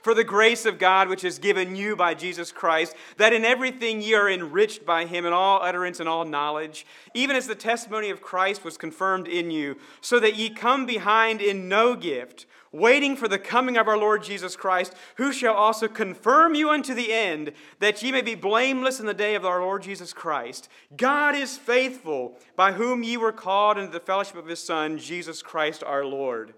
for 0.05 0.13
the 0.13 0.23
grace 0.23 0.67
of 0.67 0.79
God 0.79 1.09
which 1.09 1.25
is 1.25 1.39
given 1.39 1.75
you 1.75 1.97
by 1.97 2.13
Jesus 2.13 2.53
Christ, 2.53 2.95
that 3.17 3.33
in 3.33 3.43
everything 3.43 4.03
ye 4.03 4.13
are 4.13 4.29
enriched 4.29 4.85
by 4.85 5.07
him 5.07 5.25
in 5.25 5.33
all 5.33 5.63
utterance 5.63 5.99
and 5.99 6.07
all 6.07 6.27
knowledge, 6.27 6.87
even 7.15 7.35
as 7.35 7.47
the 7.47 7.55
testimony 7.55 8.11
of 8.11 8.21
Christ 8.21 8.65
was 8.65 8.77
confirmed 8.77 9.27
in 9.27 9.51
you, 9.51 9.79
so 10.03 10.21
that 10.21 10.37
ye 10.37 10.51
come 10.51 10.85
behind 10.85 11.41
in 11.41 11.71
no 11.71 11.97
gift, 11.97 12.45
waiting 12.71 13.17
for 13.17 13.29
the 13.29 13.39
coming 13.39 13.79
of 13.79 13.89
our 13.89 13.97
Lord 13.97 14.23
Jesus 14.23 14.57
Christ, 14.57 14.93
who 15.17 15.33
shall 15.33 15.55
also 15.55 15.89
confirm 15.89 16.55
you 16.55 16.69
unto 16.69 16.93
the 16.93 17.11
end, 17.11 17.53
that 17.79 18.03
ye 18.03 18.13
may 18.13 18.21
be 18.21 18.35
blameless 18.35 19.01
in 19.01 19.07
the 19.07 19.15
day 19.15 19.35
of 19.35 19.47
our 19.47 19.63
Lord 19.63 19.83
Jesus 19.85 20.13
Christ. 20.13 20.69
God 20.95 21.35
is 21.35 21.57
faithful, 21.57 22.39
by 22.57 22.73
whom 22.73 23.03
ye 23.03 23.17
were 23.17 23.33
called 23.33 23.79
into 23.79 23.91
the 23.91 24.01
fellowship 24.01 24.37
of 24.37 24.49
his 24.49 24.63
Son, 24.63 24.99
Jesus 24.99 25.41
Christ 25.41 25.83
our 25.83 26.05
Lord. 26.05 26.53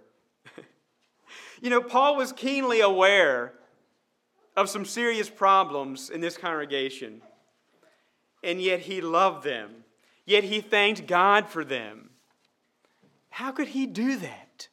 You 1.61 1.71
know, 1.71 1.81
Paul 1.81 2.17
was 2.17 2.33
keenly 2.33 2.81
aware 2.81 3.55
of 4.57 4.69
some 4.69 4.85
serious 4.85 5.29
problems 5.29 6.11
in 6.11 6.21
this 6.21 6.37
congregation, 6.37 7.23
and 8.43 8.61
yet 8.61 8.81
he 8.81 9.01
loved 9.01 9.45
them. 9.45 9.85
Yet 10.25 10.45
he 10.45 10.61
thanked 10.61 11.07
God 11.07 11.49
for 11.49 11.65
them. 11.65 12.11
How 13.31 13.53
could 13.53 13.69
he 13.69 13.87
do 13.87 14.17
that? 14.17 14.69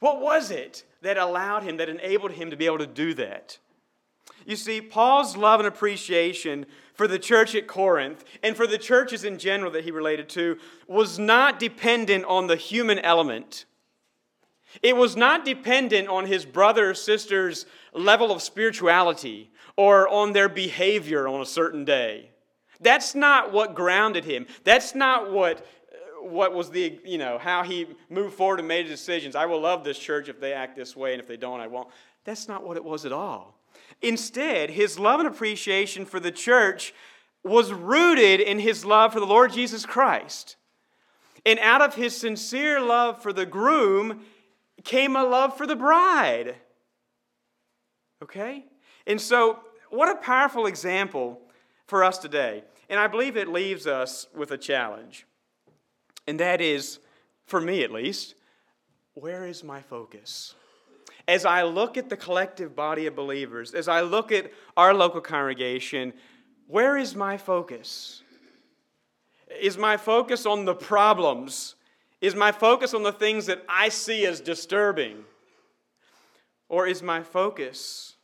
What 0.00 0.20
was 0.20 0.50
it 0.50 0.84
that 1.02 1.16
allowed 1.16 1.62
him, 1.62 1.78
that 1.78 1.88
enabled 1.88 2.32
him 2.32 2.50
to 2.50 2.56
be 2.56 2.66
able 2.66 2.78
to 2.78 2.86
do 2.86 3.14
that? 3.14 3.58
You 4.44 4.56
see, 4.56 4.80
Paul's 4.80 5.36
love 5.36 5.60
and 5.60 5.66
appreciation 5.66 6.66
for 6.94 7.08
the 7.08 7.18
church 7.18 7.54
at 7.54 7.66
Corinth 7.66 8.24
and 8.42 8.56
for 8.56 8.66
the 8.66 8.78
churches 8.78 9.24
in 9.24 9.38
general 9.38 9.70
that 9.72 9.84
he 9.84 9.90
related 9.90 10.28
to 10.30 10.58
was 10.86 11.18
not 11.18 11.58
dependent 11.58 12.24
on 12.24 12.46
the 12.46 12.56
human 12.56 12.98
element. 12.98 13.64
It 14.82 14.96
was 14.96 15.16
not 15.16 15.44
dependent 15.44 16.08
on 16.08 16.26
his 16.26 16.44
brother 16.44 16.90
or 16.90 16.94
sister's 16.94 17.66
level 17.92 18.30
of 18.30 18.42
spirituality 18.42 19.50
or 19.76 20.08
on 20.08 20.32
their 20.32 20.48
behavior 20.48 21.26
on 21.26 21.40
a 21.40 21.46
certain 21.46 21.84
day. 21.84 22.30
That's 22.80 23.14
not 23.14 23.52
what 23.52 23.74
grounded 23.74 24.24
him. 24.24 24.46
That's 24.64 24.94
not 24.94 25.32
what 25.32 25.58
uh, 25.58 26.28
what 26.28 26.54
was 26.54 26.70
the 26.70 26.98
you 27.04 27.18
know 27.18 27.38
how 27.38 27.62
he 27.64 27.86
moved 28.08 28.34
forward 28.34 28.60
and 28.60 28.68
made 28.68 28.86
decisions. 28.86 29.34
I 29.34 29.46
will 29.46 29.60
love 29.60 29.84
this 29.84 29.98
church 29.98 30.28
if 30.28 30.40
they 30.40 30.52
act 30.52 30.76
this 30.76 30.94
way 30.94 31.12
and 31.12 31.20
if 31.20 31.26
they 31.26 31.36
don't 31.36 31.60
I 31.60 31.66
won't. 31.66 31.88
That's 32.24 32.46
not 32.46 32.64
what 32.64 32.76
it 32.76 32.84
was 32.84 33.04
at 33.04 33.12
all. 33.12 33.58
Instead, 34.02 34.70
his 34.70 34.98
love 34.98 35.18
and 35.18 35.28
appreciation 35.28 36.04
for 36.04 36.20
the 36.20 36.30
church 36.30 36.94
was 37.42 37.72
rooted 37.72 38.40
in 38.40 38.58
his 38.58 38.84
love 38.84 39.12
for 39.12 39.20
the 39.20 39.26
Lord 39.26 39.52
Jesus 39.52 39.86
Christ. 39.86 40.56
And 41.46 41.58
out 41.60 41.80
of 41.80 41.94
his 41.94 42.16
sincere 42.16 42.80
love 42.80 43.22
for 43.22 43.32
the 43.32 43.46
groom 43.46 44.24
came 44.88 45.16
a 45.16 45.22
love 45.22 45.54
for 45.54 45.66
the 45.66 45.76
bride. 45.76 46.56
Okay? 48.22 48.64
And 49.06 49.20
so, 49.20 49.60
what 49.90 50.08
a 50.08 50.16
powerful 50.16 50.64
example 50.66 51.40
for 51.86 52.02
us 52.02 52.16
today. 52.16 52.64
And 52.88 52.98
I 52.98 53.06
believe 53.06 53.36
it 53.36 53.48
leaves 53.48 53.86
us 53.86 54.26
with 54.34 54.50
a 54.50 54.56
challenge. 54.56 55.26
And 56.26 56.40
that 56.40 56.62
is, 56.62 57.00
for 57.46 57.60
me 57.60 57.82
at 57.84 57.92
least, 57.92 58.34
where 59.12 59.46
is 59.46 59.62
my 59.62 59.82
focus? 59.82 60.54
As 61.26 61.44
I 61.44 61.64
look 61.64 61.98
at 61.98 62.08
the 62.08 62.16
collective 62.16 62.74
body 62.74 63.06
of 63.06 63.14
believers, 63.14 63.74
as 63.74 63.88
I 63.88 64.00
look 64.00 64.32
at 64.32 64.50
our 64.74 64.94
local 64.94 65.20
congregation, 65.20 66.14
where 66.66 66.96
is 66.96 67.14
my 67.14 67.36
focus? 67.36 68.22
Is 69.60 69.76
my 69.76 69.98
focus 69.98 70.46
on 70.46 70.64
the 70.64 70.74
problems? 70.74 71.74
Is 72.20 72.34
my 72.34 72.52
focus 72.52 72.94
on 72.94 73.02
the 73.02 73.12
things 73.12 73.46
that 73.46 73.64
I 73.68 73.88
see 73.88 74.26
as 74.26 74.40
disturbing? 74.40 75.24
Or 76.68 76.86
is 76.86 77.02
my 77.02 77.22
focus 77.22 78.16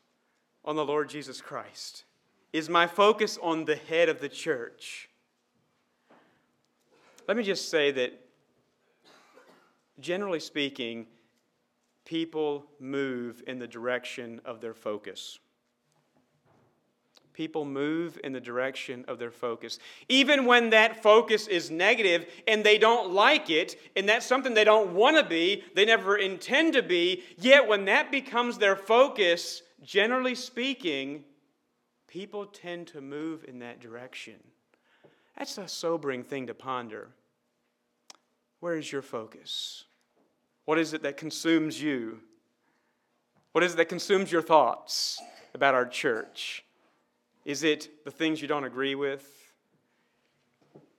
on 0.64 0.76
the 0.76 0.84
Lord 0.84 1.08
Jesus 1.08 1.40
Christ? 1.40 2.04
Is 2.52 2.68
my 2.68 2.86
focus 2.86 3.38
on 3.42 3.64
the 3.64 3.76
head 3.76 4.08
of 4.08 4.20
the 4.20 4.28
church? 4.28 5.08
Let 7.26 7.36
me 7.36 7.42
just 7.42 7.70
say 7.70 7.90
that, 7.92 8.12
generally 10.00 10.40
speaking, 10.40 11.06
people 12.04 12.66
move 12.78 13.42
in 13.46 13.58
the 13.58 13.66
direction 13.66 14.40
of 14.44 14.60
their 14.60 14.74
focus 14.74 15.38
people 17.34 17.64
move 17.64 18.18
in 18.24 18.32
the 18.32 18.40
direction 18.40 19.04
of 19.08 19.18
their 19.18 19.30
focus. 19.30 19.78
Even 20.08 20.46
when 20.46 20.70
that 20.70 21.02
focus 21.02 21.46
is 21.48 21.70
negative 21.70 22.26
and 22.48 22.64
they 22.64 22.78
don't 22.78 23.12
like 23.12 23.50
it, 23.50 23.76
and 23.96 24.08
that's 24.08 24.24
something 24.24 24.54
they 24.54 24.64
don't 24.64 24.94
want 24.94 25.16
to 25.16 25.24
be, 25.24 25.64
they 25.74 25.84
never 25.84 26.16
intend 26.16 26.72
to 26.72 26.82
be, 26.82 27.22
yet 27.36 27.68
when 27.68 27.84
that 27.84 28.10
becomes 28.10 28.56
their 28.56 28.76
focus, 28.76 29.62
generally 29.82 30.34
speaking, 30.34 31.24
people 32.06 32.46
tend 32.46 32.86
to 32.86 33.00
move 33.00 33.44
in 33.46 33.58
that 33.58 33.80
direction. 33.80 34.36
That's 35.36 35.58
a 35.58 35.66
sobering 35.66 36.22
thing 36.22 36.46
to 36.46 36.54
ponder. 36.54 37.08
Where 38.60 38.76
is 38.76 38.90
your 38.90 39.02
focus? 39.02 39.84
What 40.64 40.78
is 40.78 40.94
it 40.94 41.02
that 41.02 41.16
consumes 41.16 41.82
you? 41.82 42.20
What 43.52 43.64
is 43.64 43.74
it 43.74 43.76
that 43.76 43.88
consumes 43.88 44.32
your 44.32 44.42
thoughts 44.42 45.20
about 45.52 45.74
our 45.74 45.86
church? 45.86 46.64
Is 47.44 47.62
it 47.62 48.04
the 48.04 48.10
things 48.10 48.40
you 48.40 48.48
don't 48.48 48.64
agree 48.64 48.94
with? 48.94 49.52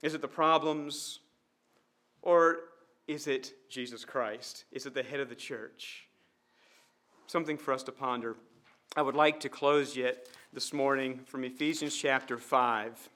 Is 0.03 0.13
it 0.13 0.21
the 0.21 0.27
problems? 0.27 1.19
Or 2.21 2.57
is 3.07 3.27
it 3.27 3.53
Jesus 3.69 4.05
Christ? 4.05 4.65
Is 4.71 4.85
it 4.85 4.93
the 4.93 5.03
head 5.03 5.19
of 5.19 5.29
the 5.29 5.35
church? 5.35 6.07
Something 7.27 7.57
for 7.57 7.73
us 7.73 7.83
to 7.83 7.91
ponder. 7.91 8.35
I 8.95 9.01
would 9.01 9.15
like 9.15 9.39
to 9.41 9.49
close 9.49 9.95
yet 9.95 10.27
this 10.53 10.71
morning 10.71 11.19
from 11.25 11.43
Ephesians 11.43 11.95
chapter 11.95 12.37
5. 12.37 13.09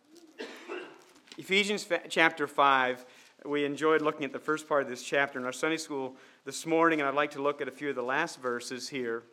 Ephesians 1.38 1.88
chapter 2.09 2.47
5, 2.47 3.05
we 3.45 3.63
enjoyed 3.63 4.01
looking 4.01 4.25
at 4.25 4.34
the 4.34 4.39
first 4.39 4.67
part 4.67 4.84
of 4.84 4.89
this 4.89 5.03
chapter 5.03 5.39
in 5.39 5.45
our 5.45 5.53
Sunday 5.53 5.77
school 5.77 6.15
this 6.43 6.65
morning, 6.65 6.99
and 6.99 7.07
I'd 7.07 7.15
like 7.15 7.32
to 7.32 7.41
look 7.41 7.61
at 7.61 7.67
a 7.67 7.71
few 7.71 7.89
of 7.89 7.95
the 7.95 8.03
last 8.03 8.41
verses 8.41 8.89
here. 8.89 9.23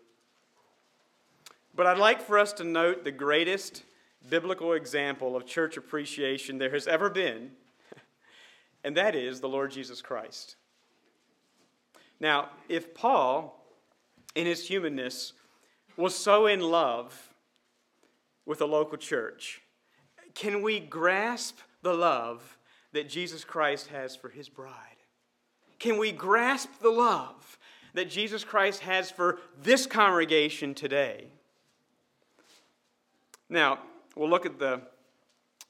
But 1.77 1.87
I'd 1.87 1.99
like 1.99 2.22
for 2.22 2.39
us 2.39 2.55
to 2.55 2.64
note 2.64 3.05
the 3.05 3.12
greatest 3.12 3.85
biblical 4.31 4.72
example 4.72 5.37
of 5.37 5.45
church 5.45 5.77
appreciation 5.77 6.57
there 6.57 6.70
has 6.70 6.89
ever 6.89 7.11
been, 7.11 7.51
and 8.85 8.97
that 8.97 9.14
is 9.14 9.41
the 9.41 9.49
Lord 9.49 9.72
Jesus 9.72 10.01
Christ. 10.01 10.57
Now, 12.18 12.49
if 12.70 12.95
Paul, 12.95 13.62
in 14.35 14.47
his 14.47 14.66
humanness, 14.66 15.35
was 15.99 16.14
so 16.14 16.47
in 16.47 16.61
love 16.61 17.35
with 18.47 18.59
the 18.59 18.66
local 18.66 18.97
church, 18.97 19.61
can 20.35 20.62
we 20.62 20.81
grasp 20.81 21.59
the 21.83 21.93
love 21.93 22.57
that 22.93 23.11
Jesus 23.11 23.45
Christ 23.45 23.89
has 23.89 24.16
for 24.16 24.31
his 24.31 24.49
bride? 24.49 24.72
Can 25.79 25.99
we 25.99 26.11
grasp 26.11 26.70
the 26.81 26.91
love 26.91 27.59
that 27.93 28.09
Jesus 28.09 28.45
Christ 28.45 28.81
has 28.81 29.11
for 29.11 29.41
this 29.62 29.87
congregation 29.87 30.72
today? 30.74 31.29
Now, 33.49 33.78
we'll 34.16 34.28
look 34.28 34.47
at 34.47 34.59
the 34.59 34.82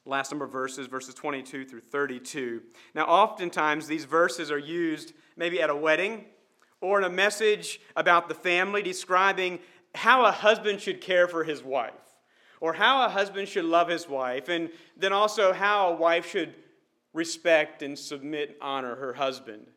last 0.05 0.31
number 0.31 0.45
of 0.45 0.51
verses, 0.51 0.87
verses 0.87 1.13
22 1.13 1.65
through 1.65 1.81
32. 1.81 2.61
Now, 2.95 3.05
oftentimes 3.05 3.87
these 3.87 4.05
verses 4.05 4.49
are 4.51 4.57
used 4.57 5.13
maybe 5.35 5.61
at 5.61 5.69
a 5.69 5.75
wedding 5.75 6.25
or 6.81 6.97
in 6.97 7.03
a 7.03 7.09
message 7.09 7.79
about 7.95 8.29
the 8.29 8.35
family 8.35 8.81
describing 8.81 9.59
how 9.95 10.25
a 10.25 10.31
husband 10.31 10.81
should 10.81 11.01
care 11.01 11.27
for 11.27 11.43
his 11.43 11.63
wife 11.63 11.93
or 12.59 12.73
how 12.73 13.05
a 13.05 13.09
husband 13.09 13.47
should 13.47 13.65
love 13.65 13.87
his 13.87 14.09
wife, 14.09 14.49
and 14.49 14.69
then 14.95 15.13
also 15.13 15.53
how 15.53 15.89
a 15.89 15.95
wife 15.95 16.29
should 16.29 16.55
respect 17.13 17.83
and 17.83 17.97
submit, 17.97 18.49
and 18.49 18.57
honor 18.61 18.95
her 18.95 19.13
husband. 19.13 19.67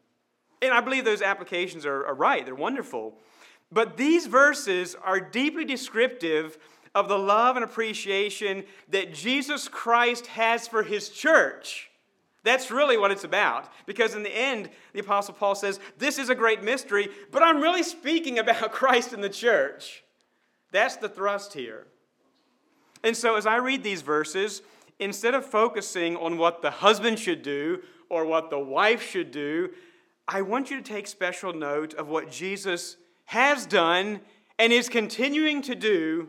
And 0.62 0.72
I 0.72 0.80
believe 0.80 1.05
those 1.05 1.22
applications 1.22 1.84
are, 1.86 2.07
are 2.07 2.14
right, 2.14 2.44
they're 2.44 2.55
wonderful. 2.55 3.14
But 3.72 3.96
these 3.96 4.26
verses 4.26 4.96
are 5.03 5.20
deeply 5.20 5.64
descriptive 5.64 6.59
of 6.95 7.09
the 7.09 7.18
love 7.18 7.57
and 7.57 7.64
appreciation 7.64 8.64
that 8.88 9.14
Jesus 9.14 9.68
Christ 9.68 10.26
has 10.28 10.66
for 10.66 10.82
his 10.82 11.09
church. 11.09 11.91
That's 12.43 12.70
really 12.70 12.97
what 12.97 13.11
it's 13.11 13.24
about. 13.24 13.70
Because 13.86 14.14
in 14.14 14.22
the 14.22 14.36
end, 14.36 14.70
the 14.93 15.01
Apostle 15.01 15.34
Paul 15.34 15.55
says, 15.55 15.78
This 15.99 16.18
is 16.18 16.30
a 16.30 16.34
great 16.34 16.62
mystery, 16.62 17.09
but 17.30 17.43
I'm 17.43 17.61
really 17.61 17.82
speaking 17.82 18.38
about 18.38 18.72
Christ 18.72 19.12
and 19.12 19.22
the 19.22 19.28
church. 19.28 20.03
That's 20.72 20.97
the 20.97 21.09
thrust 21.09 21.53
here. 21.53 21.86
And 23.03 23.16
so 23.16 23.36
as 23.36 23.47
I 23.47 23.57
read 23.57 23.82
these 23.82 24.03
verses, 24.03 24.62
instead 24.99 25.34
of 25.34 25.45
focusing 25.45 26.16
on 26.16 26.38
what 26.38 26.62
the 26.62 26.70
husband 26.70 27.18
should 27.18 27.43
do 27.43 27.82
or 28.09 28.24
what 28.24 28.51
the 28.51 28.59
wife 28.59 29.03
should 29.03 29.30
do, 29.30 29.70
I 30.28 30.43
want 30.43 30.70
you 30.70 30.76
to 30.76 30.82
take 30.82 31.07
special 31.07 31.53
note 31.53 31.95
of 31.95 32.09
what 32.09 32.30
Jesus 32.30 32.97
has 33.26 33.66
done 33.66 34.20
and 34.59 34.72
is 34.72 34.88
continuing 34.88 35.62
to 35.62 35.74
do 35.74 36.28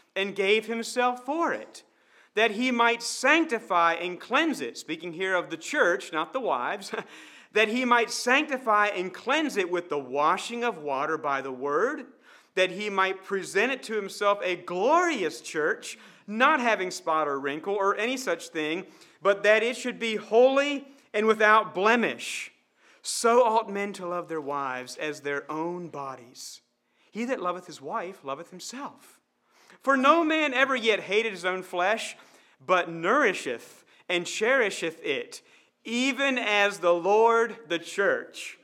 and 0.15 0.35
gave 0.35 0.65
himself 0.65 1.25
for 1.25 1.53
it, 1.53 1.83
that 2.35 2.51
he 2.51 2.71
might 2.71 3.01
sanctify 3.03 3.93
and 3.93 4.19
cleanse 4.19 4.61
it. 4.61 4.77
Speaking 4.77 5.13
here 5.13 5.35
of 5.35 5.49
the 5.49 5.57
church, 5.57 6.11
not 6.11 6.33
the 6.33 6.39
wives, 6.39 6.91
that 7.53 7.67
he 7.67 7.85
might 7.85 8.11
sanctify 8.11 8.87
and 8.87 9.13
cleanse 9.13 9.57
it 9.57 9.69
with 9.69 9.89
the 9.89 9.99
washing 9.99 10.63
of 10.63 10.77
water 10.79 11.17
by 11.17 11.41
the 11.41 11.51
word, 11.51 12.05
that 12.55 12.71
he 12.71 12.89
might 12.89 13.23
present 13.23 13.71
it 13.71 13.83
to 13.83 13.95
himself 13.95 14.39
a 14.43 14.55
glorious 14.55 15.41
church, 15.41 15.97
not 16.27 16.59
having 16.59 16.91
spot 16.91 17.27
or 17.27 17.39
wrinkle 17.39 17.73
or 17.73 17.95
any 17.97 18.17
such 18.17 18.49
thing, 18.49 18.85
but 19.21 19.43
that 19.43 19.63
it 19.63 19.75
should 19.75 19.99
be 19.99 20.15
holy 20.15 20.87
and 21.13 21.25
without 21.25 21.75
blemish. 21.75 22.51
So 23.01 23.43
ought 23.43 23.71
men 23.71 23.93
to 23.93 24.07
love 24.07 24.27
their 24.27 24.41
wives 24.41 24.95
as 24.97 25.21
their 25.21 25.49
own 25.51 25.87
bodies. 25.87 26.61
He 27.11 27.25
that 27.25 27.41
loveth 27.41 27.67
his 27.67 27.81
wife 27.81 28.23
loveth 28.23 28.51
himself. 28.51 29.20
For 29.81 29.97
no 29.97 30.23
man 30.23 30.53
ever 30.53 30.75
yet 30.75 31.01
hated 31.01 31.31
his 31.31 31.45
own 31.45 31.63
flesh, 31.63 32.15
but 32.65 32.89
nourisheth 32.89 33.83
and 34.07 34.25
cherisheth 34.25 35.03
it, 35.03 35.41
even 35.83 36.37
as 36.37 36.79
the 36.79 36.93
Lord 36.93 37.55
the 37.67 37.79
church. 37.79 38.57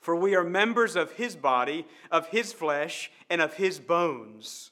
for 0.00 0.16
we 0.16 0.34
are 0.34 0.42
members 0.42 0.96
of 0.96 1.12
his 1.12 1.36
body, 1.36 1.86
of 2.10 2.28
his 2.28 2.50
flesh, 2.52 3.10
and 3.28 3.42
of 3.42 3.52
his 3.54 3.78
bones. 3.78 4.70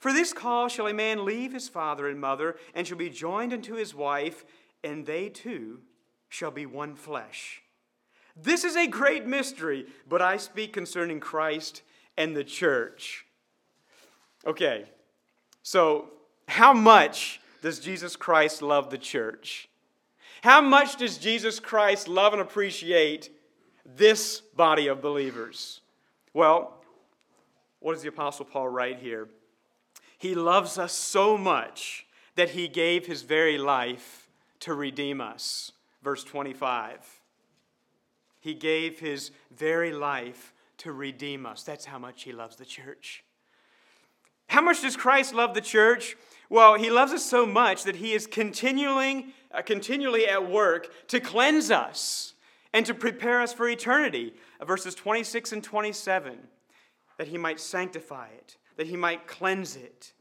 For 0.00 0.12
this 0.12 0.32
cause 0.32 0.72
shall 0.72 0.88
a 0.88 0.92
man 0.92 1.24
leave 1.24 1.52
his 1.52 1.68
father 1.68 2.08
and 2.08 2.20
mother, 2.20 2.56
and 2.74 2.84
shall 2.84 2.96
be 2.96 3.08
joined 3.08 3.52
unto 3.52 3.74
his 3.74 3.94
wife, 3.94 4.44
and 4.82 5.06
they 5.06 5.28
two 5.28 5.82
shall 6.28 6.50
be 6.50 6.66
one 6.66 6.96
flesh. 6.96 7.62
This 8.34 8.64
is 8.64 8.74
a 8.74 8.88
great 8.88 9.24
mystery, 9.24 9.86
but 10.08 10.20
I 10.20 10.36
speak 10.36 10.72
concerning 10.72 11.20
Christ 11.20 11.82
and 12.16 12.34
the 12.34 12.42
church. 12.42 13.26
Okay, 14.44 14.86
so 15.62 16.10
how 16.48 16.72
much 16.72 17.40
does 17.60 17.78
Jesus 17.78 18.16
Christ 18.16 18.62
love 18.62 18.90
the 18.90 18.98
church? 18.98 19.68
How 20.42 20.60
much 20.60 20.96
does 20.96 21.18
Jesus 21.18 21.60
Christ 21.60 22.08
love 22.08 22.32
and 22.32 22.42
appreciate 22.42 23.30
this 23.84 24.40
body 24.40 24.88
of 24.88 25.00
believers? 25.00 25.80
Well, 26.34 26.82
what 27.78 27.94
does 27.94 28.02
the 28.02 28.08
Apostle 28.08 28.44
Paul 28.44 28.68
write 28.68 28.98
here? 28.98 29.28
He 30.18 30.34
loves 30.34 30.78
us 30.78 30.92
so 30.92 31.36
much 31.36 32.06
that 32.34 32.50
he 32.50 32.68
gave 32.68 33.06
his 33.06 33.22
very 33.22 33.58
life 33.58 34.28
to 34.60 34.74
redeem 34.74 35.20
us. 35.20 35.72
Verse 36.02 36.24
25. 36.24 36.98
He 38.40 38.54
gave 38.54 38.98
his 38.98 39.30
very 39.54 39.92
life 39.92 40.52
to 40.78 40.92
redeem 40.92 41.46
us. 41.46 41.62
That's 41.62 41.84
how 41.84 41.98
much 41.98 42.24
he 42.24 42.32
loves 42.32 42.56
the 42.56 42.64
church. 42.64 43.24
How 44.52 44.60
much 44.60 44.82
does 44.82 44.98
Christ 44.98 45.32
love 45.32 45.54
the 45.54 45.62
church? 45.62 46.14
Well, 46.50 46.74
he 46.74 46.90
loves 46.90 47.10
us 47.10 47.24
so 47.24 47.46
much 47.46 47.84
that 47.84 47.96
he 47.96 48.12
is 48.12 48.26
continuing, 48.26 49.32
uh, 49.50 49.62
continually 49.62 50.28
at 50.28 50.46
work 50.46 50.92
to 51.08 51.20
cleanse 51.20 51.70
us 51.70 52.34
and 52.74 52.84
to 52.84 52.92
prepare 52.92 53.40
us 53.40 53.54
for 53.54 53.66
eternity. 53.66 54.34
Uh, 54.60 54.66
verses 54.66 54.94
26 54.94 55.52
and 55.52 55.64
27 55.64 56.36
that 57.16 57.28
he 57.28 57.38
might 57.38 57.60
sanctify 57.60 58.26
it, 58.36 58.58
that 58.76 58.86
he 58.86 58.94
might 58.94 59.26
cleanse 59.26 59.74
it, 59.74 60.12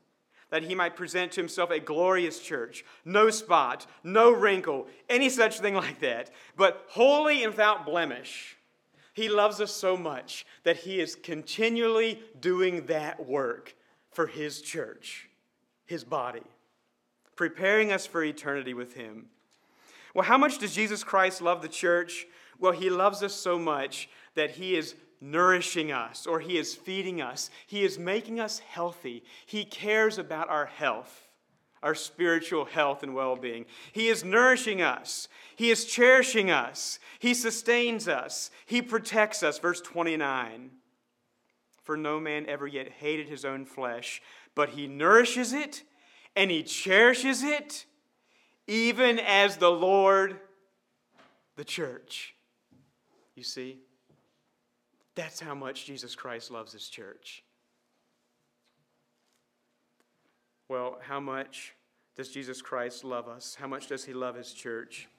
that 0.50 0.64
he 0.64 0.76
might 0.76 0.96
present 0.96 1.34
to 1.34 1.42
himself 1.42 1.70
a 1.70 1.82
glorious 1.82 2.40
church, 2.40 2.86
no 3.04 3.30
spot, 3.30 3.86
no 4.02 4.32
wrinkle, 4.32 4.88
any 5.10 5.28
such 5.28 5.60
thing 5.60 5.76
like 5.76 6.00
that, 6.00 6.32
but 6.56 6.86
holy 6.88 7.44
and 7.44 7.52
without 7.52 7.86
blemish. 7.86 8.56
He 9.14 9.28
loves 9.28 9.60
us 9.60 9.74
so 9.74 9.98
much 9.98 10.46
that 10.64 10.78
he 10.78 11.02
is 11.02 11.16
continually 11.16 12.24
doing 12.40 12.86
that 12.86 13.28
work 13.28 13.76
for 14.12 14.28
his 14.28 14.62
church, 14.62 15.30
his 15.86 16.04
body, 16.04 16.44
preparing 17.36 17.92
us 17.92 18.06
for 18.06 18.24
eternity 18.24 18.74
with 18.74 18.94
him. 18.94 19.28
Well, 20.14 20.26
how 20.26 20.38
much 20.38 20.58
does 20.58 20.76
Jesus 20.76 21.04
Christ 21.04 21.42
love 21.42 21.62
the 21.62 21.70
church? 21.70 22.28
Well, 22.60 22.74
he 22.74 22.90
loves 22.90 23.24
us 23.24 23.34
so 23.34 23.58
much 23.58 24.10
that 24.36 24.52
he 24.52 24.76
is 24.76 24.96
nourishing 25.22 25.92
us 25.92 26.28
or 26.28 26.40
he 26.40 26.58
is 26.58 26.76
feeding 26.76 27.22
us. 27.22 27.50
He 27.68 27.84
is 27.84 27.98
making 27.98 28.40
us 28.40 28.60
healthy. 28.60 29.24
He 29.46 29.64
cares 29.64 30.18
about 30.18 30.50
our 30.50 30.66
health, 30.66 31.30
our 31.82 31.96
spiritual 31.96 32.66
health 32.66 33.04
and 33.04 33.16
well 33.16 33.36
being. 33.36 33.66
He 33.94 34.10
is 34.10 34.24
nourishing 34.24 34.82
us. 34.82 35.28
He 35.56 35.70
is 35.70 35.86
cherishing 35.86 36.52
us. 36.52 37.00
He 37.20 37.34
sustains 37.34 38.08
us. 38.08 38.52
He 38.66 38.82
protects 38.82 39.44
us. 39.44 39.60
Verse 39.60 39.80
29 39.80 40.72
For 41.92 41.98
no 41.98 42.22
man 42.22 42.46
ever 42.46 42.68
yet 42.68 42.88
hated 42.88 43.28
his 43.28 43.44
own 43.44 43.66
flesh, 43.66 44.22
but 44.56 44.70
he 44.70 44.88
nourishes 44.88 45.52
it 45.52 45.84
and 46.38 46.50
he 46.50 46.64
cherishes 46.64 47.44
it, 47.44 47.86
even 48.66 49.20
as 49.20 49.58
the 49.58 49.70
Lord, 49.70 50.40
the 51.58 51.66
church. 51.66 52.34
You 53.36 53.44
see? 53.44 53.80
That's 55.16 55.42
how 55.42 55.54
much 55.54 55.86
Jesus 55.86 56.16
Christ 56.16 56.50
loves 56.50 56.72
his 56.72 56.88
church. 56.88 57.44
Well, 60.70 60.98
how 61.02 61.20
much 61.20 61.74
does 62.16 62.30
Jesus 62.30 62.62
Christ 62.62 63.04
love 63.04 63.28
us? 63.28 63.58
How 63.60 63.68
much 63.68 63.88
does 63.88 64.06
he 64.06 64.14
love 64.14 64.36
his 64.36 64.54
church? 64.54 65.10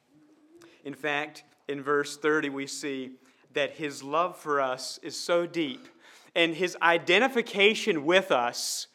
In 0.84 0.94
fact, 0.94 1.44
in 1.68 1.82
verse 1.82 2.16
30, 2.16 2.48
we 2.48 2.66
see 2.66 3.16
that 3.52 3.72
his 3.72 4.02
love 4.02 4.38
for 4.38 4.58
us 4.58 4.98
is 5.02 5.14
so 5.14 5.44
deep 5.44 5.86
and 6.34 6.54
his 6.54 6.76
identification 6.80 8.04
with 8.04 8.30
us 8.30 8.86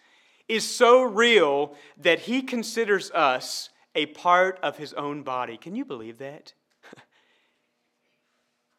is 0.47 0.63
so 0.63 1.01
real 1.01 1.75
that 1.97 2.19
he 2.19 2.41
considers 2.41 3.11
us 3.11 3.69
a 3.95 4.05
part 4.07 4.59
of 4.63 4.77
his 4.77 4.93
own 4.93 5.23
body. 5.23 5.57
Can 5.57 5.75
you 5.75 5.85
believe 5.85 6.17
that? 6.19 6.53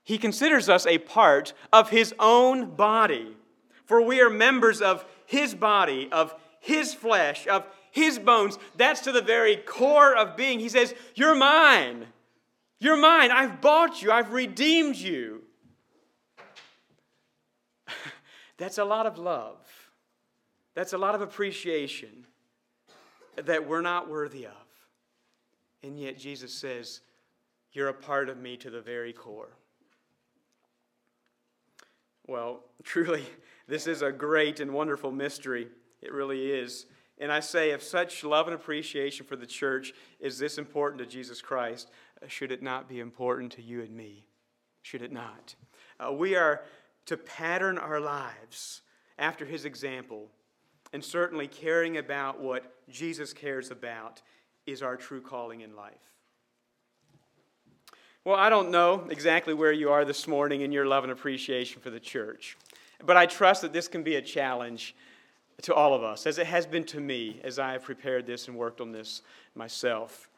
He 0.05 0.17
considers 0.17 0.71
us 0.71 0.87
a 0.87 0.97
part 0.97 1.53
of 1.71 1.91
his 1.91 2.15
own 2.19 2.75
body. 2.77 3.37
For 3.85 4.01
we 4.01 4.23
are 4.23 4.31
members 4.31 4.81
of 4.81 5.05
his 5.27 5.55
body, 5.55 6.09
of 6.11 6.35
his 6.61 6.95
flesh, 6.95 7.47
of 7.47 7.67
his 7.91 8.19
bones. 8.19 8.59
That's 8.79 9.03
to 9.03 9.13
the 9.13 9.21
very 9.21 9.57
core 9.57 10.17
of 10.17 10.35
being. 10.35 10.61
He 10.61 10.71
says, 10.71 10.95
You're 11.15 11.35
mine. 11.35 12.07
You're 12.81 12.97
mine. 12.97 13.31
I've 13.31 13.61
bought 13.61 14.01
you. 14.01 14.11
I've 14.11 14.33
redeemed 14.33 14.97
you. 14.97 15.43
That's 18.59 18.79
a 18.79 18.85
lot 18.85 19.07
of 19.07 19.19
love. 19.19 19.67
That's 20.75 20.93
a 20.93 20.99
lot 20.99 21.15
of 21.15 21.23
appreciation 21.23 22.27
that 23.37 23.67
we're 23.67 23.81
not 23.81 24.11
worthy 24.11 24.47
of. 24.47 24.53
And 25.83 25.99
yet 25.99 26.19
Jesus 26.19 26.53
says, 26.53 27.01
You're 27.73 27.89
a 27.89 27.95
part 27.95 28.29
of 28.29 28.37
me 28.37 28.57
to 28.59 28.71
the 28.71 28.81
very 28.81 29.13
core. 29.13 29.57
Well, 32.27 32.61
truly, 32.83 33.25
this 33.67 33.87
is 33.87 34.03
a 34.03 34.13
great 34.13 34.61
and 34.61 34.73
wonderful 34.73 35.13
mystery. 35.13 35.69
It 36.03 36.13
really 36.13 36.51
is. 36.51 36.87
And 37.21 37.33
I 37.33 37.41
say, 37.41 37.71
if 37.71 37.83
such 37.83 38.23
love 38.23 38.47
and 38.47 38.55
appreciation 38.55 39.27
for 39.27 39.35
the 39.35 39.47
church 39.47 39.93
is 40.21 40.39
this 40.39 40.57
important 40.57 41.01
to 41.01 41.07
Jesus 41.07 41.43
Christ, 41.43 41.91
should 42.29 42.53
it 42.53 42.63
not 42.63 42.89
be 42.89 43.01
important 43.01 43.53
to 43.53 43.63
you 43.63 43.83
and 43.83 43.91
me? 43.91 44.27
Should 44.83 45.03
it 45.03 45.11
not? 45.11 45.57
Uh, 45.99 46.13
we 46.13 46.37
are 46.37 46.63
to 47.09 47.17
pattern 47.17 47.79
our 47.79 48.01
lives 48.01 48.83
after 49.19 49.47
his 49.47 49.65
example, 49.65 50.29
and 50.93 51.03
certainly 51.03 51.49
caring 51.49 51.97
about 51.97 52.39
what 52.39 52.87
Jesus 52.91 53.33
cares 53.33 53.71
about 53.71 54.21
is 54.67 54.83
our 54.83 54.95
true 54.95 55.23
calling 55.23 55.63
in 55.63 55.75
life. 55.75 55.95
Well, 58.25 58.37
I 58.37 58.51
don't 58.51 58.71
know 58.71 59.07
exactly 59.09 59.55
where 59.55 59.73
you 59.73 59.89
are 59.89 60.05
this 60.05 60.29
morning 60.29 60.61
in 60.61 60.71
your 60.71 60.85
love 60.85 61.03
and 61.03 61.11
appreciation 61.11 61.81
for 61.81 61.89
the 61.89 61.99
church, 61.99 62.59
but 63.03 63.17
I 63.17 63.25
trust 63.25 63.63
that 63.63 63.73
this 63.73 63.89
can 63.89 64.03
be 64.03 64.17
a 64.17 64.23
challenge 64.23 64.95
to 65.63 65.73
all 65.73 65.95
of 65.95 66.03
us, 66.03 66.27
as 66.27 66.37
it 66.37 66.47
has 66.47 66.67
been 66.67 66.85
to 66.85 67.01
me 67.01 67.41
as 67.43 67.59
I 67.59 67.73
have 67.73 67.85
prepared 67.85 68.27
this 68.27 68.49
and 68.49 68.57
worked 68.57 68.83
on 68.83 68.93
this 68.93 69.23
myself. 69.55 70.29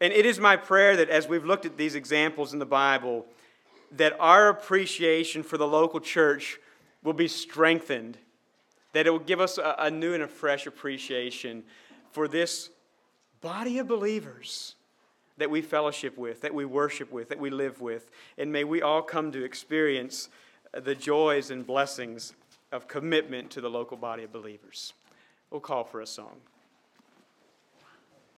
And 0.00 0.12
it 0.12 0.24
is 0.24 0.38
my 0.38 0.56
prayer 0.56 0.96
that 0.96 1.10
as 1.10 1.26
we've 1.26 1.44
looked 1.44 1.66
at 1.66 1.76
these 1.76 1.96
examples 1.96 2.52
in 2.52 2.60
the 2.60 2.64
Bible, 2.64 3.26
that 3.96 4.16
our 4.18 4.48
appreciation 4.48 5.42
for 5.42 5.58
the 5.58 5.66
local 5.66 6.00
church 6.00 6.58
will 7.02 7.12
be 7.12 7.28
strengthened, 7.28 8.16
that 8.92 9.06
it 9.06 9.10
will 9.10 9.18
give 9.18 9.40
us 9.40 9.58
a, 9.58 9.74
a 9.78 9.90
new 9.90 10.14
and 10.14 10.22
a 10.22 10.28
fresh 10.28 10.66
appreciation 10.66 11.62
for 12.10 12.28
this 12.28 12.70
body 13.40 13.78
of 13.78 13.88
believers 13.88 14.76
that 15.38 15.50
we 15.50 15.60
fellowship 15.60 16.16
with, 16.16 16.40
that 16.42 16.54
we 16.54 16.64
worship 16.64 17.10
with, 17.10 17.28
that 17.28 17.38
we 17.38 17.50
live 17.50 17.80
with. 17.80 18.10
And 18.38 18.52
may 18.52 18.64
we 18.64 18.82
all 18.82 19.02
come 19.02 19.32
to 19.32 19.44
experience 19.44 20.28
the 20.72 20.94
joys 20.94 21.50
and 21.50 21.66
blessings 21.66 22.34
of 22.70 22.88
commitment 22.88 23.50
to 23.50 23.60
the 23.60 23.70
local 23.70 23.96
body 23.96 24.24
of 24.24 24.32
believers. 24.32 24.94
We'll 25.50 25.60
call 25.60 25.84
for 25.84 26.00
a 26.00 26.06
song. 26.06 26.36